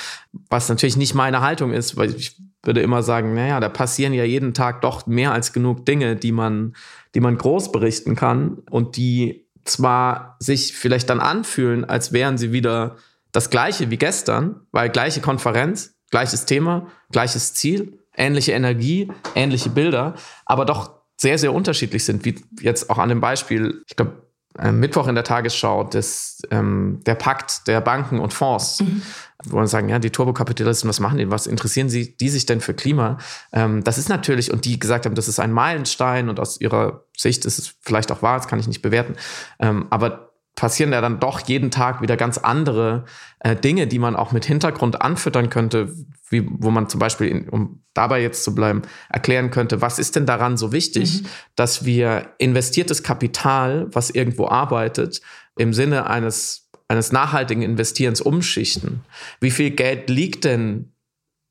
Was 0.50 0.70
natürlich 0.70 0.98
nicht 0.98 1.16
meine 1.16 1.42
Haltung 1.42 1.72
ist, 1.72 1.98
weil 1.98 2.16
ich 2.16 2.38
würde 2.64 2.82
immer 2.82 3.04
sagen, 3.04 3.34
naja, 3.34 3.60
da 3.60 3.70
passieren 3.70 4.14
ja 4.14 4.24
jeden 4.24 4.54
Tag 4.54 4.82
doch 4.82 5.06
mehr 5.06 5.32
als 5.32 5.54
genug 5.54 5.86
Dinge, 5.86 6.16
die 6.16 6.32
man, 6.32 6.76
die 7.14 7.20
man 7.20 7.38
groß 7.38 7.72
berichten 7.72 8.16
kann 8.16 8.58
und 8.70 8.98
die 8.98 9.48
zwar 9.64 10.36
sich 10.40 10.74
vielleicht 10.74 11.10
dann 11.10 11.20
anfühlen, 11.20 11.86
als 11.86 12.14
wären 12.14 12.38
sie 12.38 12.52
wieder 12.52 12.98
das 13.32 13.50
gleiche 13.50 13.90
wie 13.92 13.98
gestern, 13.98 14.62
weil 14.72 14.90
gleiche 14.90 15.22
Konferenz, 15.22 15.96
gleiches 16.12 16.46
Thema, 16.46 16.88
gleiches 17.12 17.54
Ziel, 17.54 18.00
ähnliche 18.16 18.54
Energie, 18.54 19.12
ähnliche 19.34 19.70
Bilder, 19.70 20.16
aber 20.46 20.66
doch 20.66 20.92
sehr, 21.18 21.38
sehr 21.38 21.54
unterschiedlich 21.54 22.04
sind, 22.04 22.26
wie 22.26 22.44
jetzt 22.60 22.90
auch 22.90 22.98
an 22.98 23.10
dem 23.10 23.22
Beispiel, 23.22 23.84
ich 23.88 23.96
glaube, 23.96 24.26
äh, 24.58 24.72
Mittwoch 24.72 25.08
in 25.08 25.16
der 25.16 25.24
Tagesschau, 25.24 25.84
des, 25.84 26.42
ähm, 26.52 27.02
der 27.06 27.16
Pakt 27.16 27.68
der 27.68 27.82
Banken 27.82 28.20
und 28.20 28.34
Fonds, 28.34 28.82
mhm. 28.82 29.02
wo 29.46 29.58
man 29.58 29.68
sagen, 29.68 29.90
ja, 29.90 30.00
die 30.00 30.12
Turbokapitalisten, 30.12 30.88
was 30.90 31.00
machen 31.00 31.18
die, 31.18 31.30
was 31.30 31.48
interessieren 31.48 31.90
sie, 31.90 32.16
die 32.16 32.30
sich 32.30 32.46
denn 32.46 32.62
für 32.62 32.74
Klima? 32.74 33.18
Ähm, 33.52 33.84
das 33.84 33.98
ist 33.98 34.08
natürlich, 34.08 34.52
und 34.52 34.66
die 34.66 34.80
gesagt 34.80 35.06
haben, 35.06 35.16
das 35.16 35.28
ist 35.28 35.40
ein 35.40 35.52
Meilenstein 35.52 36.30
und 36.30 36.40
aus 36.40 36.62
ihrer 36.62 37.04
Sicht 37.18 37.46
ist 37.46 37.60
es 37.60 37.76
vielleicht 37.82 38.12
auch 38.12 38.22
wahr, 38.22 38.38
das 38.38 38.48
kann 38.48 38.60
ich 38.60 38.68
nicht 38.68 38.82
bewerten. 38.82 39.16
Ähm, 39.60 39.88
aber 39.90 40.25
passieren 40.56 40.94
ja 40.94 41.02
dann 41.02 41.20
doch 41.20 41.42
jeden 41.42 41.70
Tag 41.70 42.02
wieder 42.02 42.18
ganz 42.18 42.38
andere 42.38 43.06
äh, 43.40 43.56
Dinge, 43.56 43.88
die 43.88 44.00
man 44.00 44.16
auch 44.16 44.32
mit 44.32 44.46
Hintergrund 44.46 45.02
anfüttern 45.02 45.50
könnte, 45.50 45.94
wie, 46.30 46.48
wo 46.50 46.72
man 46.72 46.90
zum 46.90 47.00
Beispiel, 47.00 47.28
in, 47.28 47.50
um 47.50 47.84
dabei 47.94 48.22
jetzt 48.22 48.44
zu 48.44 48.56
bleiben, 48.56 48.82
erklären 49.10 49.52
könnte, 49.52 49.82
was 49.82 50.00
ist 50.00 50.16
denn 50.16 50.26
daran 50.26 50.58
so 50.58 50.72
wichtig, 50.72 51.22
mhm. 51.24 51.28
dass 51.56 51.86
wir 51.86 52.30
investiertes 52.38 53.04
Kapital, 53.04 53.88
was 53.92 54.10
irgendwo 54.10 54.48
arbeitet, 54.48 55.22
im 55.58 55.74
Sinne 55.74 56.10
eines, 56.10 56.70
eines 56.88 57.12
nachhaltigen 57.12 57.62
Investierens 57.62 58.22
umschichten? 58.22 59.02
Wie 59.42 59.52
viel 59.52 59.72
Geld 59.72 60.10
liegt 60.10 60.46
denn 60.46 60.94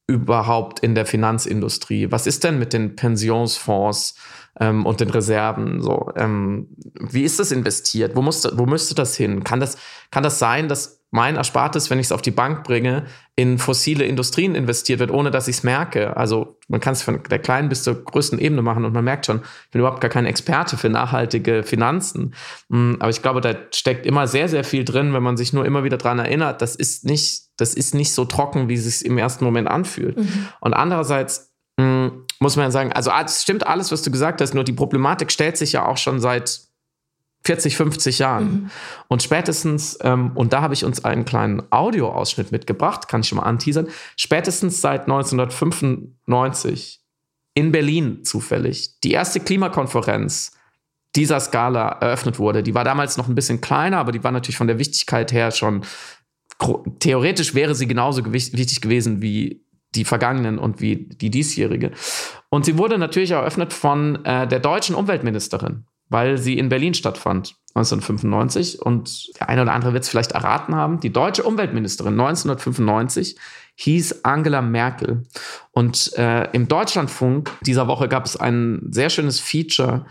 überhaupt 0.07 0.81
in 0.81 0.95
der 0.95 1.07
Finanzindustrie? 1.07 2.11
Was 2.11 2.27
ist 2.27 2.45
denn 2.45 2.59
mit 2.59 2.73
den 2.73 2.97
Pensionsfonds? 2.97 4.17
Ähm, 4.61 4.87
und 4.87 5.01
den 5.01 5.11
Reserven. 5.11 5.81
So, 5.81 6.11
ähm, 6.17 6.69
wie 7.01 7.23
ist 7.23 7.39
das 7.39 7.53
investiert? 7.53 8.17
Wo, 8.17 8.23
muss, 8.23 8.47
wo 8.57 8.67
müsste 8.67 8.95
das 8.95 9.17
hin? 9.17 9.45
Kann 9.45 9.61
das, 9.61 9.79
kann 10.11 10.23
das 10.23 10.39
sein, 10.39 10.69
dass 10.69 11.05
mein 11.15 11.37
Erspartes, 11.37 11.91
wenn 11.91 12.01
ich 12.01 12.07
es 12.07 12.13
auf 12.13 12.23
die 12.23 12.33
Bank 12.33 12.65
bringe, 12.65 13.05
in 13.37 13.59
fossile 13.59 14.05
Industrien 14.05 14.57
investiert 14.57 14.99
wird, 14.99 15.13
ohne 15.13 15.31
dass 15.31 15.47
ich 15.47 15.59
es 15.59 15.63
merke. 15.63 16.17
Also 16.17 16.59
man 16.67 16.81
kann 16.81 16.95
es 16.95 17.03
von 17.03 17.21
der 17.31 17.39
kleinen 17.39 17.69
bis 17.69 17.85
zur 17.85 18.03
größten 18.03 18.41
Ebene 18.41 18.63
machen 18.63 18.85
und 18.85 18.93
man 18.93 19.05
merkt 19.05 19.27
schon, 19.27 19.37
ich 19.67 19.71
bin 19.71 19.79
überhaupt 19.79 20.01
gar 20.01 20.11
kein 20.11 20.27
Experte 20.27 20.77
für 20.77 20.89
nachhaltige 20.89 21.63
Finanzen. 21.63 22.35
Hm, 22.69 22.97
aber 22.99 23.11
ich 23.11 23.23
glaube, 23.23 23.41
da 23.41 23.55
steckt 23.73 24.07
immer 24.07 24.27
sehr, 24.27 24.49
sehr 24.49 24.65
viel 24.65 24.85
drin, 24.85 25.15
wenn 25.15 25.23
man 25.23 25.37
sich 25.37 25.53
nur 25.53 25.65
immer 25.65 25.85
wieder 25.85 25.99
dran 25.99 26.19
erinnert, 26.19 26.61
das 26.61 26.75
ist 26.75 27.05
nicht, 27.05 27.45
das 27.59 27.75
ist 27.75 27.95
nicht 27.95 28.13
so 28.13 28.25
trocken, 28.25 28.69
wie 28.69 28.75
es 28.75 28.83
sich 28.83 29.07
im 29.07 29.17
ersten 29.17 29.45
Moment 29.45 29.69
anfühlt. 29.69 30.17
Mhm. 30.17 30.49
Und 30.61 30.75
andererseits 30.75 31.55
mh, 31.79 31.85
hm, 31.85 32.24
muss 32.41 32.57
man 32.57 32.67
ja 32.67 32.71
sagen, 32.71 32.93
also 32.93 33.11
es 33.25 33.43
stimmt 33.43 33.67
alles, 33.67 33.93
was 33.93 34.03
du 34.03 34.11
gesagt 34.11 34.41
hast, 34.41 34.55
nur 34.55 34.65
die 34.65 34.73
Problematik 34.73 35.31
stellt 35.31 35.57
sich 35.57 35.73
ja 35.73 35.87
auch 35.87 35.97
schon 35.97 36.21
seit 36.21 36.61
40, 37.45 37.77
50 37.77 38.19
Jahren. 38.19 38.45
Mhm. 38.45 38.71
Und 39.09 39.23
spätestens, 39.23 39.99
ähm, 40.03 40.33
und 40.35 40.53
da 40.53 40.63
habe 40.63 40.75
ich 40.75 40.85
uns 40.85 41.05
einen 41.05 41.25
kleinen 41.25 41.63
Audioausschnitt 41.71 42.53
mitgebracht, 42.53 43.09
kann 43.09 43.21
ich 43.21 43.29
schon 43.29 43.37
mal 43.37 43.45
anteasern, 43.45 43.89
spätestens 44.17 44.81
seit 44.81 45.03
1995 45.03 47.01
in 47.55 47.71
Berlin 47.71 48.25
zufällig 48.25 48.99
die 49.01 49.13
erste 49.13 49.41
Klimakonferenz 49.41 50.53
dieser 51.15 51.39
Skala 51.39 51.89
eröffnet 52.01 52.39
wurde. 52.39 52.63
Die 52.63 52.75
war 52.75 52.83
damals 52.83 53.17
noch 53.17 53.29
ein 53.29 53.35
bisschen 53.37 53.61
kleiner, 53.61 53.99
aber 53.99 54.11
die 54.11 54.25
war 54.25 54.33
natürlich 54.33 54.57
von 54.57 54.67
der 54.67 54.79
Wichtigkeit 54.79 55.33
her 55.33 55.51
schon 55.53 55.85
theoretisch 57.01 57.55
wäre 57.55 57.75
sie 57.75 57.87
genauso 57.87 58.33
wichtig 58.33 58.81
gewesen 58.81 59.21
wie 59.21 59.64
die 59.95 60.05
vergangenen 60.05 60.59
und 60.59 60.81
wie 60.81 61.09
die 61.09 61.31
diesjährige. 61.31 61.93
Und 62.49 62.65
sie 62.65 62.79
wurde 62.79 62.99
natürlich 62.99 63.33
eröffnet 63.33 63.73
von 63.73 64.25
äh, 64.25 64.47
der 64.47 64.61
deutschen 64.61 64.95
Umweltministerin, 64.95 65.85
weil 66.09 66.39
sie 66.39 66.59
in 66.59 66.69
Berlin 66.69 66.95
stattfand, 66.95 67.57
1995. 67.75 68.81
Und 68.81 69.39
der 69.39 69.49
eine 69.49 69.63
oder 69.63 69.73
andere 69.73 69.93
wird 69.93 70.05
es 70.05 70.09
vielleicht 70.09 70.33
erraten 70.33 70.75
haben. 70.75 71.01
Die 71.01 71.13
deutsche 71.13 71.43
Umweltministerin 71.43 72.15
1995 72.15 73.37
hieß 73.77 74.25
Angela 74.25 74.63
Merkel. 74.63 75.25
Und 75.73 76.17
äh, 76.17 76.51
im 76.53 76.69
Deutschlandfunk 76.69 77.51
dieser 77.63 77.89
Woche 77.89 78.09
gab 78.09 78.25
es 78.25 78.37
ein 78.37 78.89
sehr 78.91 79.11
schönes 79.11 79.41
Feature, 79.41 80.07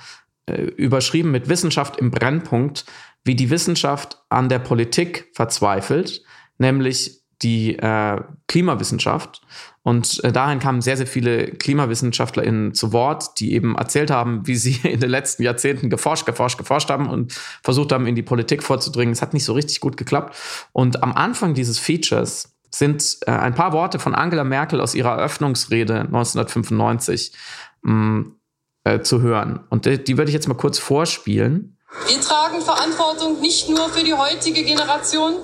äh, 0.46 0.62
überschrieben 0.62 1.32
mit 1.32 1.48
Wissenschaft 1.48 1.98
im 1.98 2.12
Brennpunkt, 2.12 2.86
wie 3.24 3.36
die 3.36 3.50
Wissenschaft 3.50 4.22
an 4.28 4.50
der 4.50 4.60
Politik 4.60 5.30
verzweifelt, 5.34 6.24
nämlich 6.58 7.22
die 7.42 7.78
äh, 7.78 8.22
Klimawissenschaft. 8.48 9.42
Und 9.84 10.24
äh, 10.24 10.32
dahin 10.32 10.60
kamen 10.60 10.82
sehr, 10.82 10.96
sehr 10.96 11.08
viele 11.08 11.48
KlimawissenschaftlerInnen 11.48 12.74
zu 12.74 12.94
Wort, 12.94 13.40
die 13.40 13.54
eben 13.54 13.76
erzählt 13.76 14.12
haben, 14.12 14.48
wie 14.48 14.56
sie 14.56 14.80
in 14.84 15.00
den 15.00 15.10
letzten 15.10 15.44
Jahrzehnten 15.44 15.90
geforscht, 15.90 16.26
geforscht, 16.26 16.58
geforscht 16.58 16.90
haben 16.90 17.10
und 17.10 17.34
versucht 17.62 17.92
haben, 17.92 18.08
in 18.08 18.16
die 18.16 18.24
Politik 18.24 18.64
vorzudringen. 18.64 19.12
Es 19.12 19.22
hat 19.22 19.34
nicht 19.34 19.46
so 19.46 19.54
richtig 19.54 19.82
gut 19.82 19.98
geklappt. 19.98 20.36
Und 20.72 21.04
am 21.04 21.12
Anfang 21.12 21.54
dieses 21.54 21.80
Features 21.80 22.56
sind 22.72 23.18
äh, 23.28 23.32
ein 23.32 23.54
paar 23.54 23.74
Worte 23.74 24.00
von 24.00 24.16
Angela 24.16 24.46
Merkel 24.46 24.80
aus 24.82 24.96
ihrer 24.96 25.18
Eröffnungsrede 25.18 26.00
1995 26.00 27.34
mh, 27.82 27.94
mm, 27.94 28.36
äh, 28.86 29.02
zu 29.02 29.22
hören. 29.22 29.60
Und 29.70 29.86
die, 29.86 30.02
die 30.02 30.18
würde 30.18 30.30
ich 30.30 30.34
jetzt 30.34 30.48
mal 30.48 30.56
kurz 30.56 30.80
vorspielen. 30.80 31.78
Wir 32.08 32.20
tragen 32.22 32.62
Verantwortung 32.62 33.40
nicht 33.42 33.70
nur 33.70 33.90
für 33.90 34.04
die 34.04 34.14
heutige 34.14 34.64
Generation, 34.64 35.36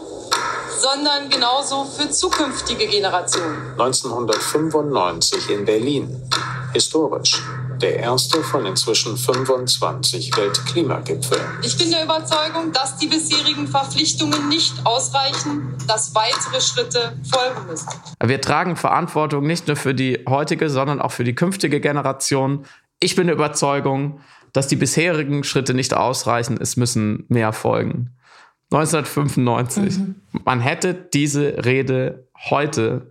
sondern 0.79 1.29
genauso 1.29 1.83
für 1.83 2.09
zukünftige 2.09 2.87
Generationen. 2.87 3.71
1995 3.71 5.49
in 5.49 5.65
Berlin. 5.65 6.23
Historisch. 6.73 7.43
Der 7.81 7.97
erste 7.97 8.43
von 8.43 8.65
inzwischen 8.65 9.17
25 9.17 10.35
Weltklimagipfeln. 10.37 11.41
Ich 11.63 11.77
bin 11.77 11.91
der 11.91 12.03
Überzeugung, 12.03 12.71
dass 12.71 12.97
die 12.97 13.07
bisherigen 13.07 13.67
Verpflichtungen 13.67 14.47
nicht 14.47 14.73
ausreichen, 14.85 15.75
dass 15.87 16.13
weitere 16.15 16.61
Schritte 16.61 17.17
folgen 17.29 17.67
müssen. 17.67 17.87
Wir 18.23 18.39
tragen 18.39 18.75
Verantwortung 18.75 19.47
nicht 19.47 19.67
nur 19.67 19.75
für 19.75 19.93
die 19.93 20.23
heutige, 20.27 20.69
sondern 20.69 21.01
auch 21.01 21.11
für 21.11 21.23
die 21.23 21.35
künftige 21.35 21.79
Generation. 21.79 22.65
Ich 22.99 23.15
bin 23.15 23.27
der 23.27 23.35
Überzeugung, 23.35 24.21
dass 24.53 24.67
die 24.67 24.75
bisherigen 24.75 25.43
Schritte 25.43 25.73
nicht 25.73 25.93
ausreichen. 25.93 26.57
Es 26.61 26.77
müssen 26.77 27.25
mehr 27.29 27.53
folgen. 27.53 28.15
1995. 28.71 29.97
Mhm. 29.97 30.15
Man 30.45 30.59
hätte 30.59 30.93
diese 30.93 31.65
Rede 31.65 32.27
heute, 32.49 33.09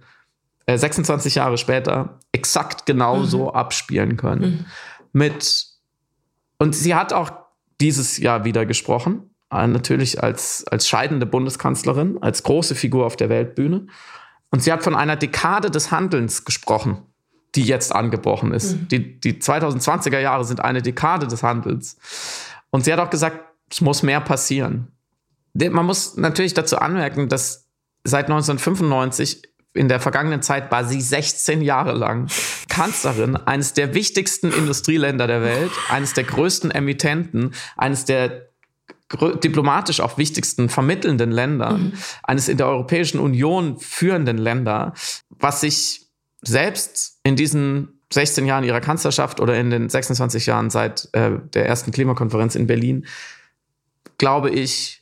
äh, 0.66 0.79
26 0.79 1.37
Jahre 1.37 1.59
später, 1.59 2.21
exakt 2.33 2.87
genauso 2.87 3.44
mhm. 3.47 3.51
abspielen 3.51 4.16
können. 4.16 4.51
Mhm. 4.51 4.64
Mit, 5.12 5.66
und 6.59 6.75
sie 6.75 6.94
hat 6.94 7.12
auch 7.12 7.31
dieses 7.81 8.18
Jahr 8.18 8.44
wieder 8.44 8.66
gesprochen, 8.66 9.31
äh, 9.53 9.66
natürlich 9.66 10.23
als, 10.23 10.64
als 10.68 10.87
scheidende 10.88 11.27
Bundeskanzlerin, 11.27 12.18
als 12.21 12.44
große 12.44 12.77
Figur 12.77 13.07
auf 13.07 13.16
der 13.16 13.29
Weltbühne. 13.29 13.88
Und 14.51 14.62
sie 14.62 14.73
hat 14.73 14.85
von 14.85 14.94
einer 14.94 15.16
Dekade 15.16 15.71
des 15.71 15.90
Handelns 15.90 16.44
gesprochen, 16.44 17.03
die 17.57 17.62
jetzt 17.64 17.92
angebrochen 17.92 18.53
ist. 18.53 18.75
Mhm. 18.75 18.88
Die, 18.88 19.21
die 19.21 19.35
2020er 19.35 20.21
Jahre 20.21 20.44
sind 20.44 20.61
eine 20.61 20.83
Dekade 20.83 21.27
des 21.27 21.42
Handels. 21.42 21.97
Und 22.71 22.85
sie 22.85 22.92
hat 22.92 23.01
auch 23.01 23.11
gesagt, 23.11 23.40
es 23.71 23.81
muss 23.81 24.03
mehr 24.03 24.21
passieren 24.21 24.92
man 25.71 25.87
muss 25.87 26.16
natürlich 26.16 26.55
dazu 26.55 26.79
anmerken, 26.79 27.29
dass 27.29 27.68
seit 28.05 28.27
1995 28.27 29.42
in 29.75 29.88
der 29.88 30.01
vergangenen 30.01 30.42
Zeit 30.42 30.71
war 30.71 30.85
sie 30.85 31.01
16 31.01 31.62
Jahre 31.62 31.92
lang 31.92 32.29
Kanzlerin 32.68 33.37
eines 33.37 33.75
der 33.75 33.94
wichtigsten 33.94 34.53
Industrieländer 34.53 35.27
der 35.27 35.42
Welt, 35.42 35.71
eines 35.88 36.14
der 36.14 36.25
größten 36.25 36.71
Emittenten, 36.71 37.55
eines 37.77 38.05
der 38.05 38.49
diplomatisch 39.42 40.01
auch 40.01 40.18
wichtigsten 40.18 40.68
vermittelnden 40.68 41.31
Länder, 41.31 41.79
mhm. 41.79 41.92
eines 42.23 42.49
in 42.49 42.59
der 42.59 42.66
Europäischen 42.66 43.21
Union 43.21 43.79
führenden 43.79 44.37
Länder, 44.37 44.92
was 45.31 45.62
sich 45.62 46.09
selbst 46.42 47.18
in 47.23 47.37
diesen 47.37 48.01
16 48.12 48.47
Jahren 48.47 48.64
ihrer 48.64 48.81
Kanzlerschaft 48.81 49.40
oder 49.40 49.59
in 49.59 49.71
den 49.71 49.88
26 49.88 50.47
Jahren 50.47 50.71
seit 50.71 51.09
äh, 51.12 51.33
der 51.55 51.66
ersten 51.66 51.90
Klimakonferenz 51.90 52.55
in 52.55 52.66
Berlin, 52.66 53.07
glaube 54.18 54.51
ich, 54.51 54.98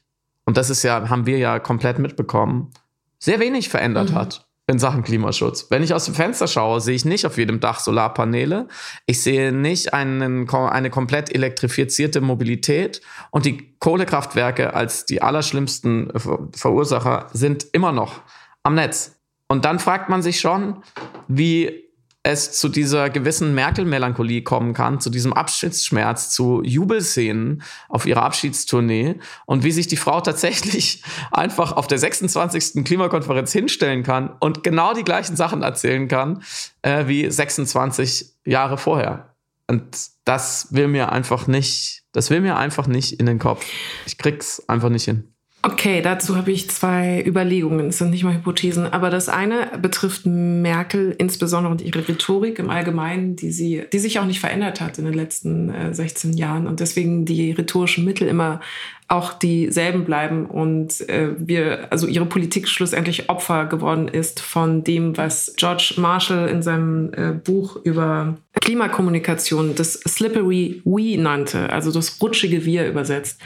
und 0.47 0.57
das 0.57 0.71
ist 0.71 0.83
ja, 0.83 1.11
haben 1.11 1.27
wir 1.27 1.39
ja 1.39 1.59
komplett 1.59 1.99
mitbekommen, 1.99 2.71
sehr 3.19 3.41
wenig 3.41 3.69
verändert 3.69 4.11
mhm. 4.11 4.15
hat 4.15 4.47
in 4.69 4.79
Sachen 4.81 5.05
Klimaschutz. 5.05 5.71
Wenn 5.71 5.83
ich 5.85 5.95
aus 5.95 6.07
dem 6.07 6.15
Fenster 6.15 6.49
schaue, 6.49 6.81
sehe 6.81 6.97
ich 6.97 7.05
nicht 7.05 7.25
auf 7.25 7.39
jedem 7.39 7.61
Dach 7.61 7.79
Solarpaneele. 7.79 8.67
Ich 9.07 9.23
sehe 9.23 9.53
nicht 9.53 9.95
einen, 9.95 10.49
eine 10.51 10.91
komplett 10.91 11.33
elektrifizierte 11.33 12.21
Mobilität. 12.21 13.01
Und 13.31 13.47
die 13.47 13.77
Kohlekraftwerke 13.79 14.75
als 14.75 15.05
die 15.07 15.23
allerschlimmsten 15.23 16.13
Verursacher 16.53 17.29
sind 17.33 17.65
immer 17.73 17.93
noch 17.93 18.23
am 18.65 18.75
Netz. 18.75 19.21
Und 19.47 19.65
dann 19.65 19.79
fragt 19.79 20.09
man 20.09 20.23
sich 20.23 20.41
schon, 20.41 20.83
wie 21.29 21.86
es 22.27 22.51
zu 22.51 22.69
dieser 22.69 23.09
gewissen 23.09 23.55
Merkel-Melancholie 23.55 24.43
kommen 24.43 24.75
kann, 24.75 25.01
zu 25.01 25.11
diesem 25.11 25.33
Abschiedsschmerz, 25.33 26.31
zu 26.31 26.61
Jubelszenen 26.65 27.63
auf 27.89 28.05
ihrer 28.05 28.23
Abschiedstournee 28.23 29.21
und 29.47 29.63
wie 29.63 29.71
sich 29.71 29.87
die 29.87 29.97
Frau 29.97 30.21
tatsächlich 30.21 31.05
einfach 31.31 31.71
auf 31.71 31.87
der 31.87 31.99
26. 31.99 32.85
Klimakonferenz 32.85 33.53
hinstellen 33.53 34.03
kann 34.03 34.37
und 34.41 34.65
genau 34.65 34.93
die 34.93 35.05
gleichen 35.05 35.37
Sachen 35.37 35.63
erzählen 35.63 36.09
kann 36.09 36.43
äh, 36.83 37.07
wie 37.07 37.31
26 37.31 38.35
Jahre 38.45 38.77
vorher. 38.77 39.37
Und 39.69 39.97
das 40.25 40.73
will 40.73 40.89
mir 40.89 41.13
einfach 41.13 41.47
nicht, 41.47 42.03
das 42.11 42.31
will 42.31 42.41
mir 42.41 42.57
einfach 42.57 42.89
nicht 42.89 43.21
in 43.21 43.27
den 43.27 43.39
Kopf. 43.39 43.65
Ich 44.05 44.19
krieg's 44.19 44.69
einfach 44.69 44.89
nicht 44.89 45.05
hin. 45.05 45.33
Okay, 45.69 46.01
dazu 46.01 46.37
habe 46.37 46.53
ich 46.53 46.71
zwei 46.71 47.25
Überlegungen. 47.27 47.89
Es 47.89 47.99
sind 47.99 48.11
nicht 48.11 48.23
mal 48.23 48.35
Hypothesen, 48.35 48.87
aber 48.87 49.11
das 49.11 49.29
eine 49.29 49.69
betrifft 49.83 50.25
Merkel 50.25 51.13
insbesondere 51.19 51.73
und 51.73 51.83
ihre 51.83 52.07
Rhetorik 52.07 52.61
im 52.61 52.71
Allgemeinen, 52.71 53.35
die 53.35 53.51
sie, 53.51 53.83
die 53.93 53.99
sich 53.99 54.21
auch 54.21 54.27
nicht 54.27 54.39
verändert 54.39 54.81
hat 54.81 54.97
in 54.99 55.07
den 55.07 55.15
letzten 55.15 55.71
äh, 55.71 55.93
16 55.93 56.35
Jahren 56.35 56.69
und 56.69 56.79
deswegen 56.79 57.25
die 57.25 57.51
rhetorischen 57.51 58.05
Mittel 58.05 58.29
immer 58.29 58.61
auch 59.09 59.33
dieselben 59.33 60.05
bleiben 60.05 60.47
und 60.47 61.09
äh, 61.09 61.31
wir, 61.39 61.89
also 61.91 62.09
ihre 62.09 62.27
Politik 62.27 62.69
schlussendlich 62.69 63.29
Opfer 63.31 63.67
geworden 63.67 64.09
ist 64.09 64.41
von 64.41 64.83
dem, 64.83 65.17
was 65.17 65.55
George 65.57 65.95
Marshall 65.97 66.49
in 66.49 66.63
seinem 66.63 67.13
äh, 67.15 67.33
Buch 67.33 67.77
über 67.85 68.37
Klimakommunikation 68.61 69.75
das 69.75 69.93
Slippery 69.93 70.81
We 70.85 71.21
nannte, 71.21 71.71
also 71.71 71.93
das 71.93 72.21
rutschige 72.21 72.65
Wir 72.65 72.89
übersetzt. 72.89 73.39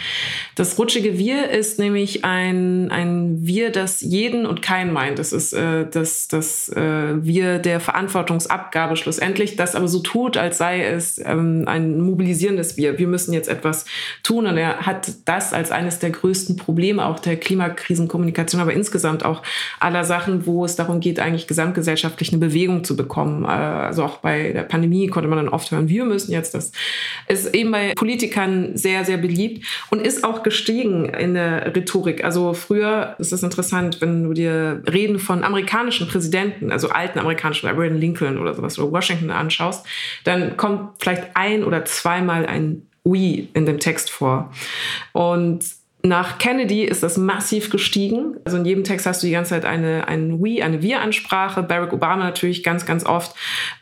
Das 0.55 0.79
rutschige 0.79 1.19
Wir 1.19 1.51
ist 1.51 1.79
nämlich 1.79 2.25
ein, 2.25 2.91
ein 2.91 3.39
Wir, 3.41 3.71
das 3.71 4.01
jeden 4.01 4.47
und 4.47 4.63
keinen 4.63 4.93
meint. 4.93 5.19
Das 5.19 5.33
ist 5.33 5.53
äh, 5.53 5.87
das, 5.91 6.29
das 6.29 6.69
äh, 6.71 7.25
Wir 7.25 7.59
der 7.59 7.81
Verantwortungsabgabe 7.81 8.97
schlussendlich, 8.97 9.57
das 9.57 9.75
aber 9.75 9.89
so 9.89 9.99
tut, 9.99 10.37
als 10.37 10.59
sei 10.59 10.85
es 10.85 11.19
ähm, 11.19 11.65
ein 11.67 12.01
mobilisierendes 12.01 12.77
Wir. 12.77 12.99
Wir 12.99 13.09
müssen 13.09 13.35
jetzt 13.35 13.49
etwas 13.49 13.87
tun 14.23 14.47
und 14.47 14.57
er 14.57 14.87
hat 14.87 15.13
das 15.25 15.50
als 15.53 15.71
eines 15.71 15.99
der 15.99 16.11
größten 16.11 16.57
Probleme 16.57 17.05
auch 17.05 17.19
der 17.19 17.37
Klimakrisenkommunikation, 17.37 18.61
aber 18.61 18.73
insgesamt 18.73 19.25
auch 19.25 19.43
aller 19.79 20.05
Sachen, 20.05 20.47
wo 20.47 20.65
es 20.65 20.77
darum 20.77 21.01
geht, 21.01 21.21
eigentlich 21.21 21.47
gesamtgesellschaftlich 21.47 22.33
eine 22.33 22.39
Bewegung 22.39 22.85
zu 22.85 22.97
bekommen. 22.97 23.45
Äh, 23.45 23.49
also 23.49 24.05
auch 24.05 24.19
bei 24.19 24.53
der 24.53 24.63
Pandemie 24.63 25.09
konnte 25.09 25.29
man 25.29 25.39
dann 25.39 25.49
oft 25.49 25.71
hören, 25.71 25.89
wir 25.89 26.05
müssen 26.05 26.33
jetzt 26.33 26.55
das. 26.55 26.73
Ist 27.29 27.55
eben 27.55 27.71
bei 27.71 27.95
Politikern 27.95 28.77
sehr, 28.77 29.05
sehr 29.05 29.17
beliebt 29.17 29.67
und 29.91 30.01
ist 30.01 30.25
auch 30.25 30.43
gestiegen 30.43 31.07
in 31.07 31.35
der 31.35 31.75
Rhetorik. 31.75 32.25
Also 32.25 32.53
früher 32.55 33.15
ist 33.19 33.33
es 33.33 33.43
interessant, 33.43 34.01
wenn 34.01 34.25
du 34.25 34.33
dir 34.33 34.83
Reden 34.91 35.19
von 35.19 35.45
amerikanischen 35.45 36.09
Präsidenten, 36.09 36.73
also 36.73 36.91
alten 36.91 37.19
amerikanischen, 37.19 37.69
Abraham 37.69 37.97
Lincoln 37.97 38.39
oder 38.39 38.55
sowas, 38.55 38.79
oder 38.79 38.93
Washington 38.93 39.31
anschaust, 39.31 39.87
dann 40.25 40.57
kommt 40.57 40.91
vielleicht 40.99 41.29
ein 41.35 41.65
oder 41.65 41.85
zweimal 41.85 42.47
ein 42.47 42.83
We 43.11 43.49
in 43.55 43.67
dem 43.67 43.79
Text 43.79 44.11
vor. 44.11 44.51
Und 45.13 45.80
nach 46.03 46.39
Kennedy 46.39 46.85
ist 46.85 47.03
das 47.03 47.19
massiv 47.19 47.69
gestiegen. 47.69 48.37
Also 48.45 48.57
in 48.57 48.65
jedem 48.65 48.85
Text 48.85 49.05
hast 49.07 49.23
du 49.23 49.27
die 49.27 49.33
ganze 49.33 49.51
Zeit 49.51 49.65
eine, 49.67 50.09
ein 50.09 50.41
We, 50.41 50.65
eine 50.65 50.83
Wir-Ansprache. 50.83 51.63
Barack 51.63 51.93
Obama 51.93 52.25
natürlich 52.25 52.63
ganz, 52.63 52.87
ganz 52.87 53.05
oft. 53.05 53.35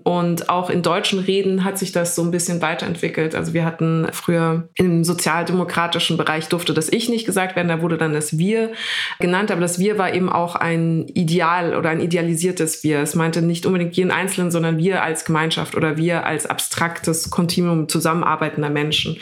Und 0.03 0.49
auch 0.49 0.69
in 0.69 0.83
deutschen 0.83 1.21
Reden 1.21 1.65
hat 1.65 1.79
sich 1.79 1.93
das 1.93 2.17
so 2.17 2.23
ein 2.23 2.33
bisschen 2.33 2.61
weiterentwickelt. 2.61 3.37
Also 3.37 3.55
wir 3.55 3.65
hatten 3.65 4.09
früher 4.13 4.69
im 4.75 5.05
sozialdemokratischen 5.05 6.17
Bereich 6.17 6.49
durfte 6.49 6.75
das 6.75 6.93
Ich 6.93 7.09
nicht 7.09 7.25
gesagt 7.25 7.55
werden. 7.55 7.69
Da 7.69 7.83
wurde 7.83 7.99
dann 7.99 8.13
das 8.13 8.37
Wir 8.37 8.73
genannt. 9.21 9.53
Aber 9.53 9.61
das 9.61 9.79
Wir 9.79 9.97
war 9.97 10.13
eben 10.13 10.29
auch 10.29 10.57
ein 10.57 11.07
Ideal 11.09 11.77
oder 11.77 11.91
ein 11.91 12.01
idealisiertes 12.01 12.83
Wir. 12.83 13.01
Es 13.01 13.15
meinte 13.15 13.43
nicht 13.43 13.65
unbedingt 13.65 13.97
jeden 13.97 14.11
Einzelnen, 14.11 14.51
sondern 14.51 14.77
wir 14.79 15.05
als 15.05 15.25
Gemeinschaft 15.25 15.77
oder 15.77 15.97
wir 15.97 16.27
als 16.27 16.47
abstraktes 16.47 17.31
Kontinuum 17.31 17.89
zusammenarbeitender 17.89 18.71
Menschen. 18.71 19.19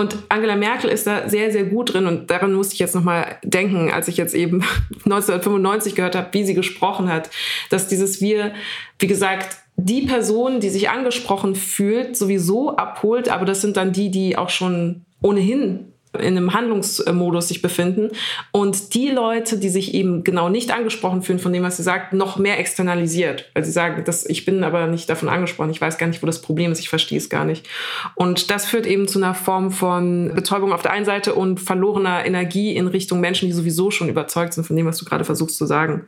Und 0.00 0.16
Angela 0.28 0.54
Merkel 0.54 0.90
ist 0.90 1.08
da 1.08 1.28
sehr, 1.28 1.50
sehr 1.50 1.64
gut 1.64 1.92
drin. 1.92 2.06
Und 2.06 2.30
daran 2.30 2.52
musste 2.52 2.74
ich 2.74 2.78
jetzt 2.78 2.94
nochmal 2.94 3.36
denken, 3.42 3.90
als 3.90 4.06
ich 4.06 4.16
jetzt 4.16 4.32
eben 4.32 4.62
1995 5.04 5.96
gehört 5.96 6.14
habe, 6.14 6.28
wie 6.32 6.44
sie 6.44 6.54
gesprochen 6.54 7.08
hat, 7.08 7.30
dass 7.70 7.88
dieses 7.88 8.20
Wir, 8.20 8.54
wie 9.00 9.08
gesagt, 9.08 9.56
die 9.76 10.02
Person, 10.02 10.60
die 10.60 10.70
sich 10.70 10.88
angesprochen 10.88 11.56
fühlt, 11.56 12.16
sowieso 12.16 12.76
abholt, 12.76 13.28
aber 13.28 13.44
das 13.44 13.60
sind 13.60 13.76
dann 13.76 13.92
die, 13.92 14.10
die 14.10 14.36
auch 14.36 14.50
schon 14.50 15.04
ohnehin 15.20 15.87
in 16.14 16.36
einem 16.36 16.54
Handlungsmodus 16.54 17.48
sich 17.48 17.62
befinden 17.62 18.10
und 18.50 18.94
die 18.94 19.08
Leute, 19.08 19.58
die 19.58 19.68
sich 19.68 19.94
eben 19.94 20.24
genau 20.24 20.48
nicht 20.48 20.72
angesprochen 20.72 21.22
fühlen 21.22 21.38
von 21.38 21.52
dem, 21.52 21.62
was 21.62 21.76
sie 21.76 21.82
sagt, 21.82 22.12
noch 22.12 22.38
mehr 22.38 22.58
externalisiert. 22.58 23.50
Weil 23.54 23.64
sie 23.64 23.70
sagen, 23.70 24.04
dass 24.04 24.24
ich 24.24 24.44
bin 24.44 24.64
aber 24.64 24.86
nicht 24.86 25.08
davon 25.10 25.28
angesprochen, 25.28 25.70
ich 25.70 25.80
weiß 25.80 25.98
gar 25.98 26.06
nicht, 26.06 26.22
wo 26.22 26.26
das 26.26 26.40
Problem 26.40 26.72
ist, 26.72 26.80
ich 26.80 26.88
verstehe 26.88 27.18
es 27.18 27.28
gar 27.28 27.44
nicht. 27.44 27.68
Und 28.14 28.50
das 28.50 28.66
führt 28.66 28.86
eben 28.86 29.06
zu 29.06 29.18
einer 29.18 29.34
Form 29.34 29.70
von 29.70 30.32
Betäubung 30.34 30.72
auf 30.72 30.82
der 30.82 30.92
einen 30.92 31.04
Seite 31.04 31.34
und 31.34 31.60
verlorener 31.60 32.24
Energie 32.24 32.74
in 32.74 32.86
Richtung 32.86 33.20
Menschen, 33.20 33.46
die 33.46 33.52
sowieso 33.54 33.90
schon 33.90 34.08
überzeugt 34.08 34.54
sind 34.54 34.64
von 34.64 34.76
dem, 34.76 34.86
was 34.86 34.98
du 34.98 35.04
gerade 35.04 35.24
versuchst 35.24 35.56
zu 35.56 35.66
sagen. 35.66 36.06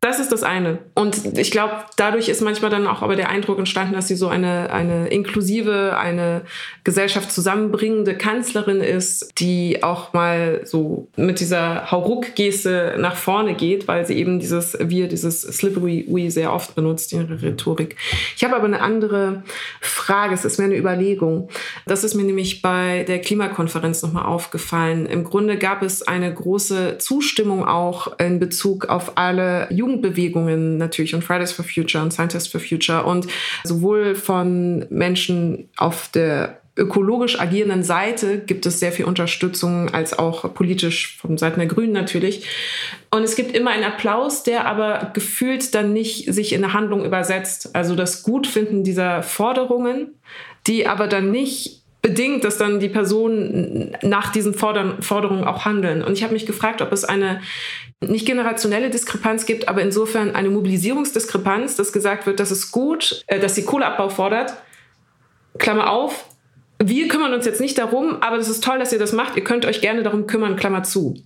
Das 0.00 0.20
ist 0.20 0.30
das 0.30 0.44
eine. 0.44 0.78
Und 0.94 1.36
ich 1.38 1.50
glaube, 1.50 1.72
dadurch 1.96 2.28
ist 2.28 2.40
manchmal 2.40 2.70
dann 2.70 2.86
auch 2.86 3.02
aber 3.02 3.16
der 3.16 3.30
Eindruck 3.30 3.58
entstanden, 3.58 3.94
dass 3.94 4.06
sie 4.06 4.14
so 4.14 4.28
eine, 4.28 4.72
eine 4.72 5.08
inklusive, 5.08 5.96
eine 5.98 6.42
Gesellschaft 6.84 7.32
zusammenbringende 7.32 8.14
Kanzlerin 8.16 8.80
ist, 8.80 9.32
die 9.38 9.82
auch 9.82 10.12
mal 10.12 10.60
so 10.64 11.08
mit 11.16 11.40
dieser 11.40 11.90
Hauruck-Geste 11.90 12.96
nach 12.98 13.16
vorne 13.16 13.54
geht, 13.54 13.88
weil 13.88 14.06
sie 14.06 14.14
eben 14.14 14.38
dieses 14.38 14.78
Wir, 14.80 15.08
dieses 15.08 15.42
Slippery 15.42 16.06
We 16.08 16.30
sehr 16.30 16.52
oft 16.52 16.76
benutzt 16.76 17.12
in 17.12 17.22
ihrer 17.22 17.42
Rhetorik. 17.42 17.96
Ich 18.36 18.44
habe 18.44 18.54
aber 18.54 18.66
eine 18.66 18.80
andere 18.80 19.42
Frage, 19.80 20.32
es 20.34 20.44
ist 20.44 20.58
mir 20.58 20.66
eine 20.66 20.76
Überlegung. 20.76 21.48
Das 21.86 22.04
ist 22.04 22.14
mir 22.14 22.24
nämlich 22.24 22.62
bei 22.62 23.04
der 23.08 23.20
Klimakonferenz 23.20 24.02
nochmal 24.02 24.26
aufgefallen. 24.26 25.06
Im 25.06 25.24
Grunde 25.24 25.58
gab 25.58 25.82
es 25.82 26.02
eine 26.02 26.32
große 26.32 26.98
Zustimmung 26.98 27.66
auch 27.66 28.18
in 28.20 28.38
Bezug 28.38 28.88
auf 28.88 29.18
alle 29.18 29.66
Jugend 29.72 29.87
Jugendbewegungen 29.88 30.76
natürlich 30.76 31.14
und 31.14 31.24
Fridays 31.24 31.52
for 31.52 31.64
Future 31.64 32.04
und 32.04 32.12
Scientists 32.12 32.48
for 32.48 32.60
Future 32.60 33.04
und 33.04 33.26
sowohl 33.64 34.14
von 34.14 34.86
Menschen 34.90 35.68
auf 35.76 36.08
der 36.12 36.60
ökologisch 36.76 37.40
agierenden 37.40 37.82
Seite 37.82 38.38
gibt 38.38 38.64
es 38.64 38.78
sehr 38.78 38.92
viel 38.92 39.06
Unterstützung, 39.06 39.92
als 39.92 40.16
auch 40.16 40.54
politisch 40.54 41.16
von 41.16 41.36
Seiten 41.36 41.58
der 41.58 41.68
Grünen 41.68 41.92
natürlich. 41.92 42.46
Und 43.10 43.24
es 43.24 43.34
gibt 43.34 43.56
immer 43.56 43.72
einen 43.72 43.82
Applaus, 43.82 44.44
der 44.44 44.66
aber 44.66 45.10
gefühlt 45.12 45.74
dann 45.74 45.92
nicht 45.92 46.32
sich 46.32 46.52
in 46.52 46.62
eine 46.62 46.74
Handlung 46.74 47.04
übersetzt. 47.04 47.74
Also 47.74 47.96
das 47.96 48.22
Gutfinden 48.22 48.84
dieser 48.84 49.24
Forderungen, 49.24 50.14
die 50.68 50.86
aber 50.86 51.08
dann 51.08 51.32
nicht 51.32 51.77
bedingt, 52.02 52.44
dass 52.44 52.58
dann 52.58 52.80
die 52.80 52.88
Personen 52.88 53.96
nach 54.02 54.30
diesen 54.30 54.54
Forderungen 54.54 55.44
auch 55.44 55.64
handeln. 55.64 56.02
Und 56.02 56.12
ich 56.12 56.22
habe 56.22 56.32
mich 56.32 56.46
gefragt, 56.46 56.80
ob 56.80 56.92
es 56.92 57.04
eine 57.04 57.40
nicht 58.00 58.26
generationelle 58.26 58.90
Diskrepanz 58.90 59.46
gibt, 59.46 59.68
aber 59.68 59.82
insofern 59.82 60.34
eine 60.34 60.50
Mobilisierungsdiskrepanz, 60.50 61.74
dass 61.74 61.92
gesagt 61.92 62.26
wird, 62.26 62.38
das 62.38 62.52
ist 62.52 62.70
gut, 62.70 63.24
äh, 63.26 63.40
dass 63.40 63.56
sie 63.56 63.64
Kohleabbau 63.64 64.08
fordert. 64.08 64.54
Klammer 65.58 65.90
auf. 65.90 66.26
Wir 66.80 67.08
kümmern 67.08 67.34
uns 67.34 67.44
jetzt 67.44 67.60
nicht 67.60 67.76
darum, 67.76 68.22
aber 68.22 68.36
das 68.36 68.48
ist 68.48 68.62
toll, 68.62 68.78
dass 68.78 68.92
ihr 68.92 69.00
das 69.00 69.12
macht. 69.12 69.36
Ihr 69.36 69.42
könnt 69.42 69.66
euch 69.66 69.80
gerne 69.80 70.04
darum 70.04 70.28
kümmern, 70.28 70.54
Klammer 70.54 70.84
zu. 70.84 71.16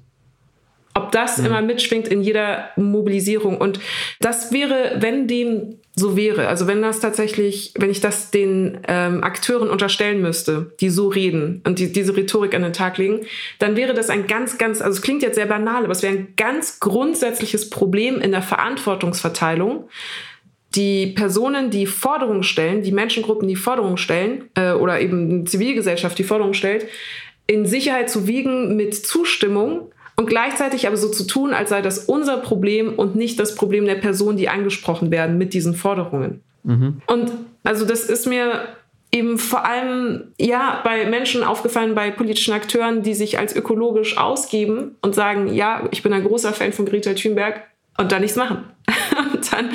Ob 0.94 1.12
das 1.12 1.36
mhm. 1.36 1.46
immer 1.46 1.60
mitschwingt 1.60 2.08
in 2.08 2.22
jeder 2.22 2.70
Mobilisierung. 2.76 3.58
Und 3.58 3.78
das 4.20 4.52
wäre, 4.52 4.96
wenn 5.00 5.26
dem 5.26 5.78
so 6.02 6.16
wäre, 6.16 6.48
also 6.48 6.66
wenn 6.66 6.82
das 6.82 7.00
tatsächlich, 7.00 7.72
wenn 7.78 7.90
ich 7.90 8.00
das 8.00 8.30
den 8.30 8.80
ähm, 8.86 9.24
Akteuren 9.24 9.70
unterstellen 9.70 10.20
müsste, 10.20 10.72
die 10.80 10.90
so 10.90 11.08
reden 11.08 11.62
und 11.64 11.78
die 11.78 11.92
diese 11.92 12.14
Rhetorik 12.14 12.54
an 12.54 12.62
den 12.62 12.72
Tag 12.74 12.98
legen, 12.98 13.20
dann 13.58 13.76
wäre 13.76 13.94
das 13.94 14.10
ein 14.10 14.26
ganz, 14.26 14.58
ganz, 14.58 14.82
also 14.82 14.98
es 14.98 15.02
klingt 15.02 15.22
jetzt 15.22 15.36
sehr 15.36 15.46
banal, 15.46 15.84
aber 15.84 15.92
es 15.92 16.02
wäre 16.02 16.14
ein 16.14 16.34
ganz 16.36 16.80
grundsätzliches 16.80 17.70
Problem 17.70 18.20
in 18.20 18.32
der 18.32 18.42
Verantwortungsverteilung. 18.42 19.88
Die 20.74 21.06
Personen, 21.06 21.70
die 21.70 21.86
Forderungen 21.86 22.42
stellen, 22.42 22.82
die 22.82 22.92
Menschengruppen, 22.92 23.46
die 23.46 23.56
Forderungen 23.56 23.96
stellen, 23.96 24.50
äh, 24.54 24.72
oder 24.72 25.00
eben 25.00 25.46
Zivilgesellschaft, 25.46 26.18
die 26.18 26.24
Forderungen 26.24 26.54
stellt, 26.54 26.86
in 27.46 27.64
Sicherheit 27.66 28.10
zu 28.10 28.26
wiegen 28.26 28.76
mit 28.76 28.94
Zustimmung 28.94 29.92
und 30.16 30.26
gleichzeitig 30.26 30.86
aber 30.86 30.96
so 30.96 31.08
zu 31.08 31.26
tun, 31.26 31.52
als 31.52 31.70
sei 31.70 31.82
das 31.82 32.00
unser 32.00 32.38
Problem 32.38 32.94
und 32.94 33.16
nicht 33.16 33.38
das 33.38 33.54
Problem 33.54 33.84
der 33.86 33.96
Personen, 33.96 34.36
die 34.36 34.48
angesprochen 34.48 35.10
werden 35.10 35.38
mit 35.38 35.54
diesen 35.54 35.74
Forderungen. 35.74 36.42
Mhm. 36.64 37.02
Und 37.06 37.32
also 37.64 37.84
das 37.84 38.04
ist 38.04 38.26
mir 38.26 38.68
eben 39.10 39.38
vor 39.38 39.64
allem 39.64 40.32
ja 40.38 40.80
bei 40.84 41.06
Menschen 41.06 41.44
aufgefallen, 41.44 41.94
bei 41.94 42.10
politischen 42.10 42.54
Akteuren, 42.54 43.02
die 43.02 43.14
sich 43.14 43.38
als 43.38 43.54
ökologisch 43.54 44.16
ausgeben 44.16 44.96
und 45.02 45.14
sagen, 45.14 45.52
ja, 45.52 45.86
ich 45.90 46.02
bin 46.02 46.12
ein 46.12 46.24
großer 46.24 46.52
Fan 46.52 46.72
von 46.72 46.86
Greta 46.86 47.12
Thunberg 47.12 47.62
und 47.98 48.10
da 48.10 48.18
nichts 48.18 48.36
machen. 48.36 48.64
und 49.32 49.52
dann 49.52 49.70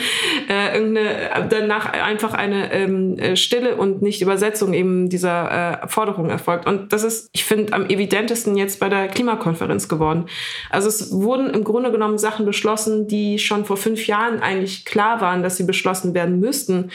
äh, 0.49 0.75
irgendeine, 0.77 1.47
danach 1.49 1.93
einfach 1.93 2.34
eine 2.34 2.73
ähm, 2.73 3.17
äh, 3.17 3.36
Stille 3.36 3.75
und 3.75 4.01
nicht 4.01 4.21
Übersetzung 4.21 4.73
eben 4.73 5.10
dieser 5.10 5.84
äh, 5.84 5.88
Forderung 5.88 6.30
erfolgt. 6.30 6.67
Und 6.67 6.91
das 6.91 7.03
ist, 7.03 7.30
ich 7.32 7.45
finde, 7.45 7.73
am 7.73 7.86
evidentesten 7.86 8.58
jetzt 8.58 8.80
bei 8.80 8.89
der 8.89 9.08
Klimakonferenz 9.08 9.88
geworden. 9.88 10.25
Also 10.69 10.89
es 10.89 11.12
wurden 11.12 11.49
im 11.51 11.63
Grunde 11.63 11.91
genommen 11.91 12.17
Sachen 12.17 12.45
beschlossen, 12.45 13.08
die 13.08 13.39
schon 13.39 13.65
vor 13.65 13.77
fünf 13.77 14.08
Jahren 14.08 14.41
eigentlich 14.41 14.84
klar 14.84 15.21
waren, 15.21 15.43
dass 15.43 15.58
sie 15.58 15.63
beschlossen 15.63 16.13
werden 16.13 16.39
müssten. 16.39 16.91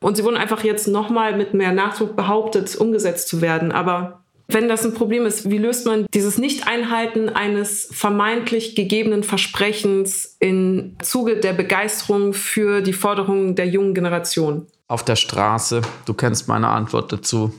Und 0.00 0.16
sie 0.16 0.24
wurden 0.24 0.36
einfach 0.36 0.62
jetzt 0.62 0.86
nochmal 0.86 1.36
mit 1.36 1.54
mehr 1.54 1.72
Nachdruck 1.72 2.16
behauptet, 2.16 2.76
umgesetzt 2.76 3.28
zu 3.28 3.40
werden. 3.40 3.72
Aber 3.72 4.22
wenn 4.48 4.68
das 4.68 4.84
ein 4.84 4.94
Problem 4.94 5.26
ist, 5.26 5.50
wie 5.50 5.58
löst 5.58 5.86
man 5.86 6.06
dieses 6.14 6.38
Nicht-Einhalten 6.38 7.28
eines 7.28 7.88
vermeintlich 7.90 8.76
gegebenen 8.76 9.24
Versprechens 9.24 10.36
im 10.38 10.96
Zuge 11.02 11.38
der 11.38 11.52
Begeisterung 11.52 12.32
für 12.32 12.80
die 12.80 12.92
Forderungen 12.92 13.56
der 13.56 13.66
jungen 13.66 13.94
Generation? 13.94 14.66
Auf 14.88 15.04
der 15.04 15.16
Straße. 15.16 15.82
Du 16.04 16.14
kennst 16.14 16.46
meine 16.46 16.68
Antwort 16.68 17.12
dazu. 17.12 17.52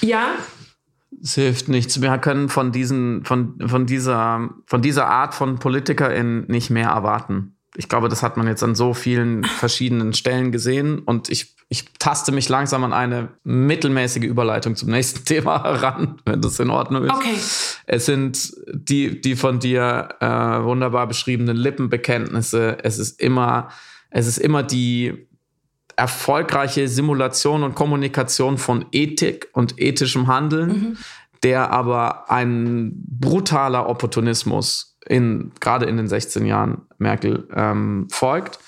Ja. 0.00 0.34
Es 1.20 1.34
hilft 1.34 1.68
nichts. 1.68 2.00
Wir 2.00 2.16
können 2.18 2.48
von, 2.48 2.70
diesen, 2.70 3.24
von, 3.24 3.58
von, 3.66 3.86
dieser, 3.86 4.48
von 4.66 4.80
dieser 4.80 5.08
Art 5.08 5.34
von 5.34 5.58
PolitikerInnen 5.58 6.46
nicht 6.46 6.70
mehr 6.70 6.90
erwarten. 6.90 7.56
Ich 7.76 7.88
glaube, 7.88 8.08
das 8.08 8.22
hat 8.22 8.36
man 8.36 8.46
jetzt 8.46 8.62
an 8.62 8.74
so 8.74 8.92
vielen 8.92 9.44
verschiedenen 9.44 10.12
Stellen 10.12 10.52
gesehen. 10.52 10.98
Und 10.98 11.30
ich, 11.30 11.54
ich 11.68 11.86
taste 11.98 12.30
mich 12.30 12.48
langsam 12.48 12.84
an 12.84 12.92
eine 12.92 13.30
mittelmäßige 13.44 14.24
Überleitung 14.24 14.76
zum 14.76 14.90
nächsten 14.90 15.24
Thema 15.24 15.62
heran, 15.62 16.20
wenn 16.26 16.42
das 16.42 16.60
in 16.60 16.70
Ordnung 16.70 17.04
ist. 17.04 17.12
Okay. 17.12 17.34
Es 17.86 18.06
sind 18.06 18.52
die, 18.72 19.20
die 19.20 19.36
von 19.36 19.58
dir 19.58 20.10
äh, 20.20 20.26
wunderbar 20.26 21.06
beschriebenen 21.06 21.56
Lippenbekenntnisse. 21.56 22.78
Es 22.82 22.98
ist 22.98 23.20
immer, 23.20 23.68
es 24.10 24.26
ist 24.26 24.38
immer 24.38 24.62
die 24.62 25.26
erfolgreiche 25.96 26.88
Simulation 26.88 27.62
und 27.62 27.74
Kommunikation 27.74 28.58
von 28.58 28.86
Ethik 28.92 29.48
und 29.52 29.80
ethischem 29.80 30.26
Handeln, 30.26 30.68
mhm. 30.68 30.96
der 31.42 31.70
aber 31.70 32.30
ein 32.30 32.92
brutaler 33.06 33.88
Opportunismus 33.88 34.91
in, 35.06 35.52
gerade 35.60 35.86
in 35.86 35.96
den 35.96 36.08
16 36.08 36.46
Jahren 36.46 36.82
Merkel 36.98 37.48
ähm, 37.54 38.08
folgt, 38.10 38.58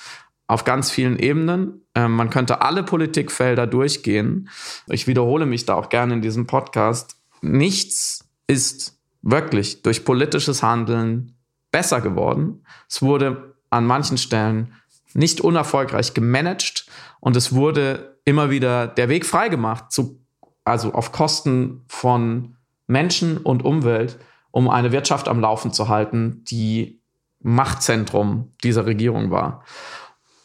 auf 0.46 0.64
ganz 0.64 0.90
vielen 0.90 1.18
Ebenen. 1.18 1.86
Ähm, 1.94 2.12
man 2.12 2.30
könnte 2.30 2.60
alle 2.60 2.82
Politikfelder 2.82 3.66
durchgehen. 3.66 4.48
Ich 4.88 5.06
wiederhole 5.06 5.46
mich 5.46 5.64
da 5.64 5.74
auch 5.74 5.88
gerne 5.88 6.14
in 6.14 6.22
diesem 6.22 6.46
Podcast. 6.46 7.16
Nichts 7.40 8.28
ist 8.46 8.98
wirklich 9.22 9.82
durch 9.82 10.04
politisches 10.04 10.62
Handeln 10.62 11.36
besser 11.72 12.00
geworden. 12.00 12.64
Es 12.88 13.00
wurde 13.00 13.54
an 13.70 13.86
manchen 13.86 14.18
Stellen 14.18 14.74
nicht 15.14 15.40
unerfolgreich 15.40 16.14
gemanagt 16.14 16.86
und 17.20 17.36
es 17.36 17.54
wurde 17.54 18.18
immer 18.24 18.50
wieder 18.50 18.86
der 18.86 19.08
Weg 19.08 19.24
freigemacht, 19.24 19.92
zu, 19.92 20.20
also 20.64 20.92
auf 20.92 21.12
Kosten 21.12 21.84
von 21.88 22.56
Menschen 22.86 23.38
und 23.38 23.64
Umwelt, 23.64 24.18
um 24.54 24.70
eine 24.70 24.92
Wirtschaft 24.92 25.26
am 25.26 25.40
Laufen 25.40 25.72
zu 25.72 25.88
halten, 25.88 26.44
die 26.44 27.00
Machtzentrum 27.40 28.52
dieser 28.62 28.86
Regierung 28.86 29.32
war. 29.32 29.64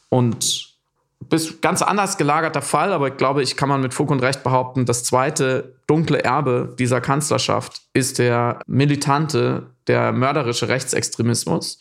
Und 0.10 0.80
bis 1.20 1.62
ganz 1.62 1.84
anders 1.84 2.18
gelagerter 2.18 2.64
Fall, 2.64 2.92
aber 2.92 3.10
ich 3.10 3.18
glaube, 3.18 3.44
ich 3.44 3.56
kann 3.56 3.70
man 3.70 3.82
mit 3.82 3.94
Fug 3.94 4.10
und 4.10 4.24
Recht 4.24 4.42
behaupten, 4.42 4.88
das 4.88 5.04
zweite 5.04 5.76
dunkle 5.86 6.24
Erbe 6.24 6.76
dieser 6.80 7.02
Kanzlerschaft 7.02 7.84
ist 7.94 8.18
der 8.18 8.62
militante, 8.66 9.76
der 9.86 10.12
mörderische 10.12 10.70
Rechtsextremismus, 10.70 11.78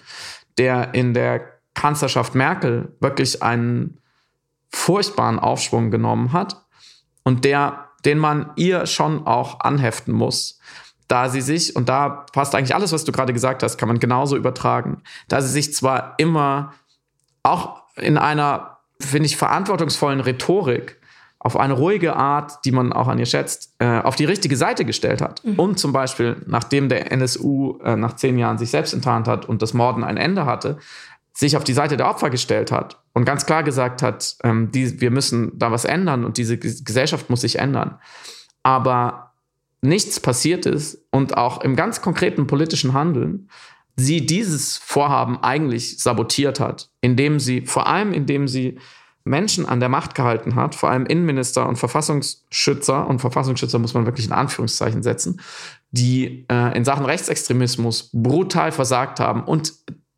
der 0.58 0.92
in 0.92 1.14
der 1.14 1.48
Kanzlerschaft 1.72 2.34
Merkel 2.34 2.94
wirklich 3.00 3.42
einen 3.42 4.02
furchtbaren 4.68 5.38
Aufschwung 5.38 5.90
genommen 5.90 6.34
hat 6.34 6.62
und 7.22 7.46
der, 7.46 7.86
den 8.04 8.18
man 8.18 8.50
ihr 8.56 8.84
schon 8.84 9.26
auch 9.26 9.60
anheften 9.60 10.12
muss 10.12 10.58
da 11.08 11.30
sie 11.30 11.40
sich, 11.40 11.74
und 11.74 11.88
da 11.88 12.26
passt 12.32 12.54
eigentlich 12.54 12.74
alles, 12.74 12.92
was 12.92 13.04
du 13.04 13.12
gerade 13.12 13.32
gesagt 13.32 13.62
hast, 13.62 13.78
kann 13.78 13.88
man 13.88 13.98
genauso 13.98 14.36
übertragen, 14.36 15.02
da 15.28 15.40
sie 15.40 15.48
sich 15.48 15.74
zwar 15.74 16.14
immer 16.18 16.74
auch 17.42 17.82
in 17.96 18.18
einer, 18.18 18.78
finde 19.00 19.26
ich, 19.26 19.36
verantwortungsvollen 19.36 20.20
Rhetorik 20.20 20.98
auf 21.40 21.56
eine 21.56 21.74
ruhige 21.74 22.16
Art, 22.16 22.64
die 22.64 22.72
man 22.72 22.92
auch 22.92 23.08
an 23.08 23.18
ihr 23.18 23.26
schätzt, 23.26 23.74
äh, 23.78 24.00
auf 24.00 24.16
die 24.16 24.24
richtige 24.24 24.56
Seite 24.56 24.84
gestellt 24.84 25.22
hat. 25.22 25.44
Mhm. 25.44 25.58
Und 25.58 25.78
zum 25.78 25.92
Beispiel, 25.92 26.36
nachdem 26.46 26.88
der 26.88 27.10
NSU 27.12 27.78
äh, 27.82 27.96
nach 27.96 28.16
zehn 28.16 28.38
Jahren 28.38 28.58
sich 28.58 28.70
selbst 28.70 28.92
enttarnt 28.92 29.28
hat 29.28 29.46
und 29.46 29.62
das 29.62 29.72
Morden 29.72 30.04
ein 30.04 30.16
Ende 30.16 30.46
hatte, 30.46 30.78
sich 31.32 31.56
auf 31.56 31.62
die 31.62 31.72
Seite 31.72 31.96
der 31.96 32.08
Opfer 32.08 32.30
gestellt 32.30 32.72
hat 32.72 33.00
und 33.12 33.24
ganz 33.24 33.46
klar 33.46 33.62
gesagt 33.62 34.02
hat, 34.02 34.36
ähm, 34.42 34.72
die, 34.72 35.00
wir 35.00 35.12
müssen 35.12 35.56
da 35.56 35.70
was 35.70 35.84
ändern 35.84 36.24
und 36.24 36.36
diese 36.36 36.58
Gesellschaft 36.58 37.30
muss 37.30 37.42
sich 37.42 37.60
ändern. 37.60 37.98
Aber 38.64 39.27
nichts 39.80 40.20
passiert 40.20 40.66
ist 40.66 40.98
und 41.10 41.36
auch 41.36 41.62
im 41.62 41.76
ganz 41.76 42.02
konkreten 42.02 42.46
politischen 42.46 42.92
Handeln 42.92 43.48
sie 43.96 44.24
dieses 44.24 44.76
Vorhaben 44.76 45.42
eigentlich 45.42 45.98
sabotiert 45.98 46.60
hat, 46.60 46.90
indem 47.00 47.40
sie, 47.40 47.62
vor 47.62 47.88
allem 47.88 48.12
indem 48.12 48.46
sie 48.46 48.78
Menschen 49.24 49.66
an 49.66 49.80
der 49.80 49.88
Macht 49.88 50.14
gehalten 50.14 50.54
hat, 50.54 50.74
vor 50.74 50.90
allem 50.90 51.04
Innenminister 51.06 51.68
und 51.68 51.76
Verfassungsschützer, 51.76 53.06
und 53.06 53.20
Verfassungsschützer 53.20 53.78
muss 53.78 53.94
man 53.94 54.06
wirklich 54.06 54.26
in 54.26 54.32
Anführungszeichen 54.32 55.02
setzen, 55.02 55.40
die 55.90 56.46
äh, 56.50 56.76
in 56.76 56.84
Sachen 56.84 57.04
Rechtsextremismus 57.04 58.10
brutal 58.12 58.72
versagt 58.72 59.20
haben 59.20 59.42
und 59.42 59.74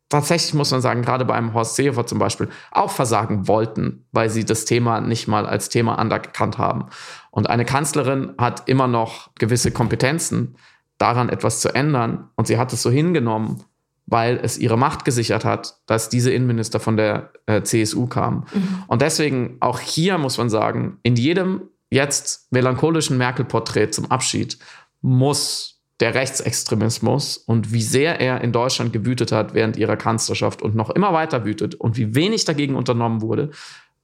tatsächlich 0.09 0.53
muss 0.53 0.71
man 0.71 0.81
sagen, 0.81 1.01
gerade 1.01 1.25
bei 1.25 1.33
einem 1.33 1.53
Horst 1.53 1.75
Seehofer 1.75 2.05
zum 2.05 2.19
Beispiel, 2.19 2.49
auch 2.71 2.91
versagen 2.91 3.47
wollten, 3.47 4.05
weil 4.11 4.29
sie 4.29 4.45
das 4.45 4.65
Thema 4.65 5.01
nicht 5.01 5.27
mal 5.27 5.45
als 5.45 5.69
Thema 5.69 5.97
anerkannt 5.97 6.57
haben. 6.57 6.85
Und 7.31 7.49
eine 7.49 7.65
Kanzlerin 7.65 8.33
hat 8.37 8.67
immer 8.69 8.87
noch 8.87 9.33
gewisse 9.35 9.71
Kompetenzen, 9.71 10.55
daran 10.97 11.29
etwas 11.29 11.61
zu 11.61 11.73
ändern. 11.73 12.29
Und 12.35 12.47
sie 12.47 12.57
hat 12.57 12.71
es 12.73 12.83
so 12.83 12.91
hingenommen, 12.91 13.63
weil 14.05 14.39
es 14.43 14.57
ihre 14.57 14.77
Macht 14.77 15.05
gesichert 15.05 15.45
hat, 15.45 15.77
dass 15.87 16.09
diese 16.09 16.31
Innenminister 16.31 16.79
von 16.79 16.97
der 16.97 17.31
äh, 17.45 17.63
CSU 17.63 18.07
kamen. 18.07 18.45
Mhm. 18.53 18.83
Und 18.87 19.01
deswegen 19.01 19.57
auch 19.61 19.79
hier 19.79 20.17
muss 20.17 20.37
man 20.37 20.49
sagen, 20.49 20.99
in 21.03 21.15
jedem 21.15 21.61
jetzt 21.89 22.51
melancholischen 22.51 23.17
Merkel-Porträt 23.17 23.91
zum 23.91 24.11
Abschied 24.11 24.57
muss 25.01 25.81
der 26.01 26.15
Rechtsextremismus 26.15 27.37
und 27.37 27.71
wie 27.71 27.81
sehr 27.81 28.19
er 28.19 28.41
in 28.41 28.51
Deutschland 28.51 28.91
gewütet 28.91 29.31
hat 29.31 29.53
während 29.53 29.77
ihrer 29.77 29.97
Kanzlerschaft 29.97 30.61
und 30.61 30.75
noch 30.75 30.89
immer 30.89 31.13
weiter 31.13 31.45
wütet 31.45 31.75
und 31.75 31.95
wie 31.95 32.15
wenig 32.15 32.43
dagegen 32.43 32.75
unternommen 32.75 33.21
wurde, 33.21 33.51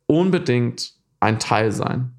unbedingt 0.06 0.94
ein 1.20 1.40
Teil 1.40 1.72
sein. 1.72 2.14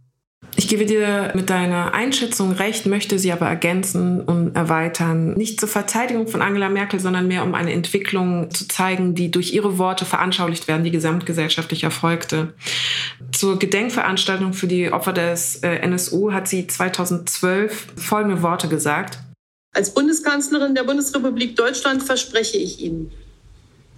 Ich 0.59 0.67
gebe 0.67 0.87
dir 0.87 1.31
mit 1.37 1.51
deiner 1.51 1.95
Einschätzung 1.95 2.51
recht, 2.51 2.85
möchte 2.85 3.21
sie 3.21 3.31
aber 3.31 3.47
ergänzen 3.47 4.21
und 4.21 4.57
erweitern. 4.57 5.35
Nicht 5.35 5.61
zur 5.61 5.69
Verteidigung 5.69 6.27
von 6.27 6.43
Angela 6.43 6.69
Merkel, 6.69 6.99
sondern 6.99 7.29
mehr 7.29 7.45
um 7.45 7.55
eine 7.55 7.73
Entwicklung 7.73 8.51
zu 8.51 8.67
zeigen, 8.67 9.15
die 9.15 9.31
durch 9.31 9.53
ihre 9.53 9.79
Worte 9.79 10.05
veranschaulicht 10.05 10.67
werden, 10.67 10.83
die 10.83 10.91
gesamtgesellschaftlich 10.91 11.85
erfolgte. 11.85 12.55
Zur 13.31 13.61
Gedenkveranstaltung 13.61 14.53
für 14.53 14.67
die 14.67 14.93
Opfer 14.93 15.13
des 15.13 15.63
äh, 15.63 15.77
NSU 15.77 16.33
hat 16.33 16.49
sie 16.49 16.67
2012 16.67 17.87
folgende 17.95 18.43
Worte 18.43 18.67
gesagt. 18.67 19.21
Als 19.77 19.95
Bundeskanzlerin 19.95 20.75
der 20.75 20.83
Bundesrepublik 20.83 21.55
Deutschland 21.55 22.03
verspreche 22.03 22.57
ich 22.57 22.81
Ihnen, 22.81 23.13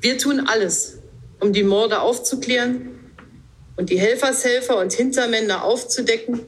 wir 0.03 0.19
tun 0.19 0.43
alles, 0.47 0.99
um 1.41 1.55
die 1.55 1.65
Morde 1.65 2.03
aufzuklären 2.03 3.00
und 3.81 3.89
die 3.89 3.99
Helfershelfer 3.99 4.77
und 4.77 4.93
Hintermänner 4.93 5.65
aufzudecken 5.65 6.41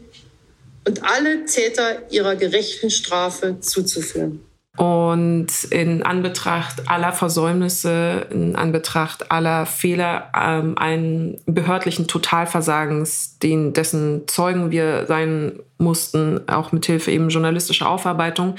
und 0.87 1.03
alle 1.03 1.47
Täter 1.47 2.11
ihrer 2.11 2.37
gerechten 2.37 2.90
Strafe 2.90 3.59
zuzuführen. 3.61 4.40
Und 4.77 5.64
in 5.71 6.03
Anbetracht 6.03 6.88
aller 6.88 7.12
Versäumnisse, 7.12 8.27
in 8.31 8.57
Anbetracht 8.57 9.31
aller 9.31 9.66
Fehler, 9.66 10.31
ähm, 10.38 10.77
einen 10.79 11.40
behördlichen 11.47 12.07
Totalversagens, 12.07 13.38
den, 13.38 13.73
dessen 13.73 14.29
Zeugen 14.29 14.71
wir 14.71 15.07
sein 15.07 15.61
mussten, 15.79 16.49
auch 16.49 16.73
mithilfe 16.73 17.11
eben 17.11 17.29
journalistischer 17.29 17.88
Aufarbeitung, 17.88 18.57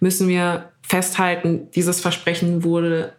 müssen 0.00 0.28
wir 0.28 0.70
festhalten, 0.82 1.70
dieses 1.72 2.00
Versprechen 2.00 2.62
wurde 2.62 3.12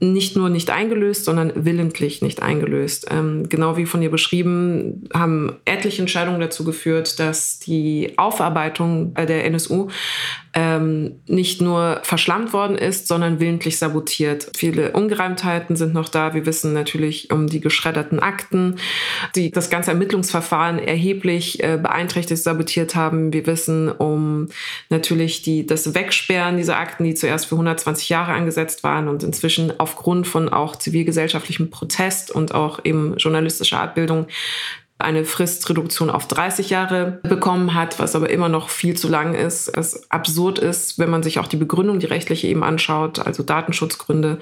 nicht 0.00 0.36
nur 0.36 0.48
nicht 0.48 0.70
eingelöst, 0.70 1.24
sondern 1.24 1.52
willentlich 1.54 2.22
nicht 2.22 2.42
eingelöst. 2.42 3.06
Ähm, 3.10 3.48
genau 3.48 3.76
wie 3.76 3.86
von 3.86 4.00
dir 4.00 4.10
beschrieben, 4.10 5.08
haben 5.12 5.56
etliche 5.64 6.02
Entscheidungen 6.02 6.40
dazu 6.40 6.64
geführt, 6.64 7.18
dass 7.18 7.58
die 7.58 8.12
Aufarbeitung 8.16 9.14
der 9.14 9.44
NSU 9.44 9.88
ähm, 10.60 11.20
nicht 11.28 11.60
nur 11.60 12.00
verschlammt 12.02 12.52
worden 12.52 12.76
ist, 12.76 13.06
sondern 13.06 13.38
willentlich 13.38 13.78
sabotiert. 13.78 14.50
Viele 14.56 14.90
Ungereimtheiten 14.90 15.76
sind 15.76 15.94
noch 15.94 16.08
da. 16.08 16.34
Wir 16.34 16.46
wissen 16.46 16.72
natürlich 16.72 17.30
um 17.30 17.46
die 17.46 17.60
geschredderten 17.60 18.18
Akten, 18.18 18.74
die 19.36 19.52
das 19.52 19.70
ganze 19.70 19.92
Ermittlungsverfahren 19.92 20.80
erheblich 20.80 21.62
äh, 21.62 21.78
beeinträchtigt, 21.80 22.42
sabotiert 22.42 22.96
haben. 22.96 23.32
Wir 23.32 23.46
wissen 23.46 23.88
um 23.88 24.48
natürlich 24.90 25.42
die, 25.42 25.64
das 25.64 25.94
Wegsperren 25.94 26.56
dieser 26.56 26.76
Akten, 26.76 27.04
die 27.04 27.14
zuerst 27.14 27.46
für 27.46 27.54
120 27.54 28.08
Jahre 28.08 28.32
angesetzt 28.32 28.82
waren 28.82 29.06
und 29.06 29.22
inzwischen 29.22 29.78
aufgrund 29.78 30.26
von 30.26 30.48
auch 30.48 30.74
zivilgesellschaftlichem 30.74 31.70
Protest 31.70 32.32
und 32.32 32.52
auch 32.52 32.84
eben 32.84 33.16
journalistischer 33.16 33.78
Abbildung 33.78 34.26
eine 34.98 35.24
Fristreduktion 35.24 36.10
auf 36.10 36.26
30 36.26 36.70
Jahre 36.70 37.20
bekommen 37.22 37.74
hat, 37.74 37.98
was 38.00 38.16
aber 38.16 38.30
immer 38.30 38.48
noch 38.48 38.68
viel 38.68 38.96
zu 38.96 39.08
lang 39.08 39.34
ist. 39.34 39.68
Es 39.68 40.10
absurd 40.10 40.58
ist, 40.58 40.98
wenn 40.98 41.10
man 41.10 41.22
sich 41.22 41.38
auch 41.38 41.46
die 41.46 41.56
Begründung, 41.56 42.00
die 42.00 42.06
rechtliche 42.06 42.48
eben 42.48 42.64
anschaut, 42.64 43.20
also 43.20 43.44
Datenschutzgründe. 43.44 44.38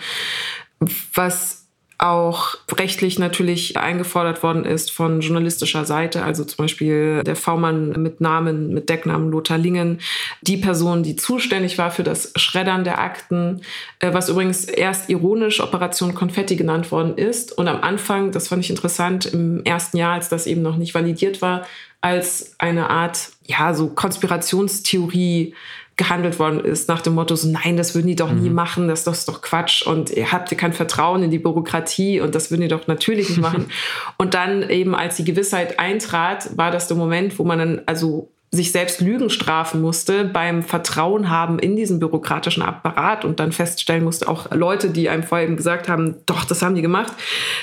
Was 1.14 1.56
auch 1.99 2.57
rechtlich 2.79 3.19
natürlich 3.19 3.79
eingefordert 3.79 4.43
worden 4.43 4.65
ist 4.67 4.91
von 4.91 5.21
journalistischer 5.21 5.87
Seite, 5.87 6.23
also 6.23 6.45
zum 6.45 6.65
Beispiel 6.65 7.23
der 7.25 7.37
V-Mann 7.37 7.91
mit 8.03 8.21
Namen, 8.21 8.75
mit 8.75 8.91
Decknamen 8.91 9.31
Lothar 9.31 9.57
Lingen, 9.57 10.01
die 10.43 10.59
Person, 10.59 11.03
die 11.03 11.17
zuständig 11.17 11.79
war 11.79 11.91
für 11.91 12.03
das 12.03 12.33
Schreddern 12.37 12.85
der 12.85 13.01
Akten, 13.01 13.63
äh, 14.01 14.13
was 14.13 14.29
übrigens 14.29 14.65
erst 14.65 15.09
ironisch 15.09 15.61
Operation 15.61 16.15
Konfetti 16.15 16.57
genannt 16.57 16.91
worden 16.93 17.17
ist 17.17 17.57
und 17.57 17.67
am 17.67 17.81
Anfang, 17.81 18.31
das 18.31 18.49
fand 18.49 18.63
ich 18.63 18.71
interessant, 18.71 19.27
im 19.27 19.65
ersten 19.65 19.97
Jahr, 19.97 20.15
als 20.15 20.29
das 20.29 20.47
eben 20.47 20.61
noch 20.61 20.77
nicht 20.77 20.95
validiert 20.95 21.41
war, 21.41 21.67
als 22.03 22.55
eine 22.59 22.91
Art, 22.91 23.31
ja, 23.47 23.73
so 23.73 23.89
Konspirationstheorie 23.89 25.55
gehandelt 25.97 26.38
worden 26.38 26.61
ist, 26.61 26.88
nach 26.88 27.01
dem 27.01 27.14
Motto, 27.14 27.34
so, 27.36 27.49
nein, 27.49 27.76
das 27.76 27.94
würden 27.94 28.07
die 28.07 28.16
doch 28.16 28.30
nie 28.30 28.51
mhm. 28.51 28.55
machen, 28.55 28.88
das 28.88 29.07
ist 29.07 29.28
doch 29.28 29.40
Quatsch 29.40 29.86
und 29.86 30.11
ihr 30.11 30.30
habt 30.30 30.57
kein 30.57 30.74
Vertrauen 30.74 31.22
in 31.22 31.30
die 31.30 31.38
Bürokratie 31.38 32.20
und 32.20 32.34
das 32.34 32.51
würden 32.51 32.62
die 32.62 32.68
doch 32.68 32.86
natürlich 32.86 33.30
nicht 33.30 33.40
machen. 33.40 33.66
und 34.18 34.34
dann 34.34 34.68
eben, 34.68 34.94
als 34.94 35.16
die 35.16 35.24
Gewissheit 35.24 35.78
eintrat, 35.78 36.57
war 36.57 36.70
das 36.70 36.88
der 36.88 36.99
Moment, 36.99 37.38
wo 37.38 37.44
man 37.44 37.59
dann 37.59 37.80
also 37.86 38.30
sich 38.51 38.72
selbst 38.72 39.01
Lügen 39.01 39.30
strafen 39.30 39.80
musste 39.80 40.24
beim 40.24 40.62
Vertrauen 40.62 41.30
haben 41.30 41.59
in 41.59 41.76
diesen 41.76 41.99
bürokratischen 41.99 42.62
Apparat 42.62 43.24
und 43.24 43.40
dann 43.40 43.53
feststellen 43.53 44.05
musste, 44.05 44.28
auch 44.28 44.51
Leute, 44.53 44.90
die 44.90 45.09
einem 45.09 45.22
vorher 45.22 45.47
eben 45.47 45.57
gesagt 45.57 45.88
haben, 45.88 46.16
doch, 46.26 46.44
das 46.44 46.62
haben 46.62 46.74
die 46.74 46.82
gemacht, 46.82 47.12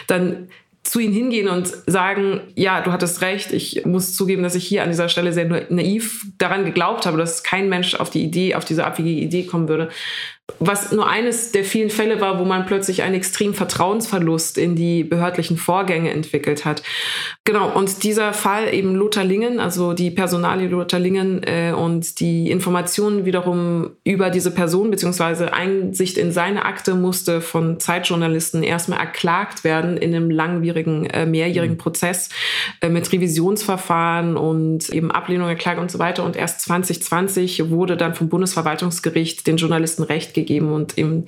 dann 0.08 0.50
zu 0.84 1.00
ihnen 1.00 1.14
hingehen 1.14 1.48
und 1.48 1.72
sagen, 1.88 2.42
ja, 2.56 2.82
du 2.82 2.92
hattest 2.92 3.22
recht, 3.22 3.54
ich 3.54 3.86
muss 3.86 4.16
zugeben, 4.16 4.44
dass 4.44 4.56
ich 4.56 4.68
hier 4.68 4.84
an 4.84 4.90
dieser 4.90 5.08
Stelle 5.08 5.32
sehr 5.32 5.46
naiv 5.70 6.26
daran 6.38 6.66
geglaubt 6.66 7.06
habe, 7.06 7.18
dass 7.18 7.44
kein 7.44 7.70
Mensch 7.70 7.96
auf 7.96 8.10
die 8.10 8.24
Idee, 8.24 8.56
auf 8.56 8.66
diese 8.66 8.86
abwegige 8.86 9.22
Idee 9.22 9.44
kommen 9.46 9.70
würde 9.70 9.90
was 10.60 10.92
nur 10.92 11.10
eines 11.10 11.54
der 11.54 11.64
vielen 11.64 11.90
Fälle 11.90 12.20
war, 12.20 12.38
wo 12.38 12.44
man 12.44 12.66
plötzlich 12.66 13.02
einen 13.02 13.16
extremen 13.16 13.54
Vertrauensverlust 13.54 14.58
in 14.58 14.76
die 14.76 15.06
behördlichen 15.06 15.56
Vorgänge 15.56 16.12
entwickelt 16.12 16.66
hat. 16.66 16.84
Genau, 17.46 17.72
und 17.72 18.04
dieser 18.04 18.34
Fall 18.34 18.74
eben 18.74 18.94
Lothar 18.96 19.24
Lingen, 19.24 19.62
also 19.62 19.94
die 19.94 20.12
Personalie 20.12 20.68
Lothar 20.68 21.00
Lingen 21.00 21.44
äh, 21.44 21.74
und 21.74 22.20
die 22.20 22.52
Informationen 22.52 23.24
wiederum 23.24 23.92
über 24.04 24.30
diese 24.30 24.52
Person 24.52 24.92
beziehungsweise 24.92 25.54
Einsicht 25.54 26.18
in 26.18 26.34
seine 26.34 26.66
Akte 26.66 26.96
musste 26.96 27.40
von 27.40 27.80
Zeitjournalisten 27.80 28.64
erstmal 28.64 29.00
erklagt 29.00 29.64
werden 29.64 29.96
in 29.96 30.14
einem 30.14 30.30
langwierigen, 30.30 31.06
äh, 31.06 31.26
mehrjährigen 31.26 31.76
mhm. 31.76 31.82
Prozess 31.82 32.30
äh, 32.82 32.90
mit 32.90 33.10
Revisionsverfahren 33.14 34.36
und 34.36 34.90
eben 34.90 35.10
Ablehnung 35.10 35.48
der 35.48 35.56
Klage 35.56 35.80
und 35.80 35.90
so 35.90 36.00
weiter. 36.00 36.26
Und 36.26 36.36
erst 36.36 36.62
2020 36.62 37.70
wurde 37.70 37.96
dann 37.96 38.14
vom 38.14 38.28
Bundesverwaltungsgericht 38.28 39.48
den 39.48 39.56
Journalisten 39.56 40.04
Recht 40.04 40.33
gegeben 40.34 40.72
und 40.72 40.98
eben 40.98 41.26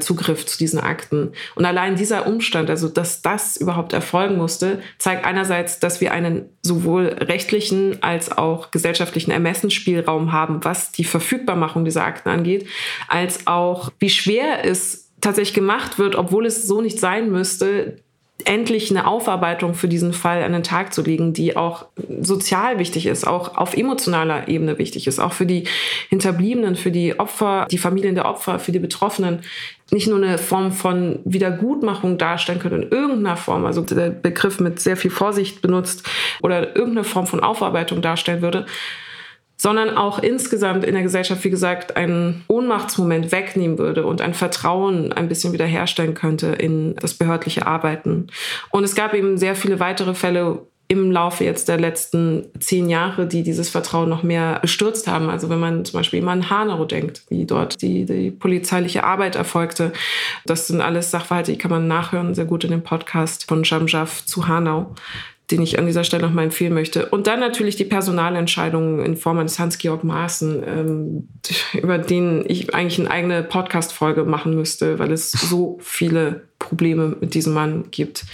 Zugriff 0.00 0.46
zu 0.46 0.58
diesen 0.58 0.80
Akten. 0.80 1.32
Und 1.54 1.64
allein 1.64 1.96
dieser 1.96 2.26
Umstand, 2.26 2.70
also 2.70 2.88
dass 2.88 3.22
das 3.22 3.56
überhaupt 3.56 3.92
erfolgen 3.92 4.36
musste, 4.36 4.80
zeigt 4.98 5.24
einerseits, 5.24 5.80
dass 5.80 6.00
wir 6.00 6.12
einen 6.12 6.46
sowohl 6.62 7.06
rechtlichen 7.06 8.02
als 8.02 8.30
auch 8.30 8.70
gesellschaftlichen 8.70 9.30
Ermessensspielraum 9.30 10.32
haben, 10.32 10.64
was 10.64 10.92
die 10.92 11.04
Verfügbarmachung 11.04 11.84
dieser 11.84 12.04
Akten 12.04 12.28
angeht, 12.28 12.66
als 13.08 13.46
auch 13.46 13.90
wie 13.98 14.10
schwer 14.10 14.64
es 14.64 15.10
tatsächlich 15.20 15.54
gemacht 15.54 15.98
wird, 15.98 16.16
obwohl 16.16 16.46
es 16.46 16.66
so 16.66 16.80
nicht 16.82 16.98
sein 17.00 17.30
müsste, 17.30 17.96
endlich 18.46 18.90
eine 18.90 19.06
Aufarbeitung 19.06 19.74
für 19.74 19.88
diesen 19.88 20.12
Fall 20.12 20.42
an 20.42 20.52
den 20.52 20.62
Tag 20.62 20.92
zu 20.92 21.02
legen, 21.02 21.32
die 21.32 21.56
auch 21.56 21.86
sozial 22.20 22.78
wichtig 22.78 23.06
ist, 23.06 23.26
auch 23.26 23.56
auf 23.56 23.76
emotionaler 23.76 24.48
Ebene 24.48 24.78
wichtig 24.78 25.06
ist, 25.06 25.18
auch 25.18 25.32
für 25.32 25.46
die 25.46 25.64
Hinterbliebenen, 26.08 26.76
für 26.76 26.90
die 26.90 27.18
Opfer, 27.18 27.66
die 27.70 27.78
Familien 27.78 28.14
der 28.14 28.26
Opfer, 28.26 28.58
für 28.58 28.72
die 28.72 28.78
Betroffenen 28.78 29.40
nicht 29.90 30.08
nur 30.08 30.16
eine 30.16 30.38
Form 30.38 30.72
von 30.72 31.20
Wiedergutmachung 31.24 32.16
darstellen 32.16 32.58
könnte 32.58 32.76
in 32.76 32.90
irgendeiner 32.90 33.36
Form, 33.36 33.66
also 33.66 33.82
der 33.82 34.10
Begriff 34.10 34.58
mit 34.58 34.80
sehr 34.80 34.96
viel 34.96 35.10
Vorsicht 35.10 35.60
benutzt 35.60 36.08
oder 36.42 36.74
irgendeine 36.74 37.04
Form 37.04 37.26
von 37.26 37.40
Aufarbeitung 37.40 38.00
darstellen 38.00 38.42
würde, 38.42 38.66
sondern 39.62 39.96
auch 39.96 40.18
insgesamt 40.18 40.84
in 40.84 40.94
der 40.94 41.04
Gesellschaft, 41.04 41.44
wie 41.44 41.50
gesagt, 41.50 41.96
einen 41.96 42.42
Ohnmachtsmoment 42.48 43.30
wegnehmen 43.30 43.78
würde 43.78 44.04
und 44.04 44.20
ein 44.20 44.34
Vertrauen 44.34 45.12
ein 45.12 45.28
bisschen 45.28 45.52
wiederherstellen 45.52 46.14
könnte 46.14 46.48
in 46.48 46.96
das 46.96 47.14
behördliche 47.14 47.64
Arbeiten. 47.64 48.26
Und 48.70 48.82
es 48.82 48.96
gab 48.96 49.14
eben 49.14 49.38
sehr 49.38 49.54
viele 49.54 49.78
weitere 49.78 50.14
Fälle, 50.14 50.66
im 50.88 51.10
Laufe 51.10 51.44
jetzt 51.44 51.68
der 51.68 51.78
letzten 51.78 52.48
zehn 52.58 52.90
Jahre, 52.90 53.26
die 53.26 53.42
dieses 53.42 53.70
Vertrauen 53.70 54.10
noch 54.10 54.22
mehr 54.22 54.58
gestürzt 54.60 55.06
haben. 55.06 55.30
Also 55.30 55.48
wenn 55.48 55.60
man 55.60 55.86
zum 55.86 55.98
Beispiel 55.98 56.18
immer 56.18 56.32
an 56.32 56.50
Hanau 56.50 56.84
denkt, 56.84 57.22
wie 57.30 57.46
dort 57.46 57.80
die, 57.80 58.04
die 58.04 58.30
polizeiliche 58.30 59.02
Arbeit 59.04 59.36
erfolgte. 59.36 59.92
Das 60.44 60.66
sind 60.66 60.82
alles 60.82 61.10
Sachverhalte, 61.10 61.52
die 61.52 61.56
kann 61.56 61.70
man 61.70 61.88
nachhören, 61.88 62.34
sehr 62.34 62.44
gut 62.44 62.64
in 62.64 62.72
dem 62.72 62.82
Podcast 62.82 63.48
von 63.48 63.62
Jamjaf 63.62 64.26
zu 64.26 64.48
Hanau 64.48 64.94
den 65.52 65.62
ich 65.62 65.78
an 65.78 65.86
dieser 65.86 66.04
Stelle 66.04 66.22
nochmal 66.22 66.44
empfehlen 66.44 66.74
möchte. 66.74 67.06
Und 67.06 67.26
dann 67.26 67.38
natürlich 67.38 67.76
die 67.76 67.84
Personalentscheidungen 67.84 69.04
in 69.04 69.16
Form 69.16 69.38
eines 69.38 69.58
Hans-Georg 69.58 70.02
Maaßen, 70.02 70.62
ähm, 70.66 71.28
über 71.74 71.98
den 71.98 72.44
ich 72.48 72.74
eigentlich 72.74 72.98
eine 72.98 73.10
eigene 73.10 73.42
Podcast-Folge 73.42 74.24
machen 74.24 74.54
müsste, 74.54 74.98
weil 74.98 75.12
es 75.12 75.30
so 75.30 75.78
viele 75.80 76.42
Probleme 76.58 77.16
mit 77.20 77.34
diesem 77.34 77.52
Mann 77.52 77.84
gibt. 77.90 78.24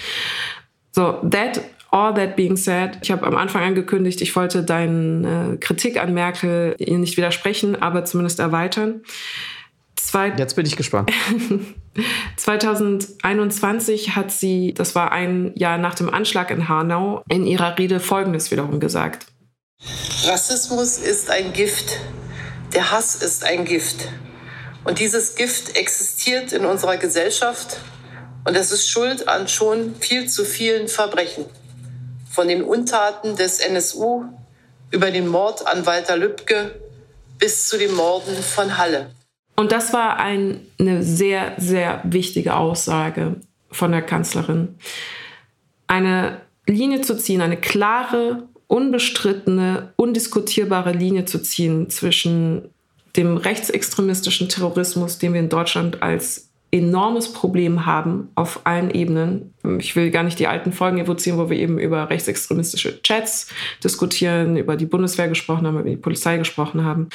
So, 0.93 1.21
that 1.31 1.61
All 1.91 2.13
that 2.13 2.37
being 2.37 2.57
said, 2.57 2.99
ich 3.01 3.11
habe 3.11 3.27
am 3.27 3.35
Anfang 3.35 3.63
angekündigt, 3.63 4.21
ich 4.21 4.37
wollte 4.37 4.63
deine 4.63 5.57
Kritik 5.59 5.99
an 5.99 6.13
Merkel 6.13 6.77
nicht 6.79 7.17
widersprechen, 7.17 7.81
aber 7.81 8.05
zumindest 8.05 8.41
erweitern. 8.41 9.01
Zwei 10.01 10.29
Jetzt 10.37 10.55
bin 10.55 10.65
ich 10.65 10.77
gespannt. 10.77 11.11
2021 12.37 14.15
hat 14.17 14.31
sie, 14.31 14.73
das 14.73 14.95
war 14.95 15.13
ein 15.13 15.53
Jahr 15.55 15.79
nach 15.79 15.95
dem 15.95 16.13
Anschlag 16.13 16.51
in 16.51 16.69
Hanau, 16.69 17.23
in 17.29 17.47
ihrer 17.47 17.79
Rede 17.79 18.01
Folgendes 18.01 18.51
wiederum 18.51 18.81
gesagt. 18.81 19.27
Rassismus 20.25 20.99
ist 20.99 21.31
ein 21.31 21.53
Gift. 21.53 21.99
Der 22.75 22.91
Hass 22.91 23.17
ist 23.17 23.45
ein 23.45 23.65
Gift. 23.65 24.09
Und 24.85 24.99
dieses 25.01 25.35
Gift 25.35 25.77
existiert 25.77 26.53
in 26.53 26.65
unserer 26.65 26.97
Gesellschaft 26.97 27.79
und 28.45 28.57
es 28.57 28.73
ist 28.73 28.89
schuld 28.89 29.29
an 29.29 29.49
schon 29.49 29.95
viel 29.97 30.29
zu 30.29 30.45
vielen 30.45 30.89
Verbrechen. 30.89 31.45
Von 32.31 32.49
den 32.49 32.63
Untaten 32.63 33.37
des 33.37 33.59
NSU 33.61 34.25
über 34.91 35.11
den 35.11 35.29
Mord 35.29 35.67
an 35.67 35.85
Walter 35.85 36.17
Lübcke 36.17 36.81
bis 37.39 37.67
zu 37.67 37.77
den 37.77 37.95
Morden 37.95 38.43
von 38.43 38.79
Halle. 38.79 39.11
Und 39.59 39.73
das 39.73 39.93
war 39.93 40.21
ein, 40.21 40.61
eine 40.79 41.03
sehr, 41.03 41.55
sehr 41.57 42.01
wichtige 42.05 42.55
Aussage 42.55 43.41
von 43.73 43.91
der 43.91 44.03
Kanzlerin. 44.03 44.77
Eine 45.89 46.43
Linie 46.69 47.01
zu 47.01 47.17
ziehen, 47.17 47.41
eine 47.41 47.57
klare, 47.57 48.47
unbestrittene, 48.69 49.95
undiskutierbare 49.97 50.93
Linie 50.93 51.25
zu 51.25 51.43
ziehen 51.43 51.91
zwischen 51.91 52.69
dem 53.17 53.37
rechtsextremistischen 53.37 54.49
Terrorismus, 54.49 55.19
den 55.19 55.33
wir 55.33 55.41
in 55.41 55.49
Deutschland 55.49 56.05
als 56.05 56.48
enormes 56.71 57.33
Problem 57.33 57.87
haben 57.87 58.29
auf 58.35 58.61
allen 58.65 58.91
Ebenen. 58.91 59.55
Ich 59.79 59.97
will 59.97 60.11
gar 60.11 60.23
nicht 60.23 60.39
die 60.39 60.47
alten 60.47 60.73
Folgen 60.73 60.99
evozieren, 60.99 61.39
wo 61.39 61.49
wir 61.49 61.59
eben 61.59 61.79
über 61.79 62.11
rechtsextremistische 62.11 63.01
Chats 63.03 63.49
diskutieren, 63.83 64.57
über 64.57 64.77
die 64.77 64.87
Bundeswehr 64.87 65.29
gesprochen 65.29 65.67
haben, 65.67 65.79
über 65.79 65.89
die 65.89 65.97
Polizei 65.97 66.37
gesprochen 66.37 66.85
haben, 66.85 67.09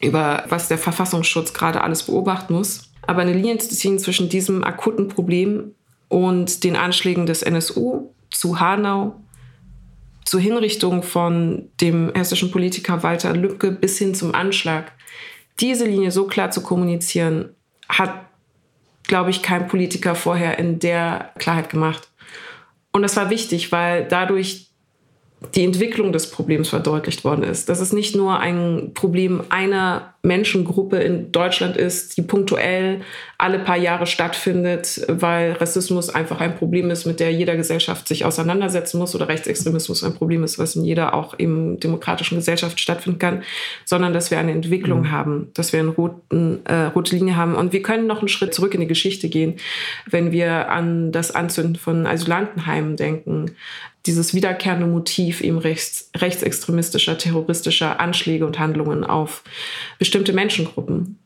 über 0.00 0.44
was 0.48 0.68
der 0.68 0.78
Verfassungsschutz 0.78 1.52
gerade 1.52 1.82
alles 1.82 2.04
beobachten 2.04 2.54
muss. 2.54 2.92
Aber 3.06 3.22
eine 3.22 3.32
Linie 3.32 3.58
zu 3.58 3.70
ziehen 3.70 3.98
zwischen 3.98 4.28
diesem 4.28 4.62
akuten 4.62 5.08
Problem 5.08 5.74
und 6.08 6.62
den 6.62 6.76
Anschlägen 6.76 7.26
des 7.26 7.42
NSU 7.42 8.10
zu 8.30 8.60
Hanau, 8.60 9.16
zur 10.24 10.40
Hinrichtung 10.40 11.02
von 11.02 11.68
dem 11.80 12.12
hessischen 12.14 12.52
Politiker 12.52 13.02
Walter 13.02 13.34
Lübcke 13.34 13.72
bis 13.72 13.98
hin 13.98 14.14
zum 14.14 14.32
Anschlag, 14.32 14.92
diese 15.58 15.86
Linie 15.86 16.12
so 16.12 16.26
klar 16.28 16.52
zu 16.52 16.62
kommunizieren, 16.62 17.50
hat 17.88 18.29
glaube 19.10 19.30
ich, 19.30 19.42
kein 19.42 19.66
Politiker 19.66 20.14
vorher 20.14 20.60
in 20.60 20.78
der 20.78 21.32
Klarheit 21.36 21.68
gemacht. 21.68 22.08
Und 22.92 23.02
das 23.02 23.16
war 23.16 23.28
wichtig, 23.28 23.72
weil 23.72 24.06
dadurch 24.06 24.70
die 25.56 25.64
Entwicklung 25.64 26.12
des 26.12 26.30
Problems 26.30 26.68
verdeutlicht 26.68 27.24
worden 27.24 27.42
ist. 27.42 27.68
Dass 27.68 27.80
es 27.80 27.92
nicht 27.92 28.14
nur 28.14 28.38
ein 28.38 28.92
Problem 28.94 29.42
einer 29.48 30.09
Menschengruppe 30.22 30.98
in 30.98 31.32
Deutschland 31.32 31.76
ist, 31.76 32.16
die 32.16 32.22
punktuell 32.22 33.00
alle 33.38 33.58
paar 33.58 33.78
Jahre 33.78 34.06
stattfindet, 34.06 35.00
weil 35.08 35.52
Rassismus 35.52 36.10
einfach 36.10 36.40
ein 36.40 36.56
Problem 36.56 36.90
ist, 36.90 37.06
mit 37.06 37.20
der 37.20 37.32
jeder 37.32 37.56
Gesellschaft 37.56 38.06
sich 38.06 38.26
auseinandersetzen 38.26 38.98
muss 38.98 39.14
oder 39.14 39.28
Rechtsextremismus 39.28 40.04
ein 40.04 40.14
Problem 40.14 40.44
ist, 40.44 40.58
was 40.58 40.76
in 40.76 40.84
jeder 40.84 41.14
auch 41.14 41.32
im 41.34 41.80
demokratischen 41.80 42.36
Gesellschaft 42.36 42.78
stattfinden 42.78 43.18
kann, 43.18 43.42
sondern 43.86 44.12
dass 44.12 44.30
wir 44.30 44.38
eine 44.38 44.52
Entwicklung 44.52 45.02
mhm. 45.02 45.10
haben, 45.10 45.50
dass 45.54 45.72
wir 45.72 45.80
eine 45.80 45.88
roten, 45.88 46.66
äh, 46.66 46.84
rote 46.86 47.16
Linie 47.16 47.36
haben. 47.36 47.54
Und 47.54 47.72
wir 47.72 47.80
können 47.80 48.06
noch 48.06 48.18
einen 48.18 48.28
Schritt 48.28 48.52
zurück 48.52 48.74
in 48.74 48.80
die 48.80 48.86
Geschichte 48.86 49.30
gehen, 49.30 49.54
wenn 50.06 50.32
wir 50.32 50.68
an 50.68 51.12
das 51.12 51.34
Anzünden 51.34 51.76
von 51.76 52.06
Asylantenheimen 52.06 52.96
denken, 52.96 53.52
dieses 54.06 54.32
wiederkehrende 54.32 54.86
Motiv 54.86 55.42
eben 55.42 55.58
rechts, 55.58 56.10
rechtsextremistischer, 56.16 57.18
terroristischer 57.18 58.00
Anschläge 58.00 58.46
und 58.46 58.58
Handlungen 58.58 59.04
auf 59.04 59.42
bestimmte 60.10 60.32
Menschengruppen. 60.32 61.20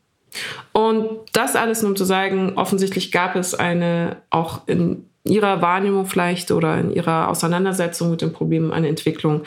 Und 0.73 1.09
das 1.33 1.55
alles 1.55 1.81
nur 1.81 1.91
um 1.91 1.97
zu 1.97 2.05
sagen, 2.05 2.53
offensichtlich 2.55 3.11
gab 3.11 3.35
es 3.35 3.55
eine, 3.55 4.17
auch 4.29 4.67
in 4.67 5.05
ihrer 5.23 5.63
Wahrnehmung 5.63 6.05
vielleicht 6.05 6.51
oder 6.51 6.77
in 6.77 6.91
ihrer 6.93 7.29
Auseinandersetzung 7.29 8.11
mit 8.11 8.21
dem 8.21 8.31
Problem 8.31 8.71
eine 8.71 8.87
Entwicklung, 8.87 9.41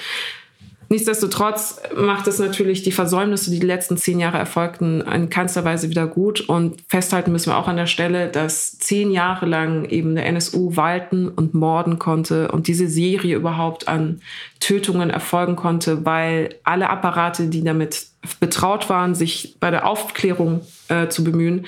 Nichtsdestotrotz 0.90 1.82
macht 1.94 2.26
es 2.28 2.38
natürlich 2.38 2.82
die 2.82 2.92
Versäumnisse, 2.92 3.50
die 3.50 3.60
die 3.60 3.66
letzten 3.66 3.98
zehn 3.98 4.18
Jahre 4.18 4.38
erfolgten, 4.38 5.02
in 5.02 5.28
keinster 5.28 5.64
Weise 5.64 5.90
wieder 5.90 6.06
gut. 6.06 6.40
Und 6.40 6.82
festhalten 6.88 7.30
müssen 7.30 7.52
wir 7.52 7.58
auch 7.58 7.68
an 7.68 7.76
der 7.76 7.86
Stelle, 7.86 8.28
dass 8.28 8.78
zehn 8.78 9.10
Jahre 9.10 9.44
lang 9.44 9.84
eben 9.84 10.14
der 10.14 10.24
NSU 10.24 10.76
walten 10.76 11.28
und 11.28 11.52
morden 11.52 11.98
konnte 11.98 12.50
und 12.52 12.68
diese 12.68 12.88
Serie 12.88 13.36
überhaupt 13.36 13.86
an 13.86 14.22
Tötungen 14.60 15.10
erfolgen 15.10 15.56
konnte, 15.56 16.04
weil 16.04 16.56
alle 16.64 16.90
Apparate, 16.90 17.46
die 17.48 17.62
damit 17.62 18.06
betraut 18.40 18.90
waren, 18.90 19.14
sich 19.14 19.56
bei 19.60 19.70
der 19.70 19.86
Aufklärung 19.86 20.62
äh, 20.88 21.08
zu 21.08 21.22
bemühen, 21.22 21.66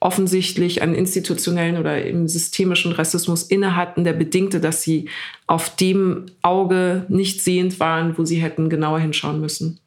offensichtlich 0.00 0.82
einen 0.82 0.94
institutionellen 0.94 1.78
oder 1.78 2.04
im 2.04 2.26
systemischen 2.26 2.92
Rassismus 2.92 3.44
inne 3.44 3.76
hatten, 3.76 4.02
der 4.02 4.12
bedingte, 4.12 4.60
dass 4.60 4.82
sie 4.82 5.08
auf 5.46 5.76
dem 5.76 6.26
Auge 6.42 7.06
nicht 7.08 7.42
sehend 7.42 7.78
waren, 7.78 8.18
wo 8.18 8.24
sie 8.24 8.42
hätten 8.42 8.68
genauer 8.68 8.98
hinschauen 8.98 9.40
müssen, 9.40 9.78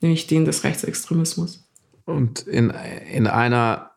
nämlich 0.00 0.28
den 0.28 0.44
des 0.44 0.62
Rechtsextremismus. 0.62 1.64
Und 2.04 2.46
in, 2.46 2.72
in 3.12 3.26
einer 3.26 3.90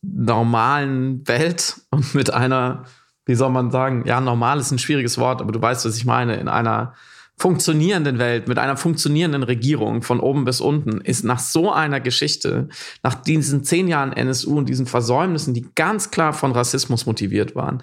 normalen 0.00 1.28
Welt 1.28 1.80
und 1.90 2.14
mit 2.14 2.32
einer, 2.32 2.84
wie 3.26 3.34
soll 3.34 3.50
man 3.50 3.70
sagen, 3.70 4.04
ja, 4.06 4.20
normal 4.20 4.58
ist 4.58 4.70
ein 4.70 4.78
schwieriges 4.78 5.18
Wort, 5.18 5.42
aber 5.42 5.52
du 5.52 5.60
weißt, 5.60 5.84
was 5.84 5.96
ich 5.96 6.06
meine, 6.06 6.36
in 6.36 6.48
einer 6.48 6.94
funktionierenden 7.36 8.18
Welt, 8.18 8.46
mit 8.48 8.58
einer 8.58 8.76
funktionierenden 8.76 9.42
Regierung 9.42 10.02
von 10.02 10.20
oben 10.20 10.44
bis 10.44 10.60
unten, 10.60 11.00
ist 11.00 11.24
nach 11.24 11.40
so 11.40 11.72
einer 11.72 12.00
Geschichte, 12.00 12.68
nach 13.02 13.14
diesen 13.14 13.64
zehn 13.64 13.88
Jahren 13.88 14.12
NSU 14.12 14.56
und 14.56 14.68
diesen 14.68 14.86
Versäumnissen, 14.86 15.52
die 15.52 15.66
ganz 15.74 16.10
klar 16.10 16.32
von 16.32 16.52
Rassismus 16.52 17.06
motiviert 17.06 17.54
waren, 17.56 17.82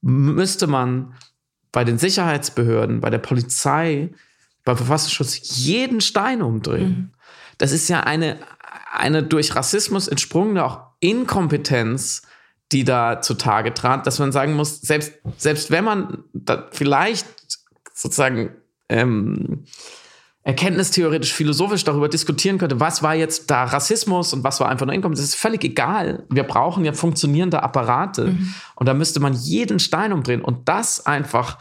müsste 0.00 0.66
man 0.66 1.14
bei 1.72 1.84
den 1.84 1.98
Sicherheitsbehörden, 1.98 3.00
bei 3.00 3.10
der 3.10 3.18
Polizei, 3.18 4.10
beim 4.64 4.76
Verfassungsschutz 4.76 5.58
jeden 5.58 6.00
Stein 6.00 6.40
umdrehen. 6.40 6.88
Mhm. 6.88 7.10
Das 7.58 7.72
ist 7.72 7.88
ja 7.88 8.00
eine, 8.00 8.38
eine 8.92 9.22
durch 9.22 9.56
Rassismus 9.56 10.08
entsprungene 10.08 10.64
auch 10.64 10.80
Inkompetenz, 11.00 12.22
die 12.72 12.84
da 12.84 13.20
zutage 13.20 13.74
trat, 13.74 14.06
dass 14.06 14.18
man 14.18 14.32
sagen 14.32 14.54
muss, 14.54 14.80
selbst, 14.80 15.12
selbst 15.36 15.70
wenn 15.70 15.84
man 15.84 16.24
da 16.32 16.68
vielleicht 16.72 17.26
sozusagen 17.92 18.50
ähm, 18.88 19.64
erkenntnistheoretisch, 20.44 21.32
philosophisch 21.32 21.84
darüber 21.84 22.08
diskutieren 22.08 22.58
könnte, 22.58 22.78
was 22.78 23.02
war 23.02 23.14
jetzt 23.14 23.50
da 23.50 23.64
Rassismus 23.64 24.34
und 24.34 24.44
was 24.44 24.60
war 24.60 24.68
einfach 24.68 24.84
nur 24.84 24.94
Inkompetenz, 24.94 25.20
das 25.20 25.34
ist 25.34 25.40
völlig 25.40 25.64
egal. 25.64 26.24
Wir 26.28 26.42
brauchen 26.42 26.84
ja 26.84 26.92
funktionierende 26.92 27.62
Apparate 27.62 28.26
mhm. 28.26 28.54
und 28.76 28.86
da 28.86 28.92
müsste 28.92 29.20
man 29.20 29.32
jeden 29.32 29.78
Stein 29.78 30.12
umdrehen 30.12 30.42
und 30.42 30.68
das 30.68 31.06
einfach 31.06 31.58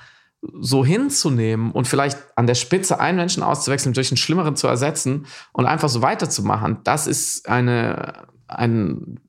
so 0.60 0.86
hinzunehmen 0.86 1.72
und 1.72 1.88
vielleicht 1.88 2.18
an 2.36 2.46
der 2.48 2.56
Spitze 2.56 3.00
einen 3.00 3.18
Menschen 3.18 3.44
auszuwechseln, 3.44 3.94
durch 3.94 4.12
einen 4.12 4.18
schlimmeren 4.18 4.58
zu 4.58 4.68
ersetzen 4.68 5.28
und 5.54 5.66
einfach 5.66 5.88
so 5.88 6.02
weiterzumachen, 6.02 6.80
das 6.84 7.08
ist 7.08 7.48
eine, 7.48 8.28
ein, 8.50 9.22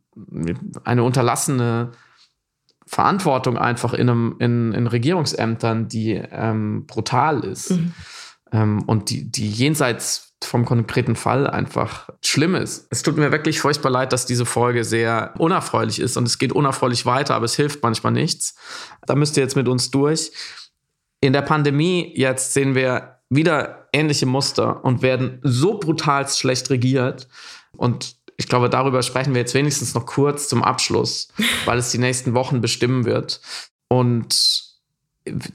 eine 0.82 1.04
unterlassene 1.04 1.92
Verantwortung 2.94 3.58
einfach 3.58 3.92
in, 3.92 4.08
einem, 4.08 4.36
in, 4.38 4.72
in 4.72 4.86
Regierungsämtern, 4.86 5.88
die 5.88 6.12
ähm, 6.12 6.86
brutal 6.86 7.40
ist 7.44 7.72
mhm. 7.72 7.92
ähm, 8.52 8.82
und 8.86 9.10
die, 9.10 9.28
die 9.28 9.50
jenseits 9.50 10.34
vom 10.44 10.64
konkreten 10.64 11.16
Fall 11.16 11.48
einfach 11.48 12.08
schlimm 12.24 12.54
ist. 12.54 12.86
Es 12.90 13.02
tut 13.02 13.16
mir 13.16 13.32
wirklich 13.32 13.58
furchtbar 13.58 13.90
leid, 13.90 14.12
dass 14.12 14.26
diese 14.26 14.46
Folge 14.46 14.84
sehr 14.84 15.34
unerfreulich 15.38 15.98
ist 15.98 16.16
und 16.16 16.28
es 16.28 16.38
geht 16.38 16.52
unerfreulich 16.52 17.04
weiter, 17.04 17.34
aber 17.34 17.46
es 17.46 17.56
hilft 17.56 17.82
manchmal 17.82 18.12
nichts. 18.12 18.54
Da 19.06 19.16
müsst 19.16 19.36
ihr 19.36 19.42
jetzt 19.42 19.56
mit 19.56 19.66
uns 19.66 19.90
durch. 19.90 20.30
In 21.20 21.32
der 21.32 21.42
Pandemie 21.42 22.12
jetzt 22.14 22.52
sehen 22.52 22.76
wir 22.76 23.18
wieder 23.28 23.88
ähnliche 23.92 24.26
Muster 24.26 24.84
und 24.84 25.02
werden 25.02 25.40
so 25.42 25.80
brutal 25.80 26.28
schlecht 26.28 26.70
regiert. 26.70 27.26
Und 27.76 28.18
ich 28.36 28.48
glaube, 28.48 28.68
darüber 28.68 29.02
sprechen 29.02 29.34
wir 29.34 29.40
jetzt 29.40 29.54
wenigstens 29.54 29.94
noch 29.94 30.06
kurz 30.06 30.48
zum 30.48 30.62
Abschluss, 30.62 31.28
weil 31.64 31.78
es 31.78 31.90
die 31.90 31.98
nächsten 31.98 32.34
Wochen 32.34 32.60
bestimmen 32.60 33.04
wird. 33.04 33.40
Und 33.88 34.64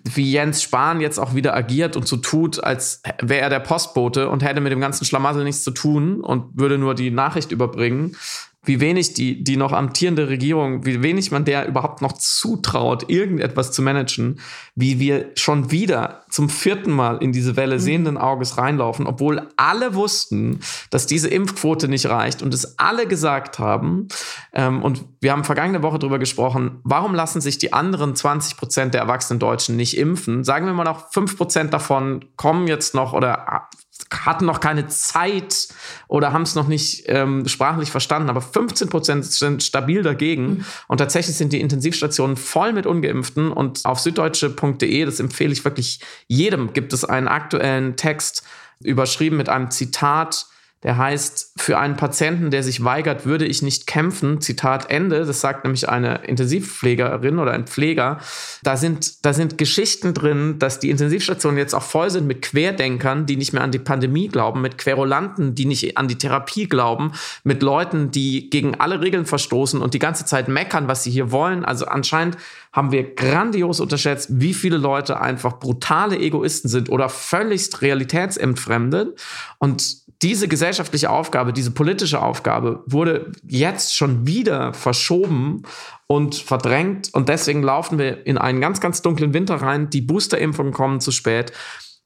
wie 0.03 0.32
Jens 0.32 0.63
Spahn 0.63 0.99
jetzt 0.99 1.19
auch 1.19 1.36
wieder 1.36 1.55
agiert 1.55 1.95
und 1.95 2.07
so 2.07 2.17
tut, 2.17 2.63
als 2.63 3.03
wäre 3.21 3.41
er 3.41 3.49
der 3.49 3.59
Postbote 3.59 4.30
und 4.30 4.43
hätte 4.43 4.61
mit 4.61 4.71
dem 4.71 4.80
ganzen 4.80 5.05
Schlamassel 5.05 5.43
nichts 5.43 5.63
zu 5.63 5.71
tun 5.71 6.21
und 6.21 6.57
würde 6.59 6.80
nur 6.80 6.95
die 6.95 7.11
Nachricht 7.11 7.51
überbringen, 7.51 8.15
wie 8.64 8.82
wenig 8.82 9.14
die, 9.14 9.41
die 9.41 9.55
noch 9.55 9.72
amtierende 9.72 10.28
Regierung, 10.28 10.86
wie 10.86 11.01
wenig 11.01 11.32
man 11.32 11.45
der 11.45 11.68
überhaupt 11.68 12.01
noch 12.01 12.14
zutraut, 12.14 13.10
irgendetwas 13.10 13.72
zu 13.72 13.82
managen, 13.82 14.39
wie 14.76 14.99
wir 14.99 15.32
schon 15.36 15.72
wieder 15.72 16.24
zum 16.30 16.49
vierten 16.49 16.91
Mal 16.91 17.18
in 17.24 17.32
diese 17.32 17.55
Welle 17.55 17.76
mhm. 17.76 17.80
sehenden 17.80 18.18
Auges 18.18 18.57
reinlaufen, 18.57 19.07
obwohl 19.07 19.47
alle 19.55 19.95
wussten, 19.95 20.60
dass 20.89 21.07
diese 21.07 21.30
Impfquote 21.30 21.88
nicht 21.88 22.07
reicht 22.07 22.41
und 22.41 22.53
es 22.53 22.78
alle 22.78 23.07
gesagt 23.07 23.60
haben. 23.60 24.10
Ähm, 24.53 24.84
und 24.84 25.05
wir 25.22 25.32
haben 25.32 25.45
vergangene 25.45 25.82
Woche 25.82 25.97
darüber 25.97 26.20
gesprochen, 26.20 26.80
warum 26.84 27.16
lassen 27.16 27.39
sich 27.39 27.60
die 27.60 27.72
anderen 27.72 28.14
20 28.14 28.57
Prozent 28.57 28.93
der 28.93 29.01
erwachsenen 29.01 29.39
Deutschen 29.39 29.78
nicht 29.78 29.97
impfen? 29.97 30.43
Sagen 30.43 30.66
wir 30.66 30.74
mal 30.74 30.84
noch, 30.84 31.12
5 31.12 31.38
Prozent 31.38 31.74
davon 31.74 32.26
kommen 32.36 32.68
jetzt 32.68 32.93
noch 32.93 33.14
oder 33.14 33.70
hatten 34.12 34.45
noch 34.45 34.60
keine 34.60 34.88
Zeit 34.88 35.68
oder 36.08 36.34
haben 36.34 36.41
es 36.41 36.56
noch 36.56 36.68
nicht 36.68 37.04
ähm, 37.08 37.47
sprachlich 37.47 37.91
verstanden, 37.91 38.30
aber 38.30 38.41
15 38.41 38.89
Prozent 38.89 39.26
sind 39.26 39.64
stabil 39.64 40.02
dagegen. 40.02 40.43
Mhm. 40.43 40.66
Und 40.88 40.97
tatsächlich 40.97 41.36
sind 41.36 41.54
die 41.54 41.62
Intensivstationen 41.62 42.36
voll 42.36 42.74
mit 42.74 42.86
Ungeimpften. 42.86 43.52
Und 43.52 43.86
auf 43.86 44.00
süddeutsche.de, 44.00 45.06
das 45.06 45.20
empfehle 45.20 45.54
ich 45.54 45.64
wirklich 45.64 46.00
jedem, 46.28 46.74
gibt 46.74 46.93
es 46.93 47.06
einen 47.06 47.28
aktuellen 47.28 47.95
Text 47.95 48.43
überschrieben 48.82 49.38
mit 49.38 49.50
einem 49.50 49.72
Zitat 49.72 50.47
der 50.84 50.97
heißt, 50.97 51.55
für 51.57 51.77
einen 51.77 51.97
Patienten, 51.97 52.51
der 52.51 52.63
sich 52.63 52.86
weigert, 52.86 53.25
würde 53.25 53.45
ich 53.45 53.61
nicht 53.61 53.86
kämpfen. 53.86 54.39
Zitat 54.39 54.89
Ende. 54.89 55.25
Das 55.25 55.41
sagt 55.41 55.65
nämlich 55.65 55.89
eine 55.89 56.19
Intensivpflegerin 56.25 57.38
oder 57.38 57.51
ein 57.51 57.67
Pfleger. 57.67 58.19
Da 58.63 58.77
sind, 58.77 59.25
da 59.25 59.34
sind 59.34 59.57
Geschichten 59.57 60.13
drin, 60.13 60.57
dass 60.57 60.80
die 60.80 60.89
Intensivstationen 60.89 61.57
jetzt 61.57 61.73
auch 61.75 61.84
voll 61.84 62.09
sind 62.09 62.27
mit 62.27 62.41
Querdenkern, 62.41 63.25
die 63.25 63.36
nicht 63.36 63.51
mehr 63.51 63.61
an 63.61 63.71
die 63.71 63.80
Pandemie 63.80 64.30
glauben, 64.30 64.61
mit 64.61 64.77
Querulanten, 64.77 65.53
die 65.53 65.65
nicht 65.65 65.97
an 65.97 66.07
die 66.07 66.17
Therapie 66.17 66.69
glauben, 66.69 67.11
mit 67.43 67.61
Leuten, 67.61 68.11
die 68.11 68.49
gegen 68.49 68.75
alle 68.75 69.01
Regeln 69.01 69.25
verstoßen 69.25 69.82
und 69.82 69.93
die 69.93 69.99
ganze 69.99 70.23
Zeit 70.23 70.47
meckern, 70.47 70.88
was 70.88 71.03
sie 71.03 71.11
hier 71.11 71.34
wollen. 71.34 71.65
Also 71.65 71.88
anscheinend 71.88 72.38
haben 72.71 72.93
wir 72.93 73.15
grandios 73.15 73.82
unterschätzt, 73.82 74.30
wie 74.32 74.53
viele 74.53 74.77
Leute 74.77 75.19
einfach 75.19 75.59
brutale 75.59 76.17
Egoisten 76.17 76.69
sind 76.69 76.89
oder 76.89 77.09
völligst 77.09 77.82
realitätsentfremdet. 77.82 79.19
Und 79.57 80.07
diese 80.22 80.49
gesellschaftliche 80.49 81.09
Aufgabe, 81.09 81.53
diese 81.53 81.72
politische 81.72 82.22
Aufgabe 82.22 82.84
wurde 82.86 83.32
jetzt 83.47 83.95
schon 83.95 84.28
wieder 84.28 84.74
verschoben 84.74 85.63
und 86.07 86.36
verdrängt. 86.36 87.13
Und 87.13 87.30
deswegen 87.30 87.63
laufen 87.63 87.97
wir 87.97 88.26
in 88.28 88.38
einen 88.38 88.59
ganz, 88.59 88.82
ganz 88.82 89.01
dunklen 89.01 89.34
Winter 89.34 89.55
rein. 89.55 89.89
Die 89.89 90.01
Boosterimpfungen 90.01 90.74
kommen 90.74 90.99
zu 90.99 91.11
spät. 91.11 91.53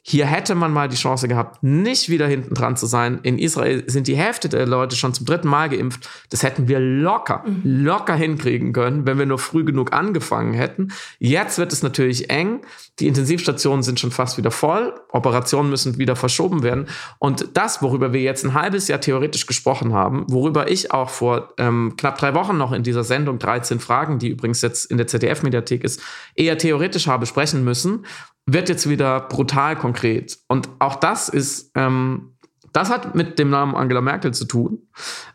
Hier 0.06 0.26
hätte 0.26 0.54
man 0.54 0.74
mal 0.74 0.90
die 0.90 0.98
Chance 0.98 1.30
gehabt, 1.30 1.64
nicht 1.64 2.10
wieder 2.10 2.28
hinten 2.28 2.54
dran 2.54 2.76
zu 2.76 2.86
sein. 2.88 3.22
In 3.24 3.40
Israel 3.40 3.90
sind 3.90 4.08
die 4.08 4.18
Hälfte 4.18 4.50
der 4.50 4.66
Leute 4.66 4.98
schon 4.98 5.14
zum 5.14 5.26
dritten 5.26 5.48
Mal 5.48 5.70
geimpft. 5.70 6.10
Das 6.30 6.44
hätten 6.44 6.68
wir 6.68 6.82
locker, 6.82 7.42
mhm. 7.46 7.62
locker 7.64 8.14
hinkriegen 8.14 8.74
können, 8.74 9.06
wenn 9.06 9.18
wir 9.18 9.26
nur 9.26 9.40
früh 9.40 9.64
genug 9.64 9.94
angefangen 9.94 10.54
hätten. 10.54 10.90
Jetzt 11.20 11.58
wird 11.58 11.72
es 11.72 11.84
natürlich 11.84 12.30
eng. 12.30 12.66
Die 13.00 13.08
Intensivstationen 13.08 13.82
sind 13.82 13.98
schon 13.98 14.12
fast 14.12 14.38
wieder 14.38 14.52
voll. 14.52 14.94
Operationen 15.14 15.70
müssen 15.70 15.98
wieder 15.98 16.18
verschoben 16.18 16.64
werden. 16.64 16.88
Und 17.18 17.52
das, 17.54 17.82
worüber 17.82 18.12
wir 18.12 18.22
jetzt 18.22 18.44
ein 18.44 18.54
halbes 18.54 18.90
Jahr 18.90 19.00
theoretisch 19.00 19.46
gesprochen 19.46 19.94
haben, 19.94 20.26
worüber 20.28 20.70
ich 20.70 20.92
auch 20.92 21.10
vor 21.10 21.54
ähm, 21.58 21.94
knapp 21.96 22.18
drei 22.18 22.34
Wochen 22.34 22.58
noch 22.58 22.74
in 22.74 22.84
dieser 22.84 23.06
Sendung 23.06 23.40
13 23.40 23.80
Fragen, 23.80 24.20
die 24.20 24.28
übrigens 24.28 24.62
jetzt 24.62 24.92
in 24.92 24.98
der 24.98 25.08
ZDF-Mediathek 25.08 25.82
ist, 25.86 26.02
eher 26.36 26.58
theoretisch 26.58 27.08
habe 27.08 27.26
sprechen 27.26 27.64
müssen 27.64 28.06
wird 28.46 28.70
jetzt 28.70 28.90
wieder 28.90 29.22
brutal 29.22 29.76
konkret. 29.76 30.38
Und 30.48 30.70
auch 30.80 30.96
das 30.96 31.30
ist, 31.30 31.72
ähm, 31.76 32.38
das 32.74 32.90
hat 32.90 33.16
mit 33.16 33.40
dem 33.40 33.50
Namen 33.50 33.76
Angela 33.76 34.02
Merkel 34.02 34.34
zu 34.34 34.46
tun, 34.46 34.88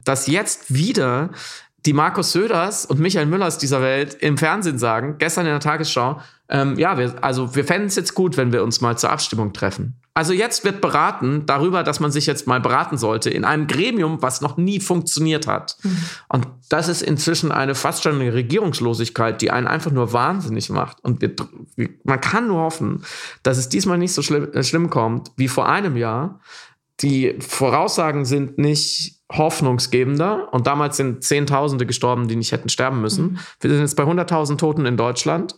dass 0.04 0.26
jetzt 0.26 0.74
wieder 0.74 1.30
die 1.86 1.92
Markus 1.92 2.32
Söders 2.32 2.86
und 2.86 2.98
Michael 3.00 3.26
Müllers 3.26 3.58
dieser 3.58 3.80
Welt 3.80 4.14
im 4.14 4.36
Fernsehen 4.36 4.78
sagen, 4.78 5.16
gestern 5.18 5.46
in 5.46 5.52
der 5.52 5.60
Tagesschau, 5.60 6.20
ähm, 6.48 6.78
ja, 6.78 6.98
wir, 6.98 7.14
also 7.22 7.54
wir 7.54 7.64
fänden 7.64 7.88
es 7.88 7.96
jetzt 7.96 8.14
gut, 8.14 8.36
wenn 8.36 8.52
wir 8.52 8.62
uns 8.62 8.80
mal 8.80 8.96
zur 8.98 9.10
Abstimmung 9.10 9.52
treffen. 9.52 10.00
Also 10.18 10.32
jetzt 10.32 10.64
wird 10.64 10.80
beraten 10.80 11.46
darüber, 11.46 11.84
dass 11.84 12.00
man 12.00 12.10
sich 12.10 12.26
jetzt 12.26 12.48
mal 12.48 12.58
beraten 12.60 12.98
sollte 12.98 13.30
in 13.30 13.44
einem 13.44 13.68
Gremium, 13.68 14.20
was 14.20 14.40
noch 14.40 14.56
nie 14.56 14.80
funktioniert 14.80 15.46
hat. 15.46 15.76
Mhm. 15.84 15.98
Und 16.28 16.48
das 16.68 16.88
ist 16.88 17.02
inzwischen 17.02 17.52
eine 17.52 17.76
fast 17.76 18.02
schon 18.02 18.16
eine 18.16 18.34
Regierungslosigkeit, 18.34 19.40
die 19.40 19.52
einen 19.52 19.68
einfach 19.68 19.92
nur 19.92 20.12
wahnsinnig 20.12 20.70
macht. 20.70 20.98
Und 21.04 21.20
wir, 21.20 21.36
man 22.02 22.20
kann 22.20 22.48
nur 22.48 22.62
hoffen, 22.62 23.04
dass 23.44 23.58
es 23.58 23.68
diesmal 23.68 23.98
nicht 23.98 24.12
so 24.12 24.22
schlimm, 24.22 24.52
äh, 24.54 24.64
schlimm 24.64 24.90
kommt 24.90 25.30
wie 25.36 25.46
vor 25.46 25.68
einem 25.68 25.96
Jahr. 25.96 26.40
Die 27.00 27.38
Voraussagen 27.38 28.24
sind 28.24 28.58
nicht 28.58 29.17
hoffnungsgebender. 29.30 30.52
Und 30.52 30.66
damals 30.66 30.96
sind 30.96 31.22
Zehntausende 31.22 31.86
gestorben, 31.86 32.28
die 32.28 32.36
nicht 32.36 32.52
hätten 32.52 32.68
sterben 32.68 33.00
müssen. 33.00 33.32
Mhm. 33.32 33.38
Wir 33.60 33.70
sind 33.70 33.80
jetzt 33.80 33.96
bei 33.96 34.04
100.000 34.04 34.56
Toten 34.56 34.86
in 34.86 34.96
Deutschland. 34.96 35.56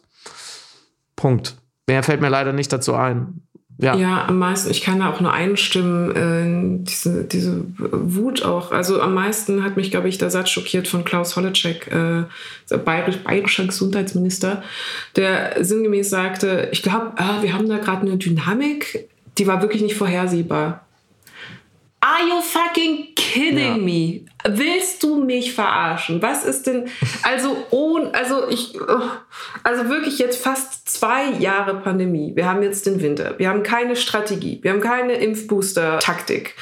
Punkt. 1.17 1.57
Mehr 1.87 2.03
fällt 2.03 2.21
mir 2.21 2.29
leider 2.29 2.53
nicht 2.53 2.73
dazu 2.73 2.95
ein. 2.95 3.43
Ja. 3.83 3.97
ja, 3.97 4.27
am 4.27 4.39
meisten, 4.39 4.71
ich 4.71 4.83
kann 4.83 4.99
da 4.99 5.11
auch 5.11 5.21
nur 5.21 5.33
einstimmen, 5.33 6.15
äh, 6.15 6.85
diese, 6.85 7.25
diese 7.25 7.65
Wut 7.79 8.45
auch. 8.45 8.73
Also 8.73 9.01
am 9.01 9.15
meisten 9.15 9.65
hat 9.65 9.79
mich, 9.79 9.91
glaube 9.91 10.09
ich, 10.09 10.19
der 10.19 10.29
Satz 10.29 10.51
schockiert 10.51 10.87
von 10.87 11.03
Klaus 11.03 11.35
Holleczek, 11.35 11.91
äh, 11.91 12.77
bayerisch, 12.77 13.17
bayerischer 13.25 13.65
Gesundheitsminister, 13.65 14.63
der 15.17 15.65
sinngemäß 15.65 16.11
sagte, 16.11 16.69
ich 16.73 16.83
glaube, 16.83 17.13
ah, 17.17 17.41
wir 17.41 17.55
haben 17.55 17.71
da 17.71 17.79
gerade 17.79 18.03
eine 18.03 18.19
Dynamik, 18.19 19.09
die 19.39 19.47
war 19.47 19.63
wirklich 19.63 19.81
nicht 19.81 19.95
vorhersehbar. 19.95 20.85
Are 22.03 22.27
you 22.27 22.41
fucking 22.41 23.15
kidding 23.15 23.59
ja. 23.59 23.77
me? 23.77 24.21
Willst 24.49 25.03
du 25.03 25.23
mich 25.23 25.53
verarschen? 25.53 26.23
Was 26.23 26.45
ist 26.47 26.67
denn, 26.67 26.89
also, 27.23 27.55
oh, 27.71 27.99
also 28.13 28.49
ich, 28.49 28.79
also 29.63 29.89
wirklich 29.91 30.19
jetzt 30.19 30.43
fast 30.43 30.89
zwei 30.89 31.31
Jahre 31.33 31.75
Pandemie. 31.75 32.33
Wir 32.35 32.47
haben 32.47 32.63
jetzt 32.63 32.87
den 32.87 33.03
Winter. 33.03 33.39
Wir 33.39 33.51
haben 33.51 33.63
keine 33.63 33.97
Strategie. 33.97 34.61
Wir 34.63 34.73
haben 34.73 34.81
keine 34.81 35.13
Impfbooster-Taktik. 35.15 36.55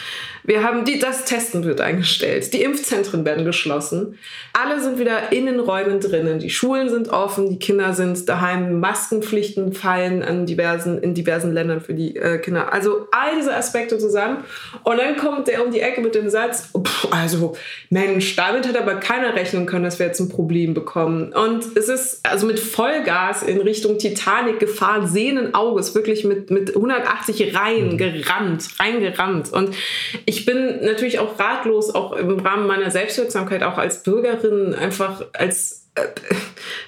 Wir 0.49 0.64
haben 0.64 0.86
die, 0.86 0.99
das 0.99 1.26
Testen 1.26 1.64
wird 1.64 1.82
eingestellt. 1.82 2.55
Die 2.55 2.62
Impfzentren 2.62 3.26
werden 3.26 3.44
geschlossen. 3.44 4.18
Alle 4.55 4.80
sind 4.80 4.99
wieder 4.99 5.30
in 5.30 5.44
den 5.44 5.61
Räumen 5.61 6.01
drinnen. 6.01 6.38
Die 6.38 6.49
Schulen 6.49 6.88
sind 6.88 7.11
offen. 7.11 7.51
Die 7.51 7.59
Kinder 7.59 7.92
sind 7.92 8.26
daheim. 8.30 8.80
Maskenpflichten 8.80 9.74
fallen 9.74 10.22
an 10.22 10.46
diversen, 10.46 11.03
in 11.03 11.12
diversen 11.12 11.53
Ländern 11.53 11.82
für 11.82 11.92
die 11.92 12.16
äh, 12.16 12.38
Kinder. 12.38 12.72
Also 12.72 13.09
all 13.12 13.36
diese 13.36 13.55
Aspekte 13.55 13.99
zusammen. 13.99 14.38
Und 14.84 14.96
dann 14.96 15.18
kommt 15.18 15.49
der 15.49 15.62
um 15.62 15.70
die 15.70 15.80
Ecke 15.80 16.01
mit 16.01 16.14
dem 16.14 16.30
Satz, 16.30 16.72
pff, 16.74 17.09
also 17.12 17.55
Mensch, 17.90 18.34
damit 18.34 18.66
hat 18.66 18.78
aber 18.78 18.94
keiner 18.94 19.34
rechnen 19.34 19.66
können, 19.66 19.84
dass 19.84 19.99
wir 19.99 20.07
jetzt 20.07 20.20
ein 20.20 20.30
Problem 20.30 20.72
bekommen. 20.72 21.34
Und 21.34 21.76
es 21.76 21.90
ist 21.90 22.26
also 22.26 22.46
mit 22.46 22.59
Vollgas 22.59 23.42
in 23.42 23.61
Richtung 23.61 23.99
Titanic 23.99 24.61
gefahren, 24.61 25.07
sehenden 25.07 25.53
Auges, 25.53 25.94
wirklich 25.94 26.24
mit, 26.24 26.51
mit 26.51 26.74
180 26.74 27.55
Reihen 27.55 27.99
gerannt, 27.99 28.66
reingerannt. 28.80 29.53
Und 29.53 29.76
ich 30.24 30.38
ich 30.39 30.45
bin 30.45 30.84
natürlich 30.84 31.18
auch 31.18 31.39
ratlos, 31.39 31.93
auch 31.93 32.12
im 32.12 32.39
Rahmen 32.39 32.68
meiner 32.68 32.93
Selbstwirksamkeit, 32.93 33.64
auch 33.64 33.76
als 33.76 34.05
Bürgerin, 34.05 34.72
einfach 34.72 35.24
als 35.32 35.89
äh, 35.97 36.03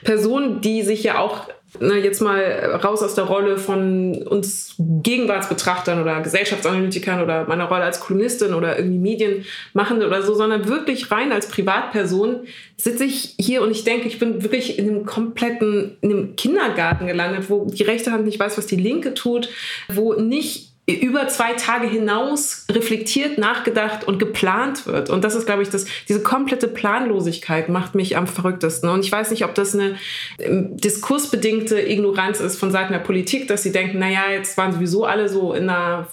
Person, 0.04 0.60
die 0.60 0.82
sich 0.82 1.02
ja 1.02 1.18
auch 1.18 1.48
na, 1.78 1.96
jetzt 1.96 2.20
mal 2.20 2.42
raus 2.82 3.02
aus 3.02 3.14
der 3.14 3.24
Rolle 3.24 3.56
von 3.56 4.22
uns 4.22 4.74
Gegenwartsbetrachtern 4.78 6.02
oder 6.02 6.20
Gesellschaftsanalytikern 6.20 7.22
oder 7.22 7.46
meiner 7.46 7.66
Rolle 7.66 7.84
als 7.84 8.00
Kolumnistin 8.00 8.54
oder 8.54 8.76
irgendwie 8.76 8.98
Medienmachende 8.98 10.06
oder 10.06 10.22
so, 10.22 10.34
sondern 10.34 10.68
wirklich 10.68 11.10
rein 11.10 11.32
als 11.32 11.48
Privatperson 11.48 12.40
sitze 12.76 13.04
ich 13.04 13.34
hier 13.38 13.62
und 13.62 13.70
ich 13.70 13.84
denke, 13.84 14.08
ich 14.08 14.18
bin 14.18 14.42
wirklich 14.42 14.78
in 14.78 14.88
einem 14.88 15.06
kompletten, 15.06 15.96
in 16.00 16.10
einem 16.10 16.36
Kindergarten 16.36 17.06
gelandet, 17.06 17.50
wo 17.50 17.66
die 17.66 17.84
rechte 17.84 18.10
Hand 18.10 18.24
nicht 18.24 18.40
weiß, 18.40 18.58
was 18.58 18.66
die 18.66 18.76
linke 18.76 19.14
tut, 19.14 19.48
wo 19.88 20.14
nicht 20.14 20.69
über 20.94 21.28
zwei 21.28 21.52
Tage 21.54 21.86
hinaus 21.86 22.66
reflektiert, 22.70 23.38
nachgedacht 23.38 24.06
und 24.06 24.18
geplant 24.18 24.86
wird. 24.86 25.10
Und 25.10 25.24
das 25.24 25.34
ist, 25.34 25.46
glaube 25.46 25.62
ich, 25.62 25.70
das, 25.70 25.86
diese 26.08 26.22
komplette 26.22 26.68
Planlosigkeit 26.68 27.68
macht 27.68 27.94
mich 27.94 28.16
am 28.16 28.26
verrücktesten. 28.26 28.88
Und 28.88 29.04
ich 29.04 29.12
weiß 29.12 29.30
nicht, 29.30 29.44
ob 29.44 29.54
das 29.54 29.74
eine 29.74 29.96
ähm, 30.38 30.76
diskursbedingte 30.76 31.80
Ignoranz 31.80 32.40
ist 32.40 32.58
von 32.58 32.70
Seiten 32.70 32.92
der 32.92 33.00
Politik, 33.00 33.48
dass 33.48 33.62
sie 33.62 33.72
denken, 33.72 33.98
naja, 33.98 34.30
jetzt 34.32 34.56
waren 34.56 34.72
sowieso 34.72 35.04
alle 35.04 35.28
so 35.28 35.52
in 35.52 35.68
einer 35.68 36.08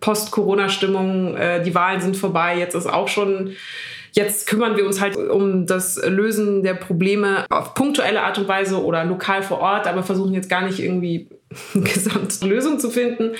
Post-Corona-Stimmung, 0.00 1.36
äh, 1.36 1.62
die 1.62 1.74
Wahlen 1.74 2.00
sind 2.00 2.16
vorbei, 2.16 2.58
jetzt 2.58 2.74
ist 2.74 2.86
auch 2.86 3.08
schon 3.08 3.54
Jetzt 4.12 4.48
kümmern 4.48 4.76
wir 4.76 4.86
uns 4.86 5.00
halt 5.00 5.16
um 5.16 5.66
das 5.66 6.00
Lösen 6.04 6.62
der 6.62 6.74
Probleme 6.74 7.46
auf 7.48 7.74
punktuelle 7.74 8.22
Art 8.22 8.38
und 8.38 8.48
Weise 8.48 8.82
oder 8.82 9.04
lokal 9.04 9.42
vor 9.42 9.60
Ort, 9.60 9.86
aber 9.86 10.02
versuchen 10.02 10.34
jetzt 10.34 10.50
gar 10.50 10.62
nicht 10.62 10.80
irgendwie 10.80 11.28
eine 11.74 11.84
gesamte 11.84 12.46
Lösung 12.46 12.78
zu 12.78 12.90
finden. 12.90 13.32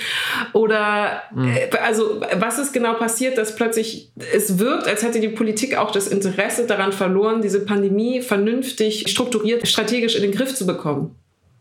Oder 0.53 1.23
mhm. 1.35 1.55
also 1.83 2.21
was 2.35 2.59
ist 2.59 2.73
genau 2.73 2.95
passiert, 2.95 3.39
dass 3.39 3.55
plötzlich 3.55 4.13
es 4.35 4.59
wirkt, 4.59 4.89
als 4.89 5.03
hätte 5.03 5.21
die 5.21 5.29
Politik 5.29 5.77
auch 5.77 5.91
das 5.91 6.09
Interesse 6.09 6.67
daran 6.67 6.93
verloren, 6.93 7.43
diese 7.43 7.65
Pandemie 7.65 8.21
vernünftig 8.21 9.09
strukturiert, 9.09 9.67
strategisch 9.69 10.17
in 10.17 10.23
den 10.23 10.33
Griff 10.33 10.55
zu 10.55 10.67
bekommen 10.67 11.15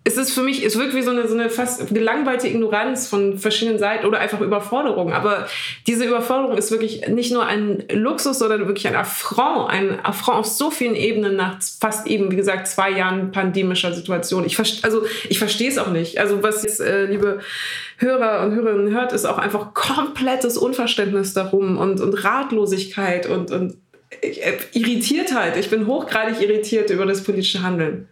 es 0.05 0.17
ist 0.17 0.31
für 0.31 0.41
mich, 0.41 0.65
es 0.65 0.77
wirkt 0.77 0.95
wie 0.95 1.01
so 1.01 1.11
eine, 1.11 1.27
so 1.27 1.33
eine 1.33 1.49
fast 1.49 1.93
gelangweilte 1.93 2.47
Ignoranz 2.47 3.07
von 3.07 3.37
verschiedenen 3.37 3.77
Seiten 3.77 4.05
oder 4.05 4.19
einfach 4.19 4.39
Überforderung. 4.39 5.11
Aber 5.11 5.47
diese 5.87 6.05
Überforderung 6.05 6.57
ist 6.57 6.71
wirklich 6.71 7.07
nicht 7.09 7.33
nur 7.33 7.45
ein 7.45 7.83
Luxus, 7.91 8.39
sondern 8.39 8.65
wirklich 8.65 8.87
ein 8.87 8.95
Affront, 8.95 9.69
ein 9.69 10.03
Affront 10.03 10.39
auf 10.39 10.45
so 10.45 10.71
vielen 10.71 10.95
Ebenen 10.95 11.35
nach 11.35 11.59
fast 11.79 12.07
eben, 12.07 12.31
wie 12.31 12.37
gesagt, 12.37 12.67
zwei 12.67 12.91
Jahren 12.91 13.31
pandemischer 13.31 13.93
Situation. 13.93 14.45
Ich, 14.45 14.57
also, 14.83 15.05
ich 15.27 15.37
verstehe 15.37 15.69
es 15.69 15.77
auch 15.77 15.91
nicht. 15.91 16.17
Also, 16.17 16.41
was 16.41 16.63
jetzt, 16.63 16.79
äh, 16.79 17.05
liebe 17.05 17.39
Hörer 17.97 18.45
und 18.45 18.55
Hörerinnen 18.55 18.93
hört, 18.93 19.11
ist 19.11 19.25
auch 19.25 19.37
einfach 19.37 19.73
komplettes 19.73 20.57
Unverständnis 20.57 21.33
darum 21.33 21.77
und, 21.77 21.99
und 21.99 22.13
Ratlosigkeit 22.23 23.27
und, 23.27 23.51
und 23.51 23.75
äh, 24.21 24.53
Irritiertheit. 24.71 25.57
Ich 25.57 25.69
bin 25.69 25.87
hochgradig 25.87 26.41
irritiert 26.41 26.89
über 26.89 27.05
das 27.05 27.23
politische 27.23 27.61
Handeln. 27.61 28.07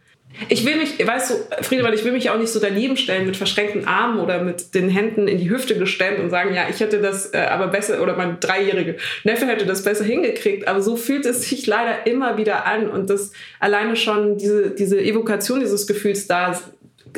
Ich 0.49 0.65
will 0.65 0.75
mich, 0.75 1.05
weißt 1.05 1.31
du, 1.31 1.63
Friedemann, 1.63 1.93
ich 1.93 2.03
will 2.03 2.11
mich 2.11 2.29
auch 2.29 2.37
nicht 2.37 2.51
so 2.51 2.59
daneben 2.59 2.95
stellen 2.95 3.25
mit 3.25 3.35
verschränkten 3.35 3.85
Armen 3.85 4.19
oder 4.19 4.43
mit 4.43 4.75
den 4.75 4.89
Händen 4.89 5.27
in 5.27 5.39
die 5.39 5.49
Hüfte 5.49 5.77
gestemmt 5.77 6.19
und 6.19 6.29
sagen, 6.29 6.53
ja, 6.53 6.67
ich 6.69 6.79
hätte 6.79 7.01
das 7.01 7.33
äh, 7.33 7.37
aber 7.49 7.67
besser 7.67 8.01
oder 8.01 8.15
mein 8.15 8.39
dreijähriger 8.39 8.93
Neffe 9.23 9.47
hätte 9.47 9.65
das 9.65 9.83
besser 9.83 10.03
hingekriegt. 10.03 10.67
Aber 10.67 10.81
so 10.81 10.95
fühlt 10.95 11.25
es 11.25 11.49
sich 11.49 11.65
leider 11.65 12.05
immer 12.05 12.37
wieder 12.37 12.65
an 12.65 12.87
und 12.89 13.09
das 13.09 13.31
alleine 13.59 13.95
schon 13.95 14.37
diese, 14.37 14.71
diese 14.71 14.99
Evokation 15.01 15.59
dieses 15.59 15.87
Gefühls 15.87 16.27
da 16.27 16.59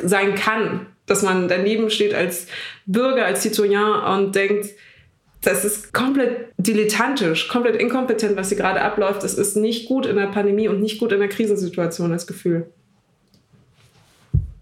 sein 0.02 0.34
kann, 0.34 0.86
dass 1.06 1.22
man 1.22 1.48
daneben 1.48 1.90
steht 1.90 2.14
als 2.14 2.46
Bürger, 2.86 3.26
als 3.26 3.42
Citoyen 3.42 3.94
und 3.94 4.34
denkt, 4.34 4.70
das 5.42 5.64
ist 5.64 5.92
komplett 5.92 6.48
dilettantisch, 6.58 7.48
komplett 7.48 7.76
inkompetent, 7.76 8.36
was 8.36 8.48
hier 8.48 8.58
gerade 8.58 8.82
abläuft. 8.82 9.24
Es 9.24 9.34
ist 9.34 9.56
nicht 9.56 9.88
gut 9.88 10.06
in 10.06 10.16
der 10.16 10.26
Pandemie 10.26 10.68
und 10.68 10.80
nicht 10.80 10.98
gut 10.98 11.12
in 11.12 11.18
der 11.18 11.28
Krisensituation, 11.28 12.10
das 12.10 12.26
Gefühl. 12.26 12.66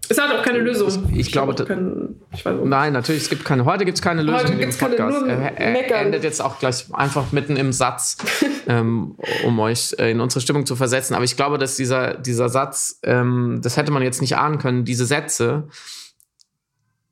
Es 0.09 0.17
hat 0.17 0.31
auch 0.31 0.43
keine 0.43 0.57
Lösung. 0.57 1.07
Ich, 1.11 1.19
ich 1.27 1.31
glaube, 1.31 1.53
kein, 1.63 2.15
ich 2.33 2.43
nein, 2.43 2.93
natürlich, 2.93 3.23
es 3.23 3.29
gibt 3.29 3.45
keine. 3.45 3.63
Heute 3.65 3.85
gibt 3.85 3.97
es 3.97 4.01
keine 4.01 4.23
Lösung 4.23 4.49
heute 4.49 4.63
im 4.63 4.75
Podcast. 4.75 5.19
Keine, 5.19 5.57
er, 5.57 5.89
er 5.89 6.01
endet 6.01 6.23
jetzt 6.23 6.41
auch 6.41 6.57
gleich 6.57 6.87
einfach 6.93 7.31
mitten 7.31 7.55
im 7.57 7.71
Satz, 7.71 8.17
ähm, 8.67 9.15
um 9.45 9.59
euch 9.59 9.95
äh, 9.99 10.09
in 10.11 10.19
unsere 10.19 10.41
Stimmung 10.41 10.65
zu 10.65 10.75
versetzen. 10.75 11.13
Aber 11.13 11.23
ich 11.23 11.35
glaube, 11.35 11.59
dass 11.59 11.75
dieser, 11.75 12.15
dieser 12.15 12.49
Satz, 12.49 12.99
ähm, 13.03 13.59
das 13.63 13.77
hätte 13.77 13.91
man 13.91 14.01
jetzt 14.01 14.19
nicht 14.19 14.35
ahnen 14.35 14.57
können, 14.57 14.83
diese 14.83 15.05
Sätze, 15.05 15.67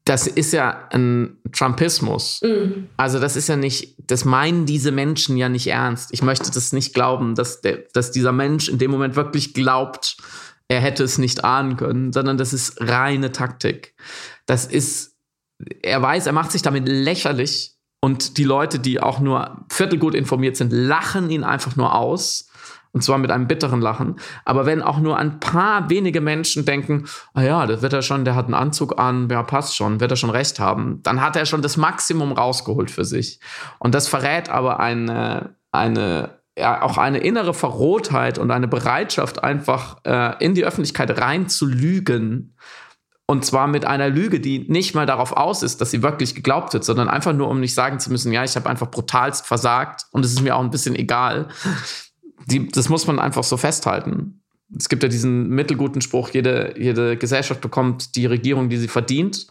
das 0.07 0.25
ist 0.25 0.53
ja 0.53 0.87
ein 0.91 1.37
Trumpismus. 1.51 2.41
Mhm. 2.41 2.87
Also 2.97 3.19
das 3.19 3.35
ist 3.35 3.49
ja 3.49 3.57
nicht, 3.57 3.95
das 3.99 4.25
meinen 4.25 4.65
diese 4.65 4.91
Menschen 4.91 5.37
ja 5.37 5.49
nicht 5.49 5.67
ernst. 5.67 6.13
Ich 6.13 6.23
möchte 6.23 6.49
das 6.49 6.71
nicht 6.71 6.93
glauben, 6.93 7.35
dass, 7.35 7.61
der, 7.61 7.83
dass 7.93 8.11
dieser 8.11 8.31
Mensch 8.31 8.69
in 8.69 8.77
dem 8.77 8.89
Moment 8.89 9.15
wirklich 9.15 9.53
glaubt, 9.53 10.17
er 10.69 10.81
hätte 10.81 11.03
es 11.03 11.17
nicht 11.17 11.43
ahnen 11.43 11.77
können, 11.77 12.11
sondern 12.11 12.37
das 12.37 12.53
ist 12.53 12.81
reine 12.81 13.31
Taktik. 13.31 13.95
Das 14.45 14.65
ist, 14.65 15.17
er 15.81 16.01
weiß, 16.01 16.27
er 16.27 16.33
macht 16.33 16.51
sich 16.51 16.61
damit 16.61 16.87
lächerlich 16.87 17.77
und 18.01 18.37
die 18.37 18.43
Leute, 18.43 18.79
die 18.79 18.99
auch 18.99 19.19
nur 19.19 19.65
viertelgut 19.71 20.13
informiert 20.13 20.55
sind, 20.55 20.71
lachen 20.71 21.29
ihn 21.29 21.43
einfach 21.43 21.75
nur 21.75 21.95
aus. 21.95 22.49
Und 22.93 23.01
zwar 23.01 23.17
mit 23.17 23.29
einem 23.31 23.47
bitteren 23.47 23.81
Lachen. 23.81 24.15
Aber 24.43 24.65
wenn 24.65 24.81
auch 24.81 24.99
nur 24.99 25.17
ein 25.17 25.39
paar 25.39 25.89
wenige 25.89 26.19
Menschen 26.21 26.65
denken, 26.65 27.05
ah 27.33 27.43
ja, 27.43 27.65
das 27.67 27.81
wird 27.81 27.93
er 27.93 28.01
schon, 28.01 28.25
der 28.25 28.33
hat 28.33 28.45
einen 28.45 28.55
Anzug 28.55 28.97
an, 28.97 29.29
ja, 29.29 29.43
passt 29.43 29.75
schon, 29.75 29.99
wird 29.99 30.09
er 30.09 30.17
schon 30.17 30.31
recht 30.31 30.59
haben, 30.59 31.01
dann 31.03 31.21
hat 31.21 31.35
er 31.35 31.45
schon 31.45 31.61
das 31.61 31.77
Maximum 31.77 32.31
rausgeholt 32.31 32.89
für 32.89 33.05
sich. 33.05 33.39
Und 33.77 33.93
das 33.93 34.07
verrät 34.07 34.49
aber 34.49 34.79
eine, 34.79 35.55
eine 35.71 36.36
ja, 36.57 36.81
auch 36.81 36.97
eine 36.97 37.19
innere 37.19 37.53
Verrohtheit 37.53 38.39
und 38.39 38.49
eine 38.51 38.67
Bereitschaft, 38.67 39.43
einfach 39.43 39.97
äh, 40.05 40.43
in 40.43 40.55
die 40.55 40.65
Öffentlichkeit 40.65 41.19
rein 41.21 41.49
zu 41.49 41.65
lügen. 41.65 42.55
Und 43.27 43.45
zwar 43.45 43.67
mit 43.67 43.85
einer 43.85 44.09
Lüge, 44.09 44.39
die 44.39 44.59
nicht 44.69 44.95
mal 44.95 45.05
darauf 45.05 45.33
aus 45.33 45.61
ist, 45.61 45.81
dass 45.81 45.91
sie 45.91 46.01
wirklich 46.01 46.33
geglaubt 46.33 46.73
wird, 46.73 46.83
sondern 46.83 47.09
einfach 47.09 47.33
nur, 47.33 47.49
um 47.49 47.59
nicht 47.59 47.73
sagen 47.73 47.99
zu 47.99 48.09
müssen, 48.09 48.31
ja, 48.31 48.43
ich 48.43 48.55
habe 48.55 48.69
einfach 48.69 48.89
brutalst 48.89 49.45
versagt 49.45 50.05
und 50.11 50.25
es 50.25 50.31
ist 50.31 50.41
mir 50.41 50.55
auch 50.55 50.61
ein 50.61 50.71
bisschen 50.71 50.95
egal. 50.95 51.49
Die, 52.45 52.67
das 52.69 52.87
muss 52.89 53.05
man 53.05 53.19
einfach 53.19 53.43
so 53.43 53.57
festhalten. 53.57 54.41
Es 54.75 54.89
gibt 54.89 55.03
ja 55.03 55.09
diesen 55.09 55.49
mittelguten 55.49 56.01
Spruch, 56.01 56.29
jede, 56.29 56.73
jede 56.77 57.17
Gesellschaft 57.17 57.61
bekommt 57.61 58.15
die 58.15 58.25
Regierung, 58.25 58.69
die 58.69 58.77
sie 58.77 58.87
verdient. 58.87 59.47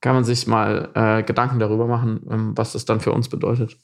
Kann 0.00 0.14
man 0.14 0.24
sich 0.24 0.46
mal 0.46 0.90
äh, 0.94 1.22
Gedanken 1.22 1.58
darüber 1.58 1.86
machen, 1.86 2.20
ähm, 2.30 2.52
was 2.56 2.72
das 2.72 2.84
dann 2.86 3.00
für 3.00 3.12
uns 3.12 3.28
bedeutet. 3.28 3.76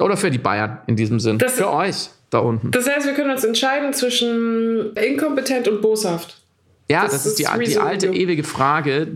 Oder 0.00 0.16
für 0.16 0.30
die 0.30 0.38
Bayern 0.38 0.78
in 0.86 0.96
diesem 0.96 1.20
Sinn. 1.20 1.38
Das, 1.38 1.54
für 1.54 1.72
euch 1.72 2.10
da 2.30 2.38
unten. 2.38 2.70
Das 2.70 2.88
heißt, 2.88 3.06
wir 3.06 3.14
können 3.14 3.30
uns 3.30 3.44
entscheiden 3.44 3.92
zwischen 3.92 4.92
inkompetent 4.94 5.68
und 5.68 5.80
boshaft. 5.80 6.42
Ja, 6.90 7.04
das, 7.04 7.12
das 7.12 7.26
ist, 7.26 7.38
die, 7.38 7.46
die, 7.64 7.78
alte 7.78 8.06
ewige 8.06 8.44
Frage, 8.44 9.12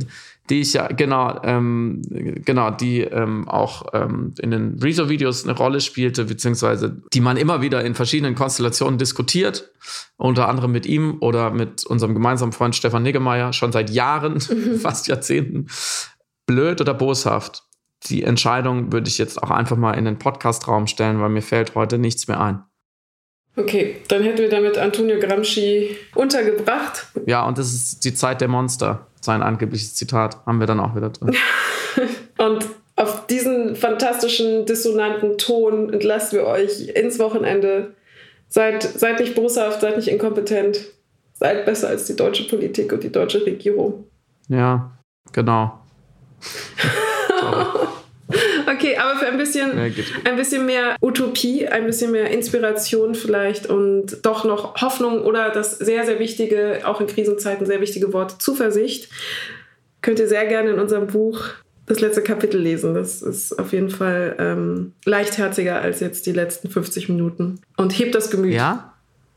die 0.48 0.60
ich 0.60 0.72
ja, 0.72 0.88
genau, 0.88 1.40
ähm, 1.44 2.02
genau, 2.44 2.70
die 2.70 3.02
ähm, 3.02 3.48
auch 3.48 3.86
ähm, 3.92 4.34
in 4.40 4.50
den 4.50 4.78
Rezo-Videos 4.82 5.44
eine 5.44 5.56
Rolle 5.56 5.80
spielte, 5.80 6.24
beziehungsweise 6.24 7.00
die 7.12 7.20
man 7.20 7.36
immer 7.36 7.62
wieder 7.62 7.84
in 7.84 7.94
verschiedenen 7.94 8.34
Konstellationen 8.34 8.98
diskutiert, 8.98 9.70
unter 10.16 10.48
anderem 10.48 10.72
mit 10.72 10.86
ihm 10.86 11.18
oder 11.20 11.50
mit 11.50 11.86
unserem 11.86 12.14
gemeinsamen 12.14 12.52
Freund 12.52 12.74
Stefan 12.74 13.04
Niggemeier, 13.04 13.52
schon 13.52 13.70
seit 13.70 13.90
Jahren, 13.90 14.34
mhm. 14.50 14.80
fast 14.80 15.06
Jahrzehnten. 15.06 15.68
Blöd 16.46 16.80
oder 16.80 16.94
boshaft? 16.94 17.62
Die 18.04 18.22
Entscheidung 18.22 18.92
würde 18.92 19.08
ich 19.08 19.18
jetzt 19.18 19.42
auch 19.42 19.50
einfach 19.50 19.76
mal 19.76 19.92
in 19.92 20.04
den 20.04 20.18
Podcast-Raum 20.18 20.86
stellen, 20.86 21.20
weil 21.20 21.28
mir 21.28 21.42
fällt 21.42 21.74
heute 21.74 21.98
nichts 21.98 22.28
mehr 22.28 22.40
ein. 22.40 22.62
Okay, 23.56 23.96
dann 24.08 24.22
hätten 24.22 24.38
wir 24.38 24.48
damit 24.48 24.78
Antonio 24.78 25.18
Gramsci 25.18 25.96
untergebracht. 26.14 27.08
Ja, 27.26 27.46
und 27.46 27.58
das 27.58 27.74
ist 27.74 28.04
die 28.04 28.14
Zeit 28.14 28.40
der 28.40 28.48
Monster. 28.48 29.06
Sein 29.20 29.42
angebliches 29.42 29.94
Zitat 29.94 30.38
haben 30.46 30.60
wir 30.60 30.66
dann 30.66 30.80
auch 30.80 30.94
wieder 30.96 31.10
drin. 31.10 31.36
und 32.38 32.66
auf 32.96 33.26
diesen 33.26 33.76
fantastischen, 33.76 34.66
dissonanten 34.66 35.36
Ton 35.36 35.92
entlassen 35.92 36.38
wir 36.38 36.46
euch 36.46 36.88
ins 36.88 37.18
Wochenende. 37.18 37.94
Seid, 38.48 38.82
seid 38.82 39.20
nicht 39.20 39.34
boshaft, 39.34 39.80
seid 39.80 39.96
nicht 39.96 40.08
inkompetent. 40.08 40.86
Seid 41.32 41.64
besser 41.64 41.88
als 41.88 42.04
die 42.06 42.16
deutsche 42.16 42.48
Politik 42.48 42.92
und 42.92 43.02
die 43.02 43.12
deutsche 43.12 43.44
Regierung. 43.44 44.04
Ja, 44.48 44.98
genau. 45.32 45.80
okay, 48.72 48.96
aber 48.96 49.18
für 49.18 49.26
ein 49.26 49.38
bisschen, 49.38 49.72
ein 49.76 50.36
bisschen 50.36 50.66
mehr 50.66 50.96
Utopie, 51.00 51.66
ein 51.66 51.86
bisschen 51.86 52.12
mehr 52.12 52.30
Inspiration 52.30 53.14
vielleicht 53.14 53.66
und 53.66 54.18
doch 54.22 54.44
noch 54.44 54.80
Hoffnung 54.80 55.22
oder 55.22 55.50
das 55.50 55.78
sehr, 55.78 56.04
sehr 56.04 56.18
wichtige, 56.18 56.80
auch 56.84 57.00
in 57.00 57.06
Krisenzeiten 57.06 57.66
sehr 57.66 57.80
wichtige 57.80 58.12
Wort 58.12 58.40
Zuversicht, 58.40 59.08
könnt 60.02 60.18
ihr 60.18 60.28
sehr 60.28 60.46
gerne 60.46 60.70
in 60.70 60.78
unserem 60.78 61.08
Buch 61.08 61.40
das 61.86 62.00
letzte 62.00 62.22
Kapitel 62.22 62.60
lesen. 62.60 62.94
Das 62.94 63.20
ist 63.20 63.58
auf 63.58 63.72
jeden 63.72 63.90
Fall 63.90 64.36
ähm, 64.38 64.92
leichtherziger 65.04 65.80
als 65.80 66.00
jetzt 66.00 66.26
die 66.26 66.32
letzten 66.32 66.70
50 66.70 67.08
Minuten. 67.08 67.60
Und 67.76 67.98
hebt 67.98 68.14
das 68.14 68.30
Gemüt. 68.30 68.54
Ja? 68.54 68.94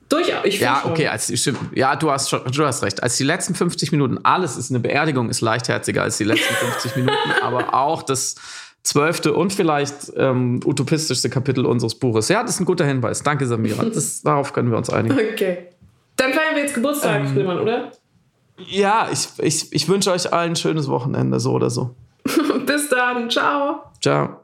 Durchaus, 0.10 0.46
ich 0.46 0.60
Ja, 0.60 0.84
okay, 0.86 1.08
als, 1.08 1.38
stimmt. 1.40 1.60
Ja, 1.76 1.96
du 1.96 2.12
hast, 2.12 2.32
du 2.32 2.66
hast 2.66 2.84
recht. 2.84 3.02
Als 3.02 3.18
die 3.18 3.24
letzten 3.24 3.56
50 3.56 3.92
Minuten, 3.92 4.20
alles 4.24 4.58
ist 4.58 4.70
eine 4.70 4.80
Beerdigung, 4.80 5.30
ist 5.30 5.42
leichtherziger 5.42 6.04
als 6.04 6.18
die 6.18 6.24
letzten 6.24 6.54
50 6.54 6.96
Minuten, 6.98 7.32
aber 7.42 7.74
auch 7.74 8.04
das 8.04 8.36
zwölfte 8.84 9.34
und 9.34 9.54
vielleicht 9.54 10.12
ähm, 10.18 10.60
utopistischste 10.66 11.30
Kapitel 11.30 11.66
unseres 11.66 11.96
Buches. 11.96 12.28
Ja, 12.30 12.42
das 12.42 12.56
ist 12.56 12.60
ein 12.60 12.66
guter 12.66 12.86
Hinweis. 12.86 13.24
Danke, 13.24 13.46
Samira. 13.48 13.84
Das, 13.94 14.22
darauf 14.22 14.54
können 14.54 14.72
wir 14.72 14.78
uns 14.78 14.90
einigen. 14.90 15.18
Okay. 15.34 15.70
Dann 16.16 16.34
feiern 16.34 16.56
wir 16.56 16.64
jetzt 16.64 16.76
Geburtstag, 16.76 17.22
ähm, 17.22 17.28
Friedemann, 17.28 17.60
oder? 17.60 17.92
Ja, 18.58 19.08
ich, 19.12 19.28
ich, 19.40 19.74
ich 19.74 19.90
wünsche 19.90 20.12
euch 20.12 20.32
allen 20.32 20.52
ein 20.52 20.56
schönes 20.56 20.88
Wochenende, 20.88 21.40
so 21.40 21.54
oder 21.54 21.70
so. 21.70 21.96
Bis 22.66 22.90
dann. 22.90 23.30
Ciao. 23.30 23.84
Ciao. 24.02 24.44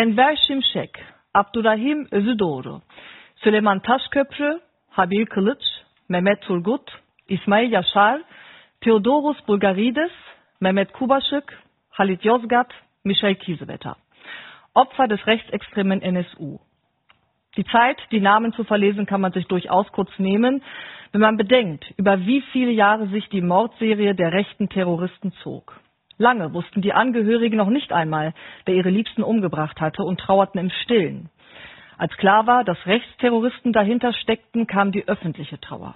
Enver 0.00 0.36
Şimşek, 0.46 0.90
Abdurrahim 1.34 2.08
Özüdoğru, 2.10 2.80
Süleyman 3.36 3.78
Taşköprü, 3.78 4.60
Habil 4.90 5.26
Kılıç, 5.26 5.62
Mehmet 6.08 6.42
Turgut, 6.42 6.90
İsmail 7.28 7.72
Yaşar, 7.72 8.22
Theodoros 8.80 9.36
Bulgarides, 9.48 10.10
Mehmet 10.60 10.92
Kubaschik, 10.92 11.44
Halit 11.90 12.24
Yozgat, 12.24 12.66
Michael 13.04 13.34
Kiesewetter. 13.34 13.94
Opfer 14.74 15.10
des 15.10 15.26
rechtsextremen 15.26 16.00
NSU. 16.14 16.58
Die 17.56 17.64
Zeit, 17.64 17.98
die 18.10 18.20
Namen 18.20 18.52
zu 18.52 18.64
verlesen, 18.64 19.06
kann 19.06 19.20
man 19.20 19.32
sich 19.32 19.46
durchaus 19.48 19.92
kurz 19.92 20.18
nehmen, 20.18 20.62
wenn 21.12 21.20
man 21.20 21.36
bedenkt, 21.36 21.84
über 21.98 22.26
wie 22.26 22.40
viele 22.52 22.70
Jahre 22.70 23.06
sich 23.08 23.28
die 23.28 23.42
Mordserie 23.42 24.14
der 24.14 24.32
rechten 24.32 24.68
Terroristen 24.68 25.32
zog. 25.42 25.80
Lange 26.20 26.52
wussten 26.52 26.82
die 26.82 26.92
Angehörigen 26.92 27.56
noch 27.56 27.70
nicht 27.70 27.94
einmal, 27.94 28.34
wer 28.66 28.74
ihre 28.74 28.90
Liebsten 28.90 29.22
umgebracht 29.22 29.80
hatte 29.80 30.02
und 30.02 30.20
trauerten 30.20 30.60
im 30.60 30.68
Stillen. 30.68 31.30
Als 31.96 32.14
klar 32.18 32.46
war, 32.46 32.62
dass 32.62 32.76
Rechtsterroristen 32.84 33.72
dahinter 33.72 34.12
steckten, 34.12 34.66
kam 34.66 34.92
die 34.92 35.08
öffentliche 35.08 35.58
Trauer. 35.58 35.94